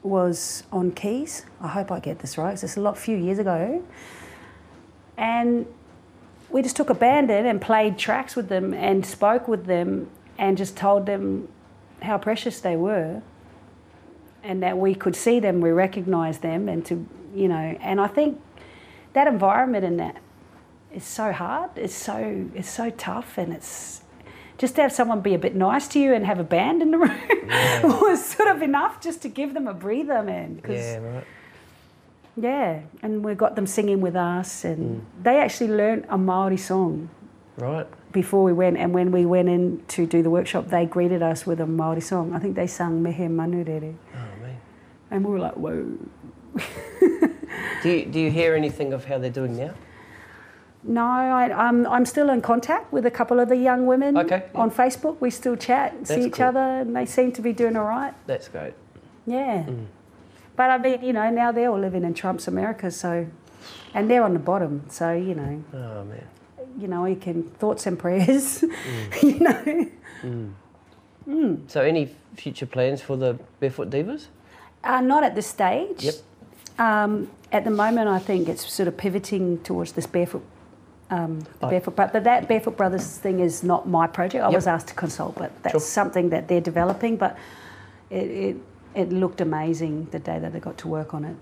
was 0.02 0.62
on 0.70 0.92
keys. 0.92 1.44
I 1.60 1.68
hope 1.68 1.90
I 1.90 2.00
get 2.00 2.20
this 2.20 2.38
right, 2.38 2.52
it's 2.52 2.76
a 2.76 2.80
lot 2.80 2.96
few 2.96 3.16
years 3.16 3.38
ago. 3.38 3.82
And 5.16 5.66
we 6.50 6.62
just 6.62 6.76
took 6.76 6.90
a 6.90 6.94
band 6.94 7.30
in 7.30 7.46
and 7.46 7.60
played 7.60 7.98
tracks 7.98 8.36
with 8.36 8.48
them 8.48 8.72
and 8.72 9.04
spoke 9.04 9.48
with 9.48 9.66
them 9.66 10.08
and 10.38 10.56
just 10.56 10.76
told 10.76 11.06
them 11.06 11.48
how 12.02 12.18
precious 12.18 12.60
they 12.60 12.76
were 12.76 13.22
and 14.44 14.62
that 14.62 14.78
we 14.78 14.94
could 14.94 15.16
see 15.16 15.40
them, 15.40 15.60
we 15.60 15.70
recognise 15.70 16.38
them, 16.38 16.68
and 16.68 16.86
to, 16.86 17.04
you 17.34 17.48
know, 17.48 17.76
and 17.80 18.00
I 18.00 18.06
think 18.06 18.40
that 19.12 19.26
environment 19.26 19.84
and 19.84 19.98
that 19.98 20.16
is 20.92 21.04
so 21.04 21.32
hard. 21.32 21.70
It's 21.76 21.94
so 21.94 22.46
it's 22.54 22.70
so 22.70 22.90
tough, 22.90 23.38
and 23.38 23.52
it's 23.52 24.02
just 24.58 24.76
to 24.76 24.82
have 24.82 24.92
someone 24.92 25.20
be 25.20 25.34
a 25.34 25.38
bit 25.38 25.54
nice 25.54 25.86
to 25.88 25.98
you 25.98 26.14
and 26.14 26.24
have 26.24 26.38
a 26.38 26.44
band 26.44 26.82
in 26.82 26.90
the 26.90 26.98
room 27.06 28.00
was 28.00 28.24
sort 28.24 28.48
of 28.48 28.62
enough 28.62 29.00
just 29.00 29.22
to 29.22 29.28
give 29.28 29.54
them 29.54 29.66
a 29.68 29.74
breather, 29.74 30.22
man. 30.22 30.60
Yeah, 30.68 30.98
right. 30.98 31.24
yeah, 32.36 32.80
and 33.02 33.24
we 33.24 33.34
got 33.34 33.56
them 33.56 33.66
singing 33.66 34.00
with 34.00 34.16
us, 34.16 34.64
and 34.64 35.02
mm. 35.02 35.22
they 35.22 35.38
actually 35.38 35.68
learnt 35.68 36.06
a 36.08 36.16
Maori 36.18 36.56
song 36.56 37.10
Right. 37.58 37.86
before 38.12 38.42
we 38.42 38.52
went. 38.52 38.76
And 38.76 38.92
when 38.92 39.10
we 39.12 39.24
went 39.26 39.48
in 39.48 39.82
to 39.88 40.06
do 40.06 40.22
the 40.22 40.30
workshop, 40.30 40.68
they 40.68 40.86
greeted 40.86 41.22
us 41.22 41.46
with 41.46 41.60
a 41.60 41.66
Maori 41.66 42.00
song. 42.00 42.34
I 42.34 42.38
think 42.38 42.54
they 42.56 42.66
sang 42.66 43.02
Me 43.02 43.12
He 43.12 43.28
Manu 43.28 43.64
Rere, 43.64 43.94
Oh 44.14 44.42
man. 44.42 44.56
and 45.10 45.24
we 45.24 45.30
were 45.32 45.38
like, 45.38 45.54
"Whoa!" 45.54 45.98
Do 47.82 47.90
you, 47.90 48.06
do 48.06 48.18
you 48.18 48.30
hear 48.30 48.54
anything 48.54 48.92
of 48.92 49.04
how 49.04 49.18
they're 49.18 49.30
doing 49.30 49.56
now? 49.56 49.74
No, 50.88 51.04
I, 51.04 51.50
I'm 51.68 51.86
I'm 51.86 52.06
still 52.06 52.30
in 52.30 52.40
contact 52.42 52.92
with 52.92 53.06
a 53.06 53.10
couple 53.10 53.40
of 53.40 53.48
the 53.48 53.56
young 53.56 53.86
women 53.86 54.16
Okay, 54.16 54.44
yeah. 54.54 54.60
on 54.60 54.70
Facebook. 54.70 55.20
We 55.20 55.30
still 55.30 55.56
chat 55.56 55.92
and 55.94 56.06
see 56.06 56.26
each 56.26 56.34
cool. 56.34 56.46
other, 56.46 56.60
and 56.60 56.94
they 56.94 57.06
seem 57.06 57.32
to 57.32 57.42
be 57.42 57.52
doing 57.52 57.76
all 57.76 57.86
right. 57.86 58.14
That's 58.26 58.48
great. 58.48 58.74
Yeah. 59.26 59.64
Mm. 59.66 59.86
But 60.54 60.70
I 60.70 60.78
mean, 60.78 61.02
you 61.02 61.12
know, 61.12 61.28
now 61.30 61.50
they're 61.52 61.70
all 61.70 61.78
living 61.80 62.04
in 62.04 62.14
Trump's 62.14 62.46
America, 62.48 62.90
so, 62.90 63.26
and 63.94 64.08
they're 64.08 64.22
on 64.22 64.32
the 64.32 64.38
bottom, 64.38 64.84
so 64.88 65.12
you 65.12 65.34
know. 65.34 65.64
Oh 65.74 66.04
man. 66.04 66.26
you 66.78 66.88
know, 66.88 67.04
you 67.06 67.16
can 67.16 67.42
thoughts 67.58 67.86
and 67.86 67.98
prayers, 67.98 68.62
Mm. 69.12 69.22
you 69.22 69.40
know. 69.40 70.52
So 71.66 71.80
any 71.82 72.14
future 72.36 72.66
plans 72.66 73.02
for 73.02 73.16
the 73.16 73.38
Barefoot 73.60 73.90
Divas? 73.90 74.26
Uh, 74.84 75.00
not 75.00 75.24
at 75.24 75.34
this 75.34 75.46
stage. 75.48 76.04
Yep. 76.04 76.14
Um, 76.78 77.28
at 77.50 77.64
the 77.64 77.70
moment, 77.70 78.08
I 78.08 78.18
think 78.20 78.48
it's 78.48 78.70
sort 78.72 78.86
of 78.86 78.96
pivoting 78.96 79.58
towards 79.62 79.92
this 79.92 80.06
barefoot, 80.06 80.42
um, 81.10 81.38
Oh. 81.62 81.68
barefoot. 81.70 81.94
But, 81.96 82.12
but 82.12 82.24
that 82.24 82.48
barefoot 82.48 82.76
brothers 82.76 83.18
thing 83.18 83.40
is 83.40 83.62
not 83.62 83.88
my 83.88 84.06
project. 84.06 84.42
I 84.44 84.48
Yep. 84.48 84.54
was 84.56 84.66
asked 84.66 84.88
to 84.88 84.94
consult, 84.94 85.34
but 85.36 85.50
that's 85.62 85.72
Sure. 85.72 85.80
something 85.80 86.30
that 86.30 86.48
they're 86.48 86.60
developing. 86.60 87.16
But 87.16 87.36
it, 88.10 88.30
it 88.30 88.56
it 88.94 89.12
looked 89.12 89.40
amazing 89.42 90.08
the 90.10 90.18
day 90.18 90.38
that 90.38 90.54
I 90.54 90.58
got 90.58 90.78
to 90.78 90.88
work 90.88 91.12
on 91.12 91.24
it. 91.24 91.36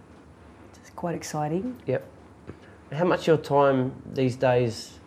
It's 0.81 0.91
quite 0.91 1.15
exciting. 1.15 1.77
Yep. 1.87 2.03
How 2.93 3.05
much 3.05 3.21
of 3.21 3.27
your 3.29 3.37
time 3.37 3.93
these 4.13 4.35
days 4.37 4.99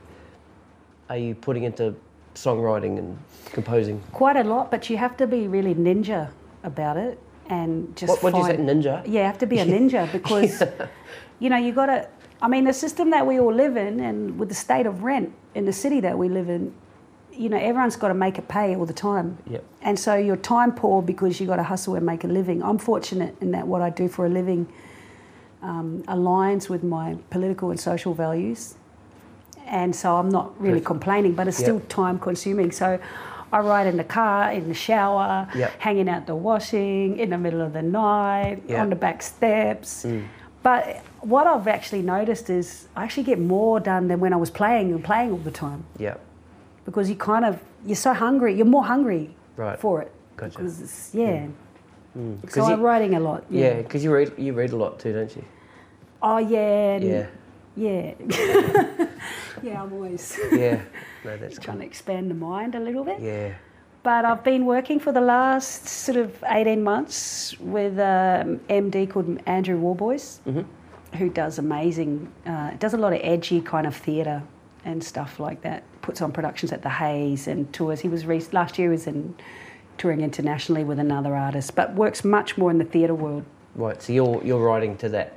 are 1.09 1.17
you 1.17 1.35
putting 1.35 1.63
into 1.63 1.93
songwriting 2.35 2.97
and 2.99 3.17
composing? 3.51 4.01
Quite 4.13 4.37
a 4.37 4.43
lot, 4.43 4.71
but 4.71 4.89
you 4.89 4.97
have 4.97 5.17
to 5.17 5.27
be 5.27 5.47
really 5.47 5.75
ninja 5.75 6.29
about 6.63 6.95
it 6.97 7.19
and 7.49 7.93
just 7.97 8.09
What, 8.09 8.23
what 8.23 8.33
did 8.33 8.39
you 8.59 8.65
say, 8.65 8.73
ninja? 8.73 9.03
Yeah, 9.05 9.21
you 9.21 9.25
have 9.25 9.37
to 9.39 9.45
be 9.45 9.59
a 9.59 9.65
ninja 9.65 10.09
because, 10.17 10.63
you 11.39 11.49
know, 11.49 11.57
you 11.57 11.73
got 11.73 11.87
to. 11.87 12.07
I 12.41 12.47
mean, 12.47 12.65
the 12.65 12.73
system 12.73 13.09
that 13.11 13.25
we 13.25 13.39
all 13.39 13.53
live 13.53 13.77
in, 13.77 13.99
and 13.99 14.37
with 14.39 14.49
the 14.49 14.55
state 14.55 14.85
of 14.85 15.03
rent 15.03 15.33
in 15.55 15.65
the 15.65 15.73
city 15.73 15.99
that 16.01 16.17
we 16.17 16.29
live 16.29 16.49
in, 16.49 16.73
you 17.33 17.49
know, 17.49 17.57
everyone's 17.57 17.95
got 17.95 18.07
to 18.09 18.13
make 18.13 18.37
it 18.37 18.47
pay 18.47 18.75
all 18.75 18.85
the 18.85 18.93
time. 18.93 19.37
Yep. 19.49 19.63
And 19.81 19.99
so 19.99 20.15
you're 20.15 20.37
time 20.37 20.71
poor 20.71 21.01
because 21.01 21.39
you've 21.39 21.49
got 21.49 21.55
to 21.57 21.63
hustle 21.63 21.95
and 21.95 22.05
make 22.05 22.23
a 22.23 22.27
living. 22.27 22.61
I'm 22.63 22.77
fortunate 22.77 23.35
in 23.41 23.51
that 23.51 23.67
what 23.67 23.81
I 23.81 23.89
do 23.89 24.07
for 24.07 24.25
a 24.25 24.29
living 24.29 24.67
um, 25.61 26.03
aligns 26.07 26.69
with 26.69 26.83
my 26.83 27.17
political 27.31 27.71
and 27.71 27.79
social 27.79 28.13
values, 28.13 28.75
and 29.65 29.95
so 29.95 30.15
I'm 30.17 30.29
not 30.29 30.53
really 30.59 30.73
Perfect. 30.75 30.85
complaining, 30.85 31.33
but 31.33 31.47
it's 31.47 31.59
Yep. 31.59 31.65
still 31.65 31.79
time 31.89 32.19
consuming. 32.19 32.71
So. 32.71 32.99
I 33.49 33.59
ride 33.61 33.87
in 33.87 33.95
the 33.95 34.03
car, 34.03 34.51
in 34.51 34.67
the 34.67 34.73
shower, 34.73 35.47
Yep. 35.55 35.71
hanging 35.79 36.09
out 36.09 36.27
the 36.27 36.35
washing, 36.35 37.17
in 37.17 37.29
the 37.29 37.37
middle 37.37 37.61
of 37.61 37.71
the 37.71 37.81
night, 37.81 38.59
on 38.75 38.89
the 38.89 38.95
back 38.97 39.21
steps. 39.23 40.03
Mm. 40.05 40.25
But 40.63 41.01
what 41.21 41.47
I've 41.47 41.67
actually 41.67 42.01
noticed 42.01 42.49
is 42.49 42.87
I 42.95 43.03
actually 43.03 43.23
get 43.23 43.39
more 43.39 43.79
done 43.79 44.07
than 44.07 44.19
when 44.19 44.33
I 44.33 44.37
was 44.37 44.49
playing 44.49 44.91
and 44.91 45.03
playing 45.03 45.31
all 45.31 45.37
the 45.37 45.51
time 45.51 45.83
Yep. 45.99 46.19
because 46.85 47.09
you 47.09 47.15
kind 47.15 47.45
of 47.45 47.59
you're 47.85 47.95
so 47.95 48.13
hungry. 48.13 48.53
You're 48.55 48.65
more 48.65 48.85
hungry 48.85 49.35
Right. 49.55 49.79
for 49.79 50.01
it. 50.01 50.11
Gotcha. 50.35 50.57
Because 50.57 50.81
it's, 50.81 51.09
yeah. 51.13 51.39
Mm. 51.39 51.51
mm. 52.17 52.35
mm. 52.37 52.41
So 52.41 52.47
'Cause 52.61 52.69
I'm 52.71 52.79
you, 52.79 52.85
writing 52.85 53.13
a 53.15 53.19
lot. 53.19 53.43
yeah, 53.49 53.81
because 53.81 54.03
you 54.03 54.11
read 54.13 54.31
you 54.37 54.53
read 54.53 54.71
a 54.73 54.75
lot 54.77 54.99
too, 54.99 55.13
don't 55.13 55.35
you? 55.35 55.43
Oh 56.21 56.37
yeah. 56.37 56.97
Yeah. 56.97 57.25
Yeah. 57.75 58.13
yeah. 59.63 59.81
I'm 59.83 59.93
always 59.93 60.37
Yeah. 60.51 60.81
No, 61.25 61.37
that's 61.37 61.57
cool. 61.57 61.63
trying 61.65 61.79
to 61.79 61.85
expand 61.85 62.29
the 62.29 62.35
mind 62.35 62.75
a 62.75 62.79
little 62.79 63.03
bit. 63.03 63.19
Yeah. 63.19 63.53
but 64.03 64.23
I've 64.25 64.43
been 64.43 64.65
working 64.65 64.99
for 64.99 65.11
the 65.11 65.21
last 65.21 65.87
sort 65.87 66.17
of 66.17 66.29
18 66.47 66.81
months 66.83 67.53
with 67.59 67.93
um, 67.99 68.59
an 68.69 68.91
MD 68.91 69.09
called 69.09 69.27
Andrew 69.45 69.77
Warboys, 69.77 70.39
mm-hmm. 70.47 70.61
Who 71.17 71.29
does 71.29 71.59
amazing, 71.59 72.31
uh, 72.45 72.71
does 72.79 72.93
a 72.93 72.97
lot 72.97 73.13
of 73.13 73.19
edgy 73.23 73.61
kind 73.61 73.85
of 73.85 73.95
theatre 73.95 74.41
and 74.85 75.03
stuff 75.03 75.39
like 75.39 75.61
that. 75.61 75.83
Puts 76.01 76.21
on 76.21 76.31
productions 76.31 76.71
at 76.71 76.81
the 76.81 76.89
Hayes 76.89 77.47
and 77.47 77.71
tours. 77.73 77.99
He 77.99 78.07
was 78.07 78.25
re- 78.25 78.41
last 78.51 78.77
year 78.77 78.89
he 78.89 78.91
was 78.91 79.07
in 79.07 79.35
touring 79.97 80.21
internationally 80.21 80.83
with 80.83 80.99
another 80.99 81.35
artist, 81.35 81.75
but 81.75 81.93
works 81.95 82.23
much 82.23 82.57
more 82.57 82.71
in 82.71 82.77
the 82.77 82.85
theatre 82.85 83.15
world. 83.15 83.43
Right. 83.75 84.01
So 84.01 84.13
you're 84.13 84.41
you're 84.43 84.63
writing 84.63 84.97
to 84.97 85.09
that. 85.09 85.33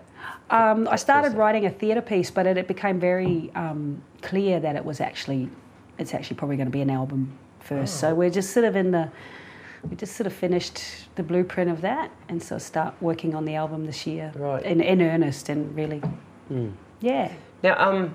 Um, 0.51 0.89
I 0.89 0.97
started 0.97 1.35
writing 1.35 1.67
a 1.67 1.71
theatre 1.71 2.03
piece, 2.03 2.31
but 2.31 2.47
it, 2.47 2.57
it 2.57 2.67
became 2.67 2.99
very 2.99 3.51
um, 3.55 4.03
clear 4.21 4.59
that 4.61 4.75
it 4.77 4.85
was 4.85 5.01
actually, 5.01 5.49
it's 5.99 6.13
actually 6.13 6.37
probably 6.37 6.57
going 6.57 6.67
to 6.67 6.73
be 6.73 6.81
an 6.81 6.91
album 6.91 7.33
first. 7.61 8.01
So 8.01 8.15
we're 8.15 8.31
just 8.31 8.51
sort 8.53 8.67
of 8.67 8.75
in 8.75 8.91
the, 8.91 9.11
we 9.89 9.97
just 9.97 10.15
sort 10.17 10.27
of 10.27 10.33
finished 10.33 10.81
the 11.15 11.23
blueprint 11.23 11.71
of 11.71 11.81
that, 11.81 12.11
and 12.29 12.43
so 12.43 12.59
start 12.59 12.95
working 13.01 13.35
on 13.35 13.45
the 13.45 13.55
album 13.55 13.87
this 13.87 14.07
year, 14.07 14.33
Right. 14.35 14.63
In 14.65 14.81
in 14.81 15.01
earnest 15.03 15.49
and 15.49 15.75
really, 15.75 16.03
yeah. 17.01 17.33
Now, 17.63 17.77
um, 17.79 18.15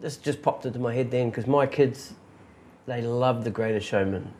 this 0.00 0.16
just 0.16 0.42
popped 0.42 0.66
into 0.66 0.78
my 0.78 0.92
head 0.94 1.10
then 1.10 1.30
because 1.30 1.46
my 1.46 1.66
kids, 1.66 2.14
they 2.86 3.00
love 3.02 3.44
The 3.44 3.50
Greatest 3.50 3.86
Showman. 3.86 4.32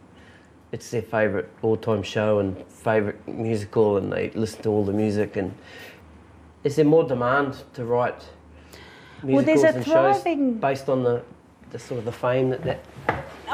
It's 0.73 0.91
their 0.91 1.03
favourite 1.03 1.47
all-time 1.63 2.03
show 2.03 2.41
and 2.41 2.59
favourite 2.69 3.27
musical, 3.29 3.97
and 3.97 4.13
they 4.13 4.31
listen 4.31 4.63
to 4.63 4.71
all 4.71 4.85
the 4.85 4.93
music. 4.93 5.37
And 5.37 5.55
is 6.65 6.77
there 6.77 6.85
more 6.85 7.05
demand 7.05 7.63
to 7.75 7.85
write 7.85 8.19
Well, 9.23 9.43
musicals 9.45 9.63
there's 9.63 9.63
a 9.63 9.77
and 9.79 9.87
thriving- 9.87 10.53
shows 10.55 10.61
based 10.61 10.89
on 10.89 11.03
the, 11.05 11.23
the 11.71 11.79
sort 11.79 11.99
of 11.99 12.05
the 12.05 12.13
fame 12.13 12.51
that 12.51 12.63
that? 12.65 12.85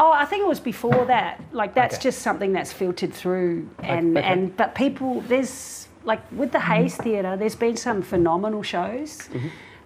Oh, 0.03 0.13
I 0.13 0.25
think 0.25 0.41
it 0.43 0.49
was 0.49 0.61
before 0.61 1.05
that. 1.07 1.41
Like 1.53 1.75
that's 1.75 1.97
Okay. 1.97 2.05
just 2.09 2.19
something 2.23 2.53
that's 2.57 2.73
filtered 2.73 3.13
through, 3.13 3.69
and 3.83 4.17
okay. 4.17 4.27
and 4.27 4.57
but 4.57 4.75
people 4.75 5.21
there's 5.33 5.89
like 6.05 6.23
with 6.33 6.53
the 6.53 6.61
Hayes 6.61 6.97
Theatre, 6.97 7.37
there's 7.37 7.55
been 7.67 7.77
some 7.77 8.01
phenomenal 8.03 8.63
shows. 8.63 9.29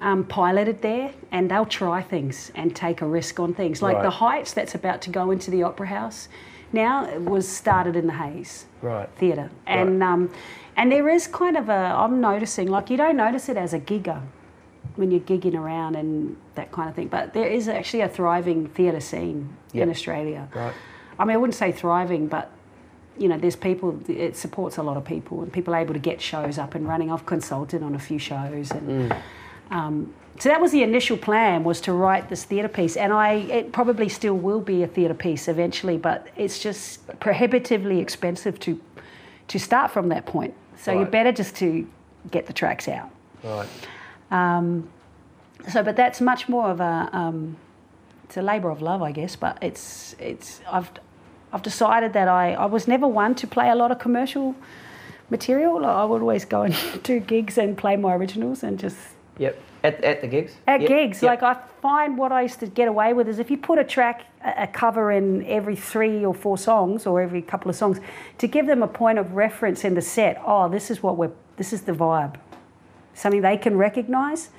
Um, 0.00 0.24
piloted 0.24 0.82
there, 0.82 1.12
and 1.32 1.50
they'll 1.50 1.64
try 1.82 2.02
things 2.02 2.52
and 2.54 2.76
take 2.76 3.00
a 3.00 3.06
risk 3.06 3.40
on 3.40 3.54
things. 3.54 3.80
Like 3.80 4.02
the 4.02 4.10
Heights, 4.10 4.52
that's 4.52 4.74
about 4.74 5.00
to 5.02 5.10
go 5.10 5.30
into 5.30 5.50
the 5.50 5.62
Opera 5.62 5.86
House. 5.86 6.28
Now 6.72 7.06
it 7.06 7.22
was 7.22 7.48
started 7.48 7.96
in 7.96 8.06
the 8.06 8.12
Hayes 8.12 8.66
Right. 8.82 9.08
Theatre, 9.16 9.50
and 9.66 10.02
um, 10.02 10.30
and 10.76 10.92
there 10.92 11.08
is 11.08 11.26
kind 11.26 11.56
of 11.56 11.68
a 11.70 11.82
I'm 12.02 12.20
noticing 12.20 12.68
like 12.68 12.90
you 12.90 12.98
don't 12.98 13.16
notice 13.16 13.48
it 13.48 13.56
as 13.56 13.72
a 13.72 13.80
gigger 13.80 14.20
when 14.96 15.10
you're 15.10 15.20
gigging 15.20 15.54
around 15.54 15.96
and 15.96 16.36
that 16.54 16.70
kind 16.70 16.88
of 16.88 16.94
thing, 16.94 17.08
but 17.08 17.34
there 17.34 17.48
is 17.48 17.68
actually 17.68 18.02
a 18.02 18.08
thriving 18.08 18.68
theatre 18.68 19.00
scene 19.00 19.56
in 19.72 19.90
Australia. 19.90 20.48
Right. 20.54 20.74
I 21.18 21.24
mean, 21.24 21.34
I 21.34 21.36
wouldn't 21.36 21.56
say 21.56 21.72
thriving, 21.72 22.28
but 22.28 22.50
you 23.18 23.28
know, 23.28 23.38
there's 23.38 23.56
people. 23.56 24.00
It 24.08 24.36
supports 24.36 24.76
a 24.76 24.82
lot 24.82 24.96
of 24.96 25.04
people, 25.04 25.42
and 25.42 25.52
people 25.52 25.74
are 25.74 25.78
able 25.78 25.94
to 25.94 26.00
get 26.00 26.20
shows 26.20 26.58
up 26.58 26.74
and 26.74 26.86
running. 26.88 27.12
I've 27.12 27.26
consulted 27.26 27.82
on 27.82 27.94
a 27.94 27.98
few 27.98 28.18
shows, 28.18 28.70
and 28.72 29.14
um, 29.70 30.12
so 30.38 30.48
that 30.48 30.60
was 30.60 30.72
the 30.72 30.82
initial 30.82 31.16
plan 31.16 31.62
was 31.62 31.80
to 31.82 31.92
write 31.92 32.28
this 32.28 32.44
theatre 32.44 32.68
piece, 32.68 32.96
and 32.96 33.12
I 33.12 33.34
it 33.34 33.72
probably 33.72 34.08
still 34.08 34.34
will 34.34 34.60
be 34.60 34.82
a 34.82 34.88
theatre 34.88 35.14
piece 35.14 35.46
eventually, 35.46 35.96
but 35.96 36.26
it's 36.36 36.58
just 36.58 37.06
prohibitively 37.20 38.00
expensive 38.00 38.58
to 38.60 38.80
to 39.48 39.58
start 39.58 39.90
from 39.92 40.08
that 40.08 40.26
point. 40.26 40.54
So 40.76 40.92
you're 40.92 41.06
better 41.06 41.32
just 41.32 41.54
to 41.56 41.86
get 42.30 42.46
the 42.46 42.52
tracks 42.52 42.88
out. 42.88 43.10
Right. 43.44 43.68
So, 45.68 45.82
but 45.82 45.96
that's 45.96 46.20
much 46.20 46.48
more 46.48 46.68
of 46.70 46.80
a 46.80 47.08
um, 47.12 47.56
it's 48.24 48.36
a 48.36 48.42
labour 48.42 48.70
of 48.70 48.82
love, 48.82 49.02
I 49.02 49.12
guess. 49.12 49.36
But 49.36 49.58
it's 49.62 50.14
it's 50.18 50.60
I've 50.70 50.90
I've 51.52 51.62
decided 51.62 52.12
that 52.12 52.28
I 52.28 52.54
I 52.54 52.66
was 52.66 52.86
never 52.88 53.06
one 53.06 53.34
to 53.36 53.46
play 53.46 53.70
a 53.70 53.74
lot 53.74 53.90
of 53.90 53.98
commercial 53.98 54.54
material. 55.30 55.84
I 55.84 56.04
would 56.04 56.20
always 56.20 56.44
go 56.44 56.62
and 56.62 56.74
do 57.02 57.20
gigs 57.20 57.58
and 57.58 57.76
play 57.76 57.96
my 57.96 58.14
originals 58.14 58.62
and 58.62 58.78
just 58.78 58.98
Yep. 59.38 59.58
At, 59.82 60.02
at 60.04 60.20
the 60.22 60.28
gigs. 60.28 60.52
at 60.66 60.80
Yep, 60.80 60.88
gigs. 60.88 61.22
yep. 61.22 61.42
Like 61.42 61.42
I 61.42 61.60
find 61.82 62.16
what 62.16 62.32
I 62.32 62.42
used 62.42 62.60
to 62.60 62.66
get 62.66 62.88
away 62.88 63.12
with 63.12 63.28
is 63.28 63.38
if 63.38 63.50
you 63.50 63.58
put 63.58 63.78
a 63.78 63.84
track, 63.84 64.22
a 64.44 64.62
a 64.62 64.66
cover 64.66 65.12
in 65.12 65.44
every 65.46 65.76
three 65.76 66.24
or 66.24 66.34
four 66.34 66.56
songs 66.58 67.06
or 67.06 67.20
every 67.20 67.42
couple 67.42 67.68
of 67.70 67.76
songs, 67.76 68.00
to 68.38 68.46
give 68.46 68.66
them 68.66 68.82
a 68.82 68.88
point 68.88 69.18
of 69.18 69.32
reference 69.34 69.84
in 69.84 69.94
the 69.94 70.02
set. 70.02 70.40
Oh, 70.46 70.68
this 70.68 70.90
is 70.90 71.02
what 71.02 71.16
we're. 71.16 71.32
This 71.56 71.72
is 71.72 71.82
the 71.82 71.92
vibe. 71.92 72.34
Something 73.14 73.42
they 73.42 73.56
can 73.56 73.76
recognise. 73.76 74.50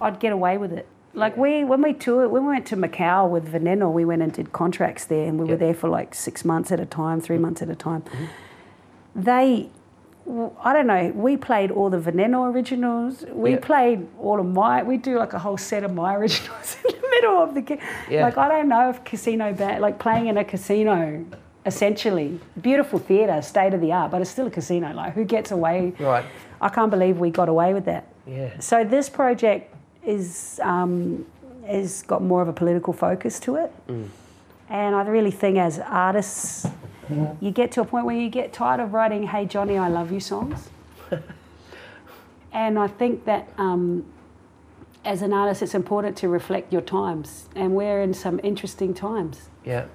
I'd 0.00 0.20
get 0.20 0.32
away 0.32 0.58
with 0.58 0.72
it. 0.72 0.86
Like 1.14 1.36
we, 1.36 1.64
when 1.64 1.80
we 1.80 1.94
toured, 1.94 2.30
when 2.30 2.42
we 2.42 2.48
went 2.48 2.66
to 2.66 2.76
Macau 2.76 3.28
with 3.28 3.50
Veneno, 3.50 3.90
we 3.90 4.04
went 4.04 4.20
and 4.20 4.32
did 4.32 4.52
contracts 4.52 5.06
there, 5.06 5.26
and 5.26 5.38
we 5.38 5.46
were 5.46 5.56
there 5.56 5.72
for 5.72 5.88
like 5.88 6.14
six 6.14 6.44
months 6.44 6.70
at 6.70 6.78
a 6.78 6.84
time, 6.84 7.22
three 7.22 7.36
mm-hmm. 7.36 7.44
months 7.44 7.62
at 7.62 7.70
a 7.70 7.74
time. 7.74 8.02
Mm-hmm. 8.02 9.22
They 9.22 9.70
I 10.64 10.72
don't 10.72 10.88
know. 10.88 11.12
We 11.14 11.36
played 11.36 11.70
all 11.70 11.88
the 11.88 11.98
Veneno 11.98 12.52
originals. 12.52 13.24
We 13.30 13.56
played 13.56 14.08
all 14.18 14.40
of 14.40 14.46
my. 14.46 14.82
We 14.82 14.96
do 14.96 15.18
like 15.18 15.34
a 15.34 15.38
whole 15.38 15.56
set 15.56 15.84
of 15.84 15.94
my 15.94 16.14
originals 16.16 16.76
in 16.84 17.00
the 17.00 17.08
middle 17.08 17.38
of 17.42 17.54
the 17.54 17.60
game. 17.60 17.78
Yeah. 18.10 18.24
Like 18.24 18.36
I 18.36 18.48
don't 18.48 18.68
know 18.68 18.90
if 18.90 19.04
casino 19.04 19.52
band, 19.52 19.82
like 19.82 20.00
playing 20.00 20.26
in 20.26 20.36
a 20.36 20.44
casino, 20.44 21.24
essentially 21.64 22.40
beautiful 22.60 22.98
theatre, 22.98 23.40
state 23.40 23.72
of 23.72 23.80
the 23.80 23.92
art, 23.92 24.10
but 24.10 24.20
it's 24.20 24.30
still 24.30 24.48
a 24.48 24.50
casino. 24.50 24.92
Like 24.92 25.12
who 25.12 25.24
gets 25.24 25.52
away? 25.52 25.92
Right. 26.00 26.24
I 26.60 26.68
can't 26.68 26.90
believe 26.90 27.18
we 27.18 27.30
got 27.30 27.48
away 27.48 27.74
with 27.74 27.84
that. 27.84 28.06
Yeah. 28.26 28.58
So 28.60 28.84
this 28.84 29.08
project 29.08 29.74
is 30.04 30.60
um, 30.62 31.26
has 31.66 32.02
got 32.02 32.22
more 32.22 32.42
of 32.42 32.48
a 32.48 32.52
political 32.52 32.92
focus 32.92 33.40
to 33.40 33.56
it, 33.56 33.72
and 34.68 34.94
I 34.94 35.02
really 35.02 35.30
think 35.30 35.58
as 35.58 35.78
artists, 35.78 36.66
you 37.40 37.50
get 37.50 37.72
to 37.72 37.80
a 37.80 37.84
point 37.84 38.06
where 38.06 38.16
you 38.16 38.28
get 38.28 38.52
tired 38.52 38.80
of 38.80 38.92
writing 38.92 39.24
"Hey 39.24 39.46
Johnny, 39.46 39.76
I 39.78 39.88
love 39.88 40.10
you" 40.12 40.20
songs, 40.20 40.70
and 42.52 42.78
I 42.78 42.88
think 42.88 43.24
that 43.24 43.48
um, 43.58 44.04
as 45.04 45.22
an 45.22 45.32
artist, 45.32 45.62
it's 45.62 45.74
important 45.74 46.16
to 46.18 46.28
reflect 46.28 46.72
your 46.72 46.82
times, 46.82 47.48
and 47.54 47.74
we're 47.74 48.02
in 48.02 48.14
some 48.14 48.40
interesting 48.42 48.92
times. 48.94 49.48
Yeah. 49.64 49.86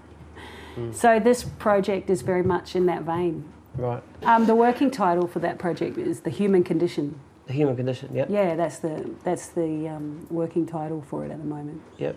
So 0.93 1.19
this 1.19 1.43
project 1.43 2.09
is 2.09 2.21
very 2.21 2.43
much 2.43 2.75
in 2.77 2.85
that 2.85 3.03
vein. 3.03 3.43
Right. 3.77 4.03
Um, 4.23 4.45
the 4.45 4.55
working 4.55 4.91
title 4.91 5.27
for 5.27 5.39
that 5.39 5.57
project 5.57 5.97
is 5.97 6.21
"The 6.21 6.29
Human 6.29 6.63
Condition." 6.63 7.19
The 7.47 7.53
human 7.53 7.75
condition. 7.75 8.15
Yep. 8.15 8.29
Yeah, 8.29 8.55
that's 8.55 8.79
the 8.79 9.09
that's 9.23 9.47
the 9.49 9.89
um, 9.89 10.25
working 10.29 10.65
title 10.65 11.01
for 11.09 11.25
it 11.25 11.31
at 11.31 11.37
the 11.39 11.43
moment. 11.47 11.81
Yep. 11.97 12.15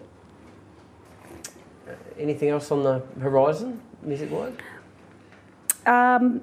Uh, 1.88 1.92
Anything 2.18 2.50
else 2.50 2.70
on 2.70 2.82
the 2.82 3.02
horizon, 3.20 3.80
music 4.02 4.30
wise? 4.30 4.52
Um, 5.86 6.42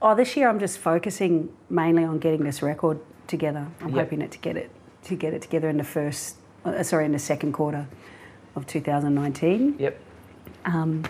oh, 0.00 0.14
this 0.14 0.36
year 0.36 0.48
I'm 0.48 0.58
just 0.60 0.78
focusing 0.78 1.52
mainly 1.68 2.04
on 2.04 2.18
getting 2.20 2.44
this 2.44 2.62
record 2.62 3.00
together. 3.26 3.66
I'm 3.80 3.88
Yep. 3.94 4.04
hoping 4.04 4.22
it 4.22 4.30
to 4.32 4.38
get 4.38 4.56
it 4.56 4.70
to 5.04 5.14
get 5.16 5.34
it 5.34 5.42
together 5.42 5.68
in 5.68 5.76
the 5.76 5.84
first, 5.84 6.36
uh, 6.64 6.82
sorry, 6.82 7.04
in 7.04 7.12
the 7.12 7.18
second 7.18 7.52
quarter 7.52 7.86
of 8.54 8.66
2019. 8.66 9.76
Yep. 9.78 9.98
Um, 10.64 11.02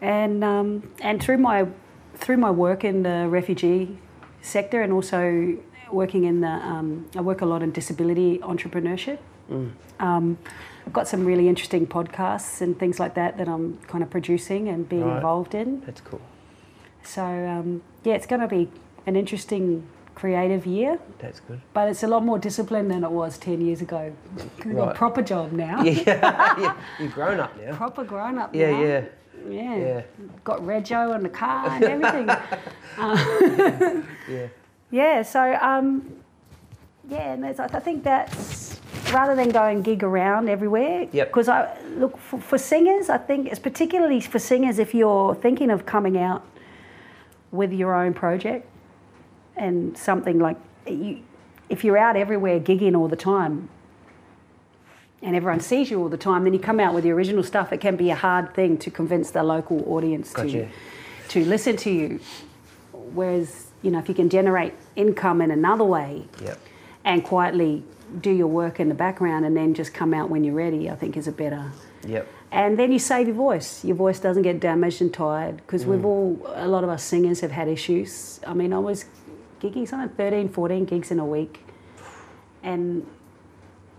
and 0.00 0.42
um, 0.44 0.82
and 1.00 1.22
through 1.22 1.38
my 1.38 1.66
through 2.16 2.36
my 2.38 2.50
work 2.50 2.84
in 2.84 3.02
the 3.02 3.26
refugee 3.28 3.98
sector 4.42 4.82
and 4.82 4.92
also 4.92 5.56
working 5.90 6.24
in 6.24 6.40
the 6.40 6.48
um, 6.48 7.06
I 7.16 7.20
work 7.20 7.40
a 7.42 7.46
lot 7.46 7.62
in 7.62 7.70
disability 7.72 8.38
entrepreneurship. 8.38 9.18
Um, 10.00 10.38
I've 10.86 10.92
got 10.92 11.06
some 11.08 11.24
really 11.24 11.48
interesting 11.48 11.86
podcasts 11.86 12.60
and 12.60 12.78
things 12.78 12.98
like 12.98 13.14
that 13.14 13.38
that 13.38 13.48
I'm 13.48 13.78
kind 13.86 14.02
of 14.02 14.10
producing 14.10 14.68
and 14.68 14.88
being 14.88 15.04
Right. 15.04 15.16
involved 15.16 15.54
in. 15.54 15.80
That's 15.86 16.00
cool. 16.00 16.20
So 17.02 17.22
um, 17.24 17.82
yeah, 18.04 18.14
it's 18.14 18.26
going 18.26 18.40
to 18.40 18.48
be 18.48 18.68
an 19.06 19.14
interesting 19.16 19.86
creative 20.16 20.66
year, 20.66 20.98
That's 21.18 21.40
good. 21.40 21.60
but 21.74 21.88
it's 21.90 22.02
a 22.02 22.06
lot 22.08 22.24
more 22.24 22.38
disciplined 22.38 22.90
than 22.90 23.04
it 23.04 23.10
was 23.10 23.38
ten 23.38 23.60
years 23.60 23.80
ago. 23.82 24.12
I've 24.64 24.74
got 24.74 24.88
a 24.92 24.94
proper 24.94 25.22
job 25.22 25.52
now. 25.52 25.82
Yeah. 25.84 26.58
yeah. 26.58 26.76
You've 27.00 27.12
grown 27.14 27.38
up 27.38 27.56
now. 27.60 27.76
Proper 27.76 28.02
grown 28.04 28.38
up 28.38 28.54
Yeah, 28.54 28.70
now. 28.70 28.80
yeah. 28.82 28.86
Yeah. 28.88 29.04
Yeah. 29.50 30.02
Got 30.44 30.60
Rego 30.60 31.14
in 31.14 31.22
the 31.22 31.28
car 31.28 31.68
and 31.68 31.84
everything. 32.04 32.26
Yeah. 34.28 34.48
yeah, 34.90 35.22
so 35.22 35.54
um, 35.60 36.16
yeah, 37.08 37.32
and 37.34 37.44
I 37.44 37.80
think 37.80 38.02
that's 38.04 38.80
rather 39.12 39.34
than 39.34 39.50
going 39.50 39.76
and 39.76 39.84
gig 39.84 40.02
around 40.02 40.48
everywhere. 40.48 41.08
Yep. 41.12 41.28
Because 41.28 41.48
I 41.48 41.76
look 41.96 42.18
for, 42.18 42.40
for 42.40 42.58
singers, 42.58 43.08
I 43.08 43.18
think 43.18 43.48
it's 43.48 43.58
particularly 43.58 44.20
for 44.20 44.38
singers 44.38 44.78
if 44.78 44.94
you're 44.94 45.34
thinking 45.34 45.70
of 45.70 45.86
coming 45.86 46.18
out 46.18 46.44
with 47.52 47.72
your 47.72 47.94
own 47.94 48.14
project 48.14 48.68
and 49.56 49.96
something 49.96 50.38
like 50.38 50.56
you, 50.86 51.20
if 51.68 51.84
you're 51.84 51.98
out 51.98 52.16
everywhere 52.16 52.60
gigging 52.60 52.96
all 52.96 53.08
the 53.08 53.16
time. 53.16 53.68
And 55.26 55.34
everyone 55.34 55.58
sees 55.60 55.90
you 55.90 56.00
all 56.00 56.08
the 56.08 56.16
time. 56.16 56.44
Then 56.44 56.54
you 56.54 56.60
come 56.60 56.78
out 56.78 56.94
with 56.94 57.02
the 57.02 57.10
original 57.10 57.42
stuff. 57.42 57.72
It 57.72 57.80
can 57.80 57.96
be 57.96 58.10
a 58.10 58.14
hard 58.14 58.54
thing 58.54 58.78
to 58.78 58.90
convince 58.90 59.32
the 59.32 59.42
local 59.42 59.82
audience 59.92 60.32
Gotcha. 60.32 60.50
to 60.50 60.68
to 61.28 61.44
listen 61.44 61.76
to 61.78 61.90
you. 61.90 62.20
Whereas, 62.92 63.66
you 63.82 63.90
know, 63.90 63.98
if 63.98 64.08
you 64.08 64.14
can 64.14 64.28
generate 64.30 64.72
income 64.94 65.42
in 65.42 65.50
another 65.50 65.84
way 65.84 66.24
Yep. 66.40 66.58
and 67.04 67.24
quietly 67.24 67.82
do 68.20 68.30
your 68.30 68.46
work 68.46 68.78
in 68.78 68.88
the 68.88 68.94
background 68.94 69.44
and 69.44 69.56
then 69.56 69.74
just 69.74 69.92
come 69.92 70.14
out 70.14 70.30
when 70.30 70.44
you're 70.44 70.54
ready, 70.54 70.88
I 70.88 70.94
think 70.94 71.16
is 71.16 71.26
a 71.26 71.32
better. 71.32 71.72
Yep. 72.06 72.28
And 72.52 72.78
then 72.78 72.92
you 72.92 73.00
save 73.00 73.26
your 73.26 73.34
voice. 73.34 73.84
Your 73.84 73.96
voice 73.96 74.20
doesn't 74.20 74.44
get 74.44 74.60
damaged 74.60 75.02
and 75.02 75.12
tired 75.12 75.56
because 75.56 75.84
we've 75.84 76.00
mm. 76.00 76.04
all, 76.04 76.52
a 76.54 76.68
lot 76.68 76.84
of 76.84 76.90
us 76.90 77.02
singers 77.02 77.40
have 77.40 77.50
had 77.50 77.66
issues. 77.66 78.38
I 78.46 78.54
mean, 78.54 78.72
I 78.72 78.78
was 78.78 79.06
gigging 79.60 79.88
something 79.88 80.16
13, 80.16 80.48
14 80.50 80.84
gigs 80.84 81.10
in 81.10 81.18
a 81.18 81.26
week. 81.26 81.64
And, 82.62 83.04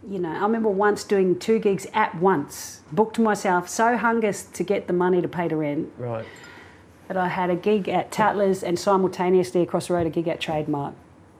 you 0.10 0.20
know, 0.20 0.30
I 0.30 0.42
remember 0.42 0.70
once 0.70 1.04
doing 1.04 1.38
two 1.38 1.60
gigs 1.60 1.86
at 1.94 2.16
once, 2.16 2.82
booked 2.92 3.20
myself 3.20 3.68
so 3.68 3.98
hungers 3.98 4.44
to 4.54 4.64
get 4.64 4.88
the 4.88 4.94
money 4.94 5.22
to 5.22 5.28
pay 5.28 5.48
the 5.48 5.58
rent 5.58 5.90
Right. 5.98 6.26
that 7.08 7.18
I 7.18 7.28
had 7.28 7.50
a 7.50 7.56
gig 7.56 7.90
at 7.90 8.12
Tatler's 8.12 8.64
and 8.64 8.80
simultaneously 8.80 9.62
across 9.62 9.88
the 9.88 9.94
road 9.96 10.08
a 10.08 10.10
gig 10.10 10.28
at 10.28 10.40
Trademark. 10.40 10.94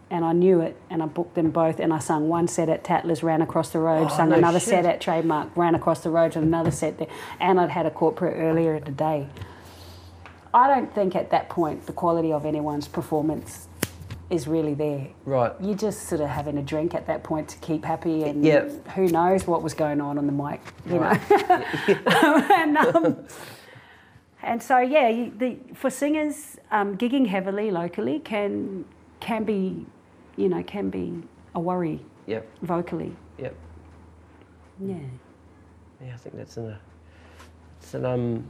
And 0.10 0.24
I 0.24 0.32
knew 0.32 0.62
it 0.62 0.78
and 0.90 1.04
I 1.04 1.06
booked 1.06 1.36
them 1.36 1.52
both 1.52 1.80
and 1.82 1.94
I 1.94 2.00
sung 2.00 2.30
one 2.30 2.48
set 2.48 2.70
at 2.70 2.84
Tatler's, 2.84 3.24
ran 3.24 3.42
across 3.42 3.70
the 3.72 3.80
road, 3.80 4.08
Oh, 4.10 4.16
sung 4.16 4.30
no 4.30 4.36
another 4.38 4.60
shit. 4.60 4.70
set 4.70 4.86
at 4.86 5.02
Trademark, 5.02 5.56
ran 5.58 5.76
across 5.76 6.02
the 6.02 6.10
road 6.10 6.32
to 6.34 6.40
another 6.40 6.72
set 6.72 6.98
there. 6.98 7.08
And 7.40 7.60
I'd 7.60 7.70
had 7.72 7.86
a 7.86 7.92
corporate 7.92 8.36
earlier 8.38 8.76
in 8.76 8.84
the 8.86 8.92
day. 8.92 9.28
I 10.54 10.68
don't 10.68 10.94
think 10.96 11.14
at 11.16 11.30
that 11.32 11.50
point 11.50 11.86
the 11.88 11.94
quality 11.94 12.32
of 12.32 12.46
anyone's 12.46 12.88
performance 12.88 13.67
is 14.30 14.48
really 14.48 14.74
there. 14.74 15.08
Right. 15.26 15.54
You're 15.62 15.76
just 15.76 16.04
sort 16.10 16.22
of 16.22 16.28
having 16.30 16.58
a 16.58 16.62
drink 16.62 16.94
at 16.94 17.08
that 17.08 17.24
point 17.24 17.48
to 17.50 17.58
keep 17.60 17.86
happy, 17.86 18.24
and 18.24 18.44
Yeah. 18.44 18.68
who 18.96 19.08
knows 19.08 19.48
what 19.48 19.64
was 19.64 19.74
going 19.74 20.02
on 20.02 20.18
on 20.18 20.26
the 20.26 20.34
mic, 20.34 20.62
you 20.86 20.98
Right. 21.00 21.20
know. 21.30 22.48
and, 22.54 22.78
um, 22.78 23.18
and 24.44 24.62
so, 24.62 24.80
yeah, 24.80 25.08
you, 25.08 25.32
the, 25.38 25.58
for 25.74 25.90
singers, 25.90 26.58
um, 26.72 26.98
gigging 26.98 27.28
heavily 27.28 27.72
locally 27.72 28.20
can 28.20 28.86
can 29.20 29.44
be, 29.44 29.84
you 30.36 30.48
know, 30.48 30.62
can 30.62 30.90
be 30.92 31.12
a 31.56 31.60
worry 31.60 32.00
Yep. 32.28 32.46
vocally. 32.62 33.16
Yep. 33.40 33.56
Yeah. 34.80 34.96
Yeah, 36.06 36.14
I 36.14 36.18
think 36.18 36.36
that's 36.36 36.58
an, 36.58 36.68
uh, 36.68 36.78
it's 37.82 37.94
an 37.96 38.06
um, 38.06 38.46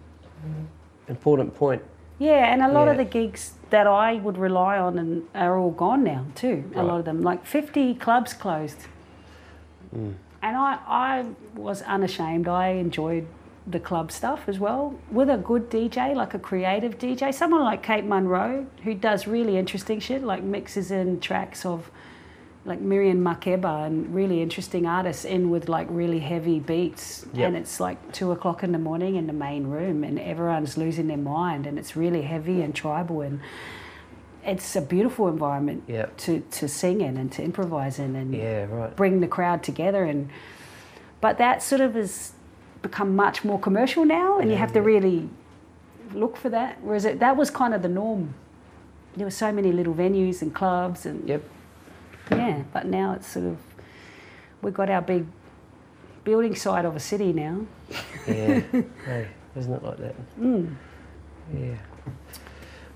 important 1.07 1.55
point. 1.55 1.81
Yeah, 2.19 2.51
and 2.51 2.61
a 2.63 2.67
lot 2.71 2.87
of 2.87 2.97
the 2.97 3.05
gigs 3.05 3.53
that 3.69 3.85
I 3.85 4.15
would 4.15 4.37
rely 4.37 4.77
on 4.79 4.97
and 4.97 5.23
are 5.35 5.57
all 5.57 5.71
gone 5.71 6.03
now 6.03 6.25
too. 6.35 6.63
A 6.75 6.83
lot 6.83 6.99
of 6.99 7.05
them, 7.05 7.21
like 7.21 7.45
fifty 7.45 7.93
clubs 7.93 8.33
closed, 8.33 8.87
Mm. 9.95 10.13
and 10.41 10.57
I 10.57 10.79
I 10.87 11.25
was 11.55 11.81
unashamed. 11.83 12.47
I 12.47 12.69
enjoyed 12.69 13.27
the 13.69 13.79
club 13.79 14.11
stuff 14.11 14.47
as 14.47 14.59
well 14.59 14.95
with 15.11 15.29
a 15.29 15.37
good 15.37 15.69
DJ, 15.69 16.13
like 16.15 16.33
a 16.33 16.39
creative 16.39 16.97
DJ, 16.97 17.33
someone 17.33 17.61
like 17.63 17.83
Kate 17.83 18.05
Munroe 18.05 18.65
who 18.83 18.93
does 18.93 19.27
really 19.27 19.57
interesting 19.57 19.99
shit, 19.99 20.23
like 20.23 20.41
mixes 20.41 20.89
in 20.89 21.19
tracks 21.19 21.65
of 21.65 21.91
like 22.67 22.81
Miriam 22.81 23.23
Makeba 23.23 23.87
and 23.87 24.13
really 24.13 24.41
interesting 24.41 24.85
artists 24.85 25.23
in 25.23 25.49
with 25.49 25.69
like 25.69 25.87
really 25.89 26.19
heavy 26.19 26.59
beats. 26.59 27.25
Yep. 27.33 27.47
And 27.47 27.55
it's 27.57 27.79
like 27.79 28.11
two 28.11 28.31
o'clock 28.33 28.61
in 28.61 28.73
the 28.73 28.77
morning 28.77 29.15
in 29.15 29.25
the 29.25 29.33
main 29.33 29.67
room 29.67 30.03
and 30.03 30.19
everyone's 30.19 30.77
losing 30.77 31.07
their 31.07 31.17
mind 31.17 31.65
and 31.65 31.79
it's 31.79 31.95
really 31.95 32.23
heavy 32.23 32.61
and 32.61 32.75
tribal 32.75 33.21
and 33.21 33.39
it's 34.43 34.75
a 34.75 34.81
beautiful 34.81 35.29
environment 35.29 35.83
Yep. 35.87 36.17
to, 36.17 36.39
to 36.51 36.67
sing 36.67 36.99
in 37.01 37.15
and 37.17 37.31
to 37.33 37.41
improvise 37.43 37.99
in 37.99 38.15
and 38.17 38.35
Yeah, 38.35 38.65
right. 38.65 38.95
bring 38.95 39.21
the 39.21 39.27
crowd 39.27 39.63
together 39.63 40.03
and 40.03 40.29
but 41.21 41.37
that 41.37 41.63
sort 41.63 41.79
of 41.81 41.95
has 41.95 42.33
become 42.81 43.15
much 43.15 43.43
more 43.45 43.59
commercial 43.59 44.03
now 44.05 44.39
and 44.39 44.49
you 44.49 44.53
Yeah, 44.55 44.59
have 44.59 44.73
to 44.73 44.81
really 44.81 45.29
look 46.13 46.35
for 46.37 46.49
that. 46.49 46.77
Whereas 46.81 47.05
it, 47.05 47.19
that 47.19 47.35
was 47.37 47.49
kind 47.49 47.73
of 47.73 47.81
the 47.81 47.89
norm. 47.89 48.33
There 49.15 49.25
were 49.25 49.31
so 49.31 49.51
many 49.53 49.71
little 49.71 49.93
venues 49.93 50.41
and 50.41 50.53
clubs 50.53 51.05
and 51.05 51.27
Yep. 51.29 51.43
Yeah, 52.31 52.63
but 52.73 52.85
now 52.85 53.13
it's 53.13 53.27
sort 53.27 53.45
of 53.45 53.57
we've 54.61 54.73
got 54.73 54.89
our 54.89 55.01
big 55.01 55.25
building 56.23 56.55
side 56.55 56.85
of 56.85 56.95
a 56.95 56.99
city 56.99 57.33
now. 57.33 57.65
Yeah. 58.27 58.59
hey, 59.05 59.27
isn't 59.55 59.73
it 59.73 59.83
like 59.83 59.97
that? 59.97 60.15
Mm. 60.39 60.75
Yeah. 61.57 61.75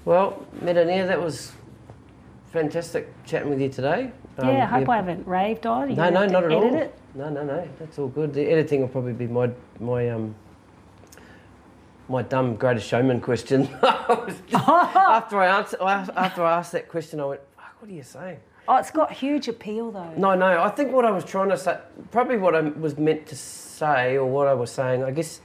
Well, 0.03 0.45
Merenia, 0.61 1.07
that 1.07 1.21
was 1.21 1.51
fantastic 2.51 3.07
chatting 3.25 3.49
with 3.49 3.61
you 3.61 3.69
today. 3.69 4.11
Um, 4.37 4.49
yeah, 4.49 4.63
I 4.63 4.79
hope 4.79 4.89
I 4.89 4.95
haven't 4.97 5.27
raved 5.27 5.65
on. 5.65 5.89
You 5.89 5.95
No, 5.95 6.09
no, 6.09 6.25
not 6.25 6.43
at 6.43 6.51
all. 6.51 6.75
It. 6.75 6.95
No, 7.15 7.29
no, 7.29 7.43
no. 7.43 7.67
That's 7.79 7.99
all 7.99 8.07
good. 8.07 8.33
The 8.33 8.41
editing 8.49 8.81
will 8.81 8.87
probably 8.87 9.13
be 9.13 9.27
my 9.27 9.49
my 9.79 10.09
um 10.09 10.35
my 12.09 12.21
dumb 12.23 12.55
greatest 12.55 12.87
showman 12.87 13.21
question. 13.21 13.69
I 13.83 14.23
was 14.27 14.35
just- 14.47 14.67
after 14.69 15.39
I 15.39 15.57
answer, 15.57 15.77
after 15.81 16.43
I 16.43 16.57
asked 16.57 16.71
that 16.73 16.89
question, 16.89 17.19
I 17.19 17.25
went, 17.25 17.41
Fuck, 17.55 17.75
"What 17.81 17.89
are 17.89 17.93
you 17.93 18.03
saying?" 18.03 18.39
Oh, 18.67 18.77
it's 18.77 18.91
got 18.91 19.11
huge 19.11 19.47
appeal 19.47 19.91
though. 19.91 20.13
No, 20.17 20.35
no. 20.35 20.61
I 20.61 20.69
think 20.69 20.91
what 20.91 21.05
I 21.05 21.11
was 21.11 21.25
trying 21.25 21.49
to 21.49 21.57
say, 21.57 21.77
probably 22.11 22.37
what 22.37 22.55
I 22.55 22.61
was 22.61 22.97
meant 22.97 23.25
to 23.27 23.35
say, 23.35 24.17
or 24.17 24.25
what 24.25 24.47
I 24.47 24.53
was 24.53 24.71
saying, 24.71 25.03
I 25.03 25.11
guess 25.11 25.41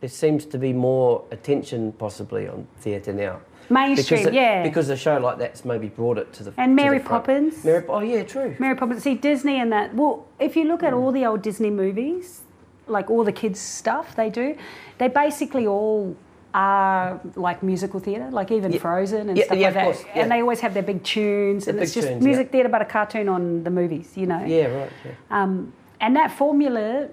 there 0.00 0.10
seems 0.10 0.44
to 0.46 0.58
be 0.58 0.72
more 0.72 1.24
attention 1.30 1.92
possibly 1.92 2.48
on 2.48 2.66
theatre 2.78 3.12
now. 3.12 3.40
Mainstream, 3.68 4.18
because 4.20 4.26
it- 4.28 4.34
yeah. 4.34 4.62
Because 4.62 4.88
a 4.90 4.96
show 4.96 5.18
like 5.18 5.38
that's 5.38 5.64
maybe 5.64 5.88
brought 5.88 6.18
it 6.18 6.32
to 6.34 6.44
the 6.44 6.52
And 6.56 6.76
Mary. 6.76 7.00
Poppins. 7.00 7.64
Mary, 7.64 7.84
oh 7.88 8.00
yeah, 8.00 8.22
true. 8.22 8.54
Mary 8.58 8.76
Poppins. 8.76 9.02
See 9.02 9.14
Disney 9.14 9.60
and 9.60 9.72
that. 9.72 9.94
Well, 9.94 10.24
if 10.38 10.56
you 10.56 10.64
look 10.64 10.82
at 10.82 10.92
Mm. 10.92 10.98
all 11.00 11.12
the 11.12 11.26
old 11.26 11.42
Disney 11.42 11.70
movies, 11.70 12.42
like 12.86 13.10
all 13.10 13.24
the 13.24 13.32
kids' 13.32 13.58
stuff 13.60 14.14
they 14.14 14.30
do, 14.30 14.56
they 14.98 15.08
basically 15.08 15.66
all 15.66 16.14
are 16.56 17.20
like 17.34 17.62
musical 17.62 18.00
theatre, 18.00 18.28
like 18.30 18.50
even 18.50 18.72
Yeah. 18.72 18.78
Frozen 18.78 19.28
and 19.28 19.36
Yeah, 19.36 19.44
stuff 19.44 19.58
yeah, 19.58 19.66
like 19.66 19.74
that. 19.74 19.84
course. 19.84 20.04
And 20.14 20.30
they 20.30 20.40
always 20.40 20.60
have 20.60 20.72
their 20.72 20.82
big 20.82 21.02
tunes, 21.04 21.66
The 21.66 21.72
and 21.72 21.80
it's 21.80 21.92
just 21.92 22.08
tunes, 22.08 22.24
music 22.24 22.50
theatre, 22.50 22.70
but 22.70 22.80
a 22.80 22.86
cartoon 22.86 23.28
on 23.28 23.62
the 23.62 23.70
movies, 23.70 24.12
you 24.16 24.26
know. 24.26 24.42
Yeah, 24.42 24.66
right. 24.68 24.90
Um, 25.30 25.74
and 26.00 26.16
that 26.16 26.30
formula 26.32 27.08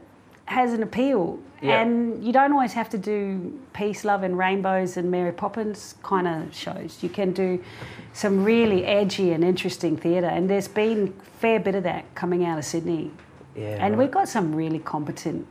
has 0.46 0.74
an 0.74 0.82
appeal. 0.82 1.40
And 1.62 2.22
you 2.26 2.34
don't 2.34 2.52
always 2.52 2.74
have 2.74 2.90
to 2.90 2.98
do 2.98 3.58
peace, 3.72 4.04
love, 4.04 4.24
and 4.24 4.38
rainbows 4.38 4.98
and 4.98 5.10
Mary 5.10 5.32
Poppins 5.32 5.96
kind 6.04 6.28
of 6.28 6.54
shows. 6.54 7.02
You 7.02 7.08
can 7.08 7.32
do 7.32 7.64
some 8.12 8.44
really 8.44 8.84
edgy 8.86 9.32
and 9.32 9.46
interesting 9.46 9.96
theatre. 9.96 10.28
And 10.28 10.50
there's 10.50 10.68
been 10.68 11.14
a 11.18 11.24
fair 11.40 11.62
bit 11.62 11.76
of 11.76 11.84
that 11.84 12.04
coming 12.16 12.44
out 12.44 12.58
of 12.58 12.66
Sydney. 12.66 13.12
Yeah. 13.56 13.78
and 13.80 13.94
right. 13.94 13.98
we've 14.00 14.12
got 14.12 14.28
some 14.28 14.54
really 14.56 14.80
competent 14.80 15.48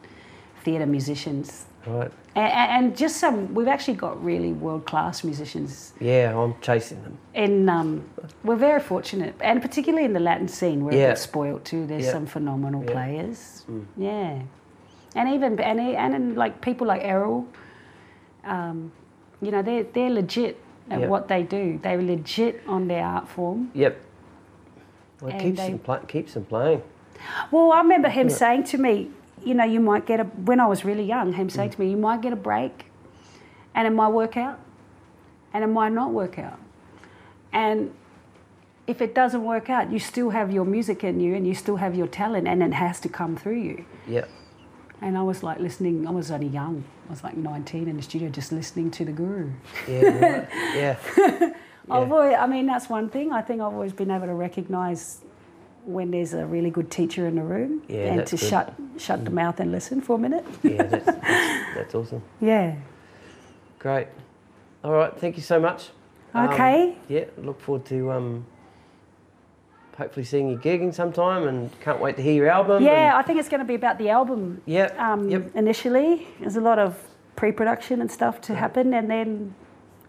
theatre 0.65 0.87
musicians. 0.87 1.65
Right. 1.87 2.11
And, 2.35 2.87
and 2.87 2.97
just 2.97 3.17
some, 3.17 3.53
we've 3.55 3.69
actually 3.69 3.95
got 3.95 4.23
really 4.25 4.53
world 4.53 4.87
class 4.87 5.25
musicians. 5.25 5.93
Yeah, 6.01 6.39
I'm 6.39 6.55
chasing 6.61 7.03
them. 7.03 7.19
And 7.35 7.69
um, 7.69 8.05
we're 8.45 8.57
very 8.57 8.81
fortunate, 8.81 9.35
and 9.41 9.61
particularly 9.61 10.05
in 10.05 10.13
the 10.13 10.21
Latin 10.21 10.49
scene, 10.49 10.85
we're 10.85 10.93
a 10.93 11.09
bit 11.11 11.19
spoilt 11.19 11.65
too. 11.65 11.87
There's 11.87 12.05
Yeah. 12.05 12.13
some 12.13 12.27
phenomenal 12.27 12.83
Yeah. 12.85 12.91
Mm. 12.91 12.93
players. 12.93 13.65
Yeah, 13.97 14.39
and 15.17 15.29
even 15.29 15.59
and 15.61 15.81
and 15.81 16.15
in 16.15 16.35
like 16.37 16.61
people 16.61 16.87
like 16.87 17.03
Errol, 17.05 17.47
um, 18.45 18.93
you 19.41 19.51
know, 19.51 19.63
they're 19.63 19.85
they're 19.85 20.11
legit 20.11 20.59
at 20.91 21.01
Yeah. 21.01 21.09
what 21.09 21.29
they 21.29 21.43
do. 21.43 21.79
They're 21.83 22.01
legit 22.03 22.63
on 22.67 22.89
their 22.89 23.05
art 23.05 23.29
form. 23.29 23.71
Yep. 23.75 24.01
Well, 25.21 25.35
it 25.35 25.41
keeps 25.41 25.59
they- 25.61 25.71
them 25.71 25.79
pla- 25.81 25.99
keeps 26.07 26.35
them 26.35 26.45
playing. 26.45 26.83
Well, 27.51 27.71
I 27.73 27.81
remember 27.83 28.09
him 28.09 28.29
saying 28.29 28.65
to 28.65 28.79
me, 28.79 29.11
you 29.45 29.55
know, 29.55 29.65
you 29.65 29.81
might 29.81 30.07
get 30.07 30.21
a 30.21 30.25
when 30.25 30.61
I 30.61 30.67
was 30.67 30.85
really 30.85 31.05
young. 31.05 31.33
Him 31.33 31.51
saying 31.51 31.71
to 31.71 31.81
me, 31.81 31.91
you 31.91 31.97
might 31.97 32.21
get 32.21 32.33
a 32.33 32.37
break, 32.37 32.87
and 33.75 33.87
it 33.87 33.91
might 33.91 34.09
work 34.09 34.37
out, 34.37 34.61
and 35.53 35.65
it 35.65 35.69
might 35.69 35.93
not 35.93 36.13
work 36.13 36.39
out, 36.39 36.59
and 37.53 37.93
if 38.87 39.01
it 39.01 39.15
doesn't 39.15 39.45
work 39.45 39.71
out, 39.71 39.93
you 39.93 39.99
still 39.99 40.31
have 40.31 40.53
your 40.53 40.65
music 40.65 41.05
in 41.05 41.21
you, 41.21 41.35
and 41.35 41.47
you 41.47 41.55
still 41.55 41.77
have 41.77 41.95
your 41.95 42.07
talent, 42.07 42.49
and 42.49 42.63
it 42.63 42.73
has 42.75 43.01
to 43.01 43.09
come 43.09 43.37
through 43.37 43.61
you. 43.61 43.85
Yeah. 44.07 44.25
And 45.01 45.19
I 45.19 45.23
was 45.23 45.43
like 45.43 45.59
listening. 45.59 46.07
I 46.07 46.11
was 46.11 46.31
only 46.31 46.47
young. 46.47 46.85
I 47.09 47.11
was 47.11 47.25
like 47.25 47.37
19 47.37 47.89
in 47.89 47.97
the 47.97 48.03
studio, 48.03 48.29
just 48.29 48.53
listening 48.53 48.91
to 48.93 49.05
the 49.05 49.13
guru. 49.13 49.51
Yeah. 49.89 50.01
Right. 50.05 50.49
yeah. 50.75 51.53
I've 51.91 52.13
always, 52.13 52.37
I 52.39 52.47
mean, 52.47 52.67
that's 52.67 52.89
one 52.89 53.09
thing. 53.09 53.33
I 53.33 53.43
think 53.43 53.61
I've 53.61 53.73
always 53.73 53.93
been 53.93 54.11
able 54.11 54.27
to 54.27 54.35
recognise 54.35 55.21
when 55.85 56.11
there's 56.11 56.33
a 56.35 56.47
really 56.47 56.71
good 56.71 56.91
teacher 56.91 57.27
in 57.27 57.35
the 57.37 57.43
room, 57.43 57.83
Yeah, 57.89 58.15
and 58.15 58.27
to 58.27 58.37
good. 58.37 58.49
shut 58.49 58.75
shut 58.99 59.25
the 59.25 59.31
mouth 59.31 59.59
and 59.61 59.73
listen 59.73 60.01
for 60.01 60.17
a 60.17 60.19
minute. 60.19 60.45
Yeah. 60.63 60.83
That's, 60.85 61.05
that's, 61.07 61.75
that's 61.75 61.95
awesome. 61.95 62.23
Yeah. 62.41 62.77
Great. 63.79 64.09
All 64.85 64.93
right. 64.93 65.17
Thank 65.19 65.37
you 65.37 65.43
so 65.43 65.59
much. 65.61 65.91
Um, 66.35 66.49
Okay. 66.51 66.97
yeah. 67.09 67.25
Look 67.37 67.61
forward 67.61 67.85
to 67.87 68.13
um, 68.13 68.47
hopefully 69.99 70.25
seeing 70.25 70.49
you 70.51 70.57
gigging 70.59 70.95
sometime, 70.95 71.47
and 71.49 71.71
can't 71.81 72.01
wait 72.01 72.17
to 72.17 72.23
hear 72.23 72.35
your 72.35 72.49
album. 72.49 72.83
Yeah, 72.83 73.13
I 73.17 73.23
think 73.23 73.39
it's 73.41 73.49
going 73.49 73.61
to 73.61 73.67
be 73.67 73.75
about 73.75 73.99
the 73.99 74.09
album. 74.11 74.63
yeah. 74.67 74.87
Um, 74.99 75.29
yep. 75.29 75.51
Initially, 75.55 76.27
there's 76.41 76.57
a 76.57 76.61
lot 76.61 76.79
of 76.79 76.97
pre-production 77.37 78.01
and 78.01 78.11
stuff 78.11 78.41
to 78.43 78.55
happen, 78.55 78.95
and 78.95 79.11
then 79.11 79.55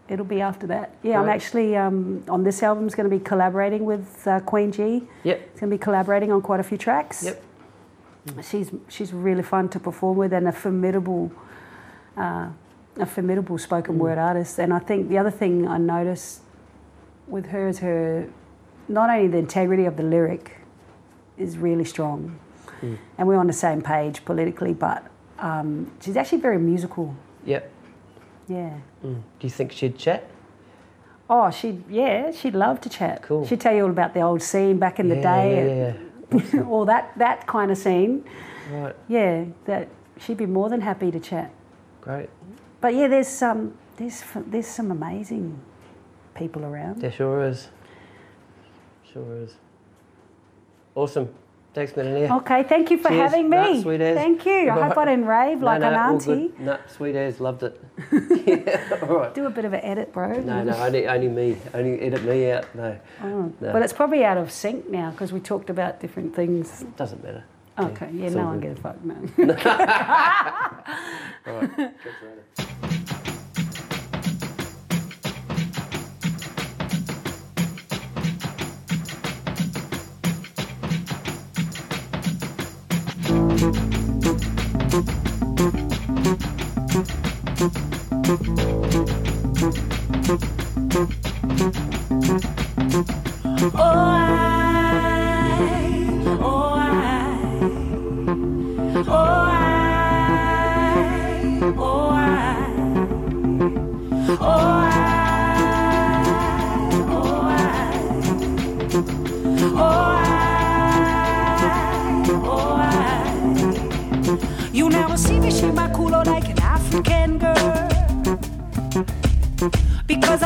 it'll 0.08 0.24
be 0.24 0.40
after 0.40 0.66
that. 0.68 0.94
Yeah, 1.02 1.20
I'm 1.20 1.28
actually 1.28 1.76
um, 1.76 2.24
on 2.28 2.44
this 2.44 2.62
album 2.62 2.86
is 2.86 2.94
going 2.94 3.08
to 3.10 3.16
be 3.16 3.22
collaborating 3.22 3.84
with 3.84 4.26
uh, 4.26 4.40
Queen 4.40 4.70
G. 4.72 5.02
Yep. 5.24 5.40
It's 5.50 5.60
going 5.60 5.70
to 5.70 5.76
be 5.76 5.82
collaborating 5.82 6.30
on 6.32 6.42
quite 6.42 6.60
a 6.60 6.62
few 6.62 6.78
tracks. 6.78 7.24
Yep. 7.24 7.42
She's 8.42 8.70
she's 8.88 9.12
really 9.12 9.42
fun 9.42 9.68
to 9.70 9.78
perform 9.78 10.16
with 10.16 10.32
and 10.32 10.48
a 10.48 10.52
formidable, 10.52 11.30
uh, 12.16 12.48
a 12.96 13.06
formidable 13.06 13.58
spoken 13.58 13.98
word 13.98 14.18
artist. 14.18 14.58
And 14.58 14.72
I 14.72 14.78
think 14.78 15.08
the 15.08 15.18
other 15.18 15.30
thing 15.30 15.68
I 15.68 15.78
noticed 15.78 16.40
with 17.26 17.46
her 17.46 17.68
is 17.68 17.78
her, 17.80 18.28
not 18.88 19.10
only 19.10 19.28
the 19.28 19.38
integrity 19.38 19.84
of 19.84 19.96
the 19.96 20.02
lyric, 20.02 20.58
is 21.36 21.58
really 21.58 21.84
strong, 21.84 22.38
and 23.18 23.28
we're 23.28 23.36
on 23.36 23.46
the 23.46 23.52
same 23.52 23.82
page 23.82 24.24
politically, 24.24 24.74
but 24.74 25.02
Um, 25.38 25.90
she's 26.00 26.16
actually 26.16 26.40
very 26.42 26.58
musical. 26.58 27.14
Yep. 27.44 27.62
Yeah. 28.48 28.78
Mm. 29.04 29.22
Do 29.38 29.46
you 29.46 29.50
think 29.50 29.72
she'd 29.72 29.98
chat? 29.98 30.28
Oh, 31.28 31.50
she'd 31.50 31.82
yeah, 31.88 32.30
she'd 32.32 32.54
love 32.54 32.80
to 32.82 32.88
chat. 32.88 33.22
Cool. 33.22 33.46
She'd 33.46 33.60
tell 33.60 33.74
you 33.74 33.84
all 33.84 33.90
about 33.90 34.12
the 34.12 34.20
old 34.20 34.42
scene 34.42 34.78
back 34.78 35.00
in 35.00 35.08
the 35.08 35.16
yeah, 35.16 35.22
day, 35.22 35.96
Yeah, 36.32 36.40
yeah, 36.52 36.62
all 36.68 36.84
that 36.84 37.16
that 37.18 37.46
kind 37.46 37.70
of 37.70 37.78
scene. 37.78 38.24
Right. 38.70 38.94
Yeah, 39.08 39.46
that 39.64 39.88
she'd 40.18 40.36
be 40.36 40.46
more 40.46 40.68
than 40.68 40.82
happy 40.82 41.10
to 41.10 41.20
chat. 41.20 41.50
Great. 42.00 42.28
But 42.80 42.94
yeah, 42.94 43.08
there's 43.08 43.28
some 43.28 43.78
there's 43.96 44.22
there's 44.46 44.66
some 44.66 44.90
amazing 44.90 45.58
people 46.34 46.64
around. 46.64 47.00
There 47.00 47.12
sure 47.12 47.44
is. 47.44 47.68
Sure 49.10 49.36
is. 49.36 49.54
Awesome. 50.94 51.28
Thanks, 51.74 51.92
Merenia. 51.92 52.30
Okay, 52.38 52.62
thank 52.62 52.90
you 52.92 52.98
for 52.98 53.08
Cheers. 53.08 53.32
having 53.32 53.50
me. 53.50 53.56
Nah, 53.56 53.82
sweet 53.82 54.00
as. 54.00 54.16
Thank 54.16 54.46
you. 54.46 54.70
I 54.70 54.86
hope 54.86 54.96
I 54.96 55.04
didn't 55.06 55.26
rave 55.26 55.60
like 55.60 55.80
no, 55.80 55.88
an 55.88 55.92
no, 55.94 55.98
all 56.00 56.12
auntie. 56.14 56.52
No, 56.58 56.78
sweet 56.86 57.16
as. 57.16 57.40
Loved 57.40 57.64
it. 57.64 57.80
yeah, 58.46 58.98
all 59.02 59.16
right. 59.18 59.34
Do 59.34 59.44
a 59.46 59.50
bit 59.50 59.64
of 59.64 59.72
an 59.72 59.80
edit, 59.80 60.12
bro. 60.12 60.40
No, 60.40 60.62
no, 60.62 60.72
only, 60.76 61.08
only 61.08 61.28
me. 61.28 61.56
Only 61.74 62.00
edit 62.00 62.22
me 62.24 62.52
out. 62.52 62.72
No, 62.76 62.96
Oh, 63.24 63.52
no. 63.60 63.72
But 63.72 63.82
it's 63.82 63.92
probably 63.92 64.24
out 64.24 64.36
of 64.36 64.52
sync 64.52 64.88
now 64.88 65.10
because 65.10 65.32
we 65.32 65.40
talked 65.40 65.68
about 65.68 66.00
different 66.00 66.32
things. 66.36 66.84
doesn't 66.96 67.24
matter. 67.24 67.42
Okay, 67.76 68.08
yeah, 68.12 68.26
it's 68.26 68.36
no 68.36 68.42
all 68.42 68.46
one 68.50 68.60
gives 68.60 68.78
a 68.78 68.82
fuck, 68.82 69.04
man. 69.04 69.28
All 71.46 71.54
right. 71.54 71.76
Catch 71.76 71.92
you 72.22 72.28
later. 72.28 73.00
Oh, 88.26 88.30
I, 93.76 94.38
oh, 96.40 96.72
I, 96.74 96.86
oh, 99.06 99.43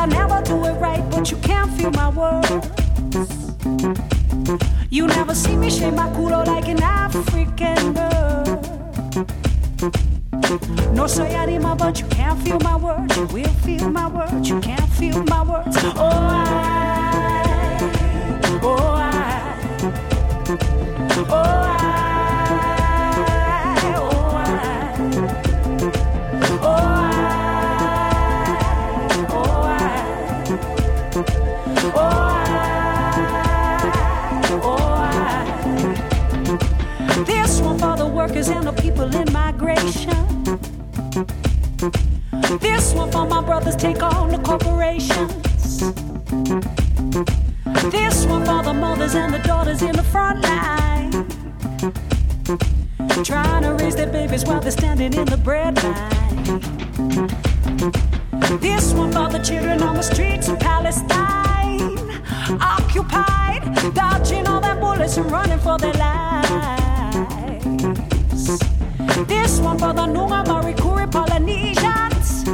Because 0.09 0.29
never 0.29 0.43
do 0.43 0.65
it 0.65 0.81
right, 0.81 1.11
but 1.11 1.31
you 1.31 1.37
can't 1.39 1.71
feel 1.73 1.91
my 1.91 2.09
words. 2.09 2.51
You 4.91 5.07
never 5.07 5.35
see 5.35 5.57
me 5.57 5.71
shake 5.71 5.95
my 5.95 6.09
culo 6.11 6.47
like 6.47 6.69
an 6.69 6.83
African 6.83 7.93
girl. 7.93 8.45
No 10.95 11.07
soy 11.07 11.27
anima, 11.27 11.77
but 11.77 12.01
you 12.01 12.07
can't 12.09 12.41
feel 12.43 12.59
my 12.61 12.77
words. 12.77 13.17
You 13.17 13.27
will 13.27 13.55
feel 13.65 13.91
my 13.91 14.09
words. 14.09 14.49
You 14.49 14.61
can't 14.61 14.89
feel 14.93 15.23
my 15.25 15.43
words. 15.43 15.77
Oh 15.97 16.38
This 37.27 37.61
one 37.61 37.79
for 37.79 37.97
the 37.97 38.07
workers 38.07 38.49
and 38.49 38.66
the 38.66 38.73
people 38.73 39.14
in 39.14 39.33
migration. 39.33 40.45
This 42.61 42.95
one 42.95 43.11
for 43.11 43.27
my 43.27 43.41
brothers 43.41 43.77
take 43.77 44.03
on 44.03 44.31
the 44.31 44.39
corporations. 44.39 45.81
This 47.91 48.25
one 48.27 48.45
for 48.45 48.62
the 48.62 48.73
mothers 48.73 49.14
and 49.14 49.35
the 49.35 49.39
daughters 49.41 49.83
in 49.83 49.97
the 49.97 50.03
front 50.03 50.43
line. 50.43 51.11
Trying 53.25 53.62
to 53.62 53.75
raise 53.83 53.97
their 53.97 54.07
babies 54.11 54.45
while 54.45 54.61
they're 54.61 54.71
standing 54.71 55.12
in 55.12 55.25
the 55.25 55.37
bread 55.37 55.83
line. 55.83 56.61
This 58.61 58.93
one 58.93 59.12
for 59.12 59.29
the 59.29 59.41
children 59.41 59.83
on 59.83 59.97
the 59.97 60.03
streets 60.03 60.49
of 60.49 60.59
Palestine. 60.61 61.99
Occupied, 62.61 63.95
dodging 63.95 64.47
all 64.47 64.61
their 64.61 64.77
bullets 64.77 65.16
and 65.16 65.31
running 65.31 65.59
for 65.59 65.79
their 65.79 65.95
lives. 65.95 66.88
This 68.49 69.61
one 69.61 69.78
for 69.78 69.92
the 69.92 70.07
Nunga 70.07 70.42
Murri 70.46 70.74
Koori 70.74 71.07
Polynesians. 71.12 72.44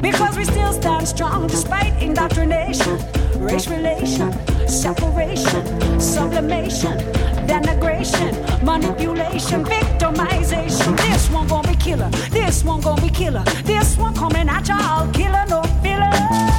Because 0.00 0.36
we 0.36 0.44
still 0.44 0.72
stand 0.72 1.06
strong 1.06 1.46
despite 1.46 2.02
indoctrination, 2.02 2.98
race 3.38 3.68
relation, 3.68 4.32
separation, 4.66 6.00
sublimation, 6.00 6.98
denigration, 7.46 8.64
manipulation, 8.64 9.64
victimization. 9.64 10.96
This 10.96 11.30
one 11.30 11.46
gonna 11.46 11.68
be 11.68 11.76
killer, 11.76 12.10
this 12.30 12.64
one 12.64 12.80
gonna 12.80 13.00
be 13.00 13.10
killer, 13.10 13.44
this 13.62 13.96
one 13.96 14.16
coming 14.16 14.48
at 14.48 14.66
y'all, 14.66 15.08
killer, 15.12 15.44
no 15.48 15.62
filler. 15.80 16.57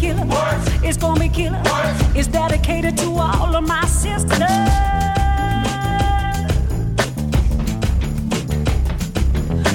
Killer. 0.00 0.26
It's 0.82 0.96
gonna 0.96 1.20
be 1.20 1.28
killer. 1.28 1.60
It's 2.14 2.26
dedicated 2.26 2.96
to 2.98 3.10
all 3.18 3.54
of 3.54 3.68
my 3.68 3.84
sisters. 3.84 4.38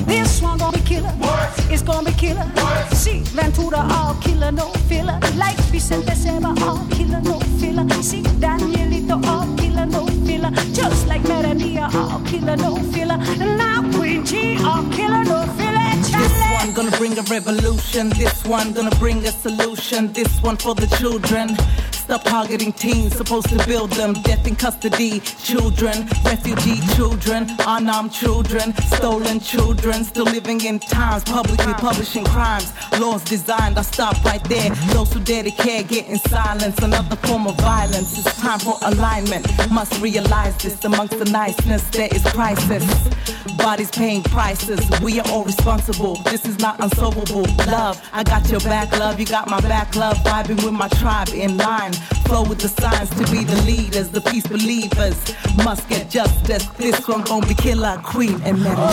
This 0.07 0.41
one 0.41 0.57
gonna 0.57 0.77
be 0.77 0.83
killer. 0.83 1.13
It's 1.69 1.83
gonna 1.83 2.09
be 2.09 2.17
killer. 2.17 2.43
See, 2.93 3.19
Ventura 3.35 3.85
all 3.91 4.15
killer, 4.15 4.51
no 4.51 4.71
filler. 4.89 5.19
Like 5.35 5.57
Vicente 5.71 6.15
Seba 6.15 6.55
all 6.63 6.87
killer, 6.89 7.21
no 7.21 7.39
filler. 7.59 7.87
See, 8.01 8.23
Danielito 8.41 9.23
all 9.27 9.45
killer, 9.57 9.85
no 9.85 10.07
filler. 10.25 10.49
Just 10.73 11.07
like 11.07 11.21
Merenia 11.21 11.93
all 11.93 12.19
killer, 12.21 12.57
no 12.57 12.77
filler. 12.91 13.17
Now 13.37 13.83
Queen 13.93 14.25
G 14.25 14.57
all 14.65 14.83
killer, 14.89 15.23
no 15.23 15.45
filler. 15.55 15.84
This 16.17 16.33
one 16.51 16.73
gonna 16.73 16.97
bring 16.97 17.17
a 17.17 17.23
revolution. 17.23 18.09
This 18.09 18.43
one 18.45 18.73
gonna 18.73 18.95
bring 18.97 19.25
a 19.25 19.31
solution. 19.31 20.13
This 20.13 20.41
one 20.41 20.57
for 20.57 20.73
the 20.75 20.87
children. 20.97 21.55
Stop 21.91 22.23
targeting 22.23 22.71
teens, 22.71 23.15
supposed 23.17 23.49
to 23.49 23.57
build 23.65 23.89
them. 23.93 24.13
Death 24.13 24.45
in 24.47 24.55
custody, 24.55 25.19
children, 25.19 26.07
refugee 26.23 26.79
children, 26.95 27.47
unarmed 27.65 28.11
children, 28.11 28.75
stolen 28.97 29.39
children, 29.39 30.03
still 30.03 30.25
living 30.25 30.61
in 30.61 30.77
times, 30.77 31.23
publicly 31.23 31.73
publishing 31.73 32.23
crimes. 32.25 32.71
Laws 32.99 33.23
designed, 33.23 33.79
I 33.79 33.81
stop 33.81 34.23
right 34.23 34.43
there. 34.43 34.69
Those 34.93 35.11
who 35.13 35.19
dare 35.19 35.43
to 35.43 35.51
care 35.51 35.81
get 35.81 36.07
in 36.07 36.19
silence. 36.19 36.77
Another 36.77 37.15
form 37.27 37.47
of 37.47 37.55
violence. 37.57 38.19
It's 38.19 38.39
time 38.39 38.59
for 38.59 38.77
alignment. 38.83 39.45
Must 39.71 39.99
realize 39.99 40.55
this 40.57 40.85
amongst 40.85 41.17
the 41.17 41.25
niceness, 41.25 41.83
there 41.89 42.09
is 42.13 42.23
crisis. 42.37 42.85
Bodies 43.57 43.89
paying 43.89 44.21
prices, 44.21 44.79
we 45.01 45.19
are 45.19 45.27
all 45.29 45.43
responsible. 45.43 46.04
This 46.13 46.45
is 46.45 46.59
not 46.59 46.79
unsolvable. 46.79 47.45
Love, 47.65 48.01
I 48.13 48.23
got 48.23 48.47
your 48.49 48.59
back, 48.59 48.91
love, 48.99 49.19
you 49.19 49.25
got 49.25 49.49
my 49.49 49.59
back, 49.61 49.95
love. 49.95 50.17
Vibing 50.17 50.63
with 50.63 50.73
my 50.73 50.87
tribe 50.87 51.29
in 51.29 51.57
line. 51.57 51.93
Flow 52.27 52.43
with 52.43 52.59
the 52.59 52.69
signs 52.69 53.09
to 53.09 53.31
be 53.31 53.43
the 53.43 53.59
leaders, 53.63 54.09
the 54.09 54.21
peace 54.21 54.45
believers. 54.45 55.17
Must 55.63 55.87
get 55.89 56.09
justice. 56.09 56.65
This 56.77 57.07
one 57.07 57.23
gon' 57.23 57.47
be 57.47 57.55
killer, 57.55 57.99
queen, 58.03 58.39
and 58.43 58.57
Merenia. 58.59 58.85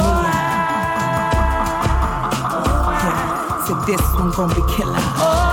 Yeah, 3.03 3.67
so 3.67 3.75
this 3.87 4.01
one 4.15 4.31
gon' 4.31 4.49
be 4.55 4.63
killer. 4.75 5.52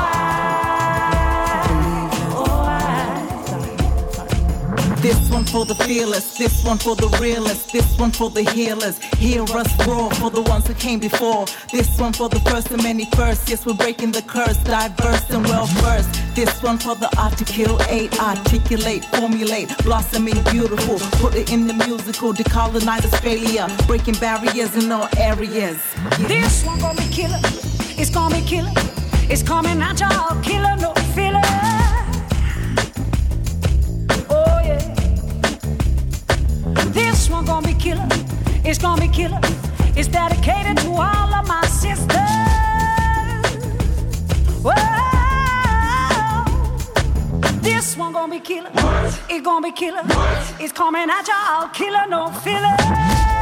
This 5.02 5.30
one 5.30 5.46
for 5.46 5.64
the 5.66 5.76
fearless, 5.76 6.38
this 6.38 6.62
one 6.66 6.78
for 6.78 6.94
the 6.94 7.08
realists, 7.22 7.72
this 7.72 7.98
one 7.98 8.12
for 8.12 8.30
the 8.30 8.44
healers. 8.44 8.98
Hear 9.18 9.44
us 9.44 9.88
roar 9.88 10.12
for 10.12 10.30
the 10.30 10.42
ones 10.42 10.68
who 10.68 10.74
came 10.74 11.00
before. 11.00 11.46
This 11.72 11.98
one 11.98 12.12
for 12.12 12.28
the 12.28 12.42
first 12.42 12.70
and 12.72 12.84
many 12.84 13.06
first. 13.16 13.48
Yes, 13.50 13.66
we're 13.66 13.76
breaking 13.76 14.12
the 14.12 14.22
curse, 14.22 14.58
diverse 14.58 15.30
and 15.30 15.46
well 15.46 15.68
versed. 15.68 16.10
This 16.36 16.62
one 16.62 16.78
for 16.78 16.96
the 16.96 17.10
articulate, 17.18 18.20
articulate, 18.20 19.06
formulate, 19.06 19.70
blossoming 19.86 20.44
beautiful. 20.52 21.00
Put 21.22 21.34
it 21.36 21.54
in 21.54 21.68
the 21.68 21.74
musical, 21.74 22.34
decolonizers 22.34 23.18
failure, 23.22 23.68
breaking 23.88 24.16
barriers 24.16 24.76
in 24.76 24.92
all 24.92 25.08
areas. 25.18 25.78
Yeah. 26.20 26.28
This 26.28 26.66
one 26.66 26.78
gonna 26.82 27.00
be 27.00 27.08
killer. 27.08 27.40
It's 27.98 28.10
gonna 28.10 28.36
be 28.36 28.42
killer. 28.42 28.74
It's 29.30 29.44
coming 29.44 29.82
at 29.82 30.00
y'all, 30.02 30.42
killer, 30.42 30.76
no 30.76 30.94
It's 37.40 37.48
gonna 37.48 37.66
be 37.66 37.74
killer. 37.74 38.08
It's 38.66 38.78
gonna 38.80 39.02
be 39.02 39.08
killer. 39.08 39.40
It's 39.96 40.10
dedicated 40.10 40.78
to 40.80 40.90
all 40.90 41.34
of 41.34 41.48
my 41.48 41.66
sisters. 41.68 42.10
Whoa. 44.62 44.74
This 47.62 47.96
one 47.96 48.12
gonna 48.12 48.34
be 48.34 48.42
killer. 48.42 48.70
It's 49.30 49.42
gonna 49.42 49.66
be 49.66 49.72
killer. 49.72 50.04
It's 50.60 50.74
coming 50.74 51.10
at 51.10 51.28
y'all, 51.30 51.70
killer, 51.70 52.06
no 52.10 52.28
filler. 52.44 53.39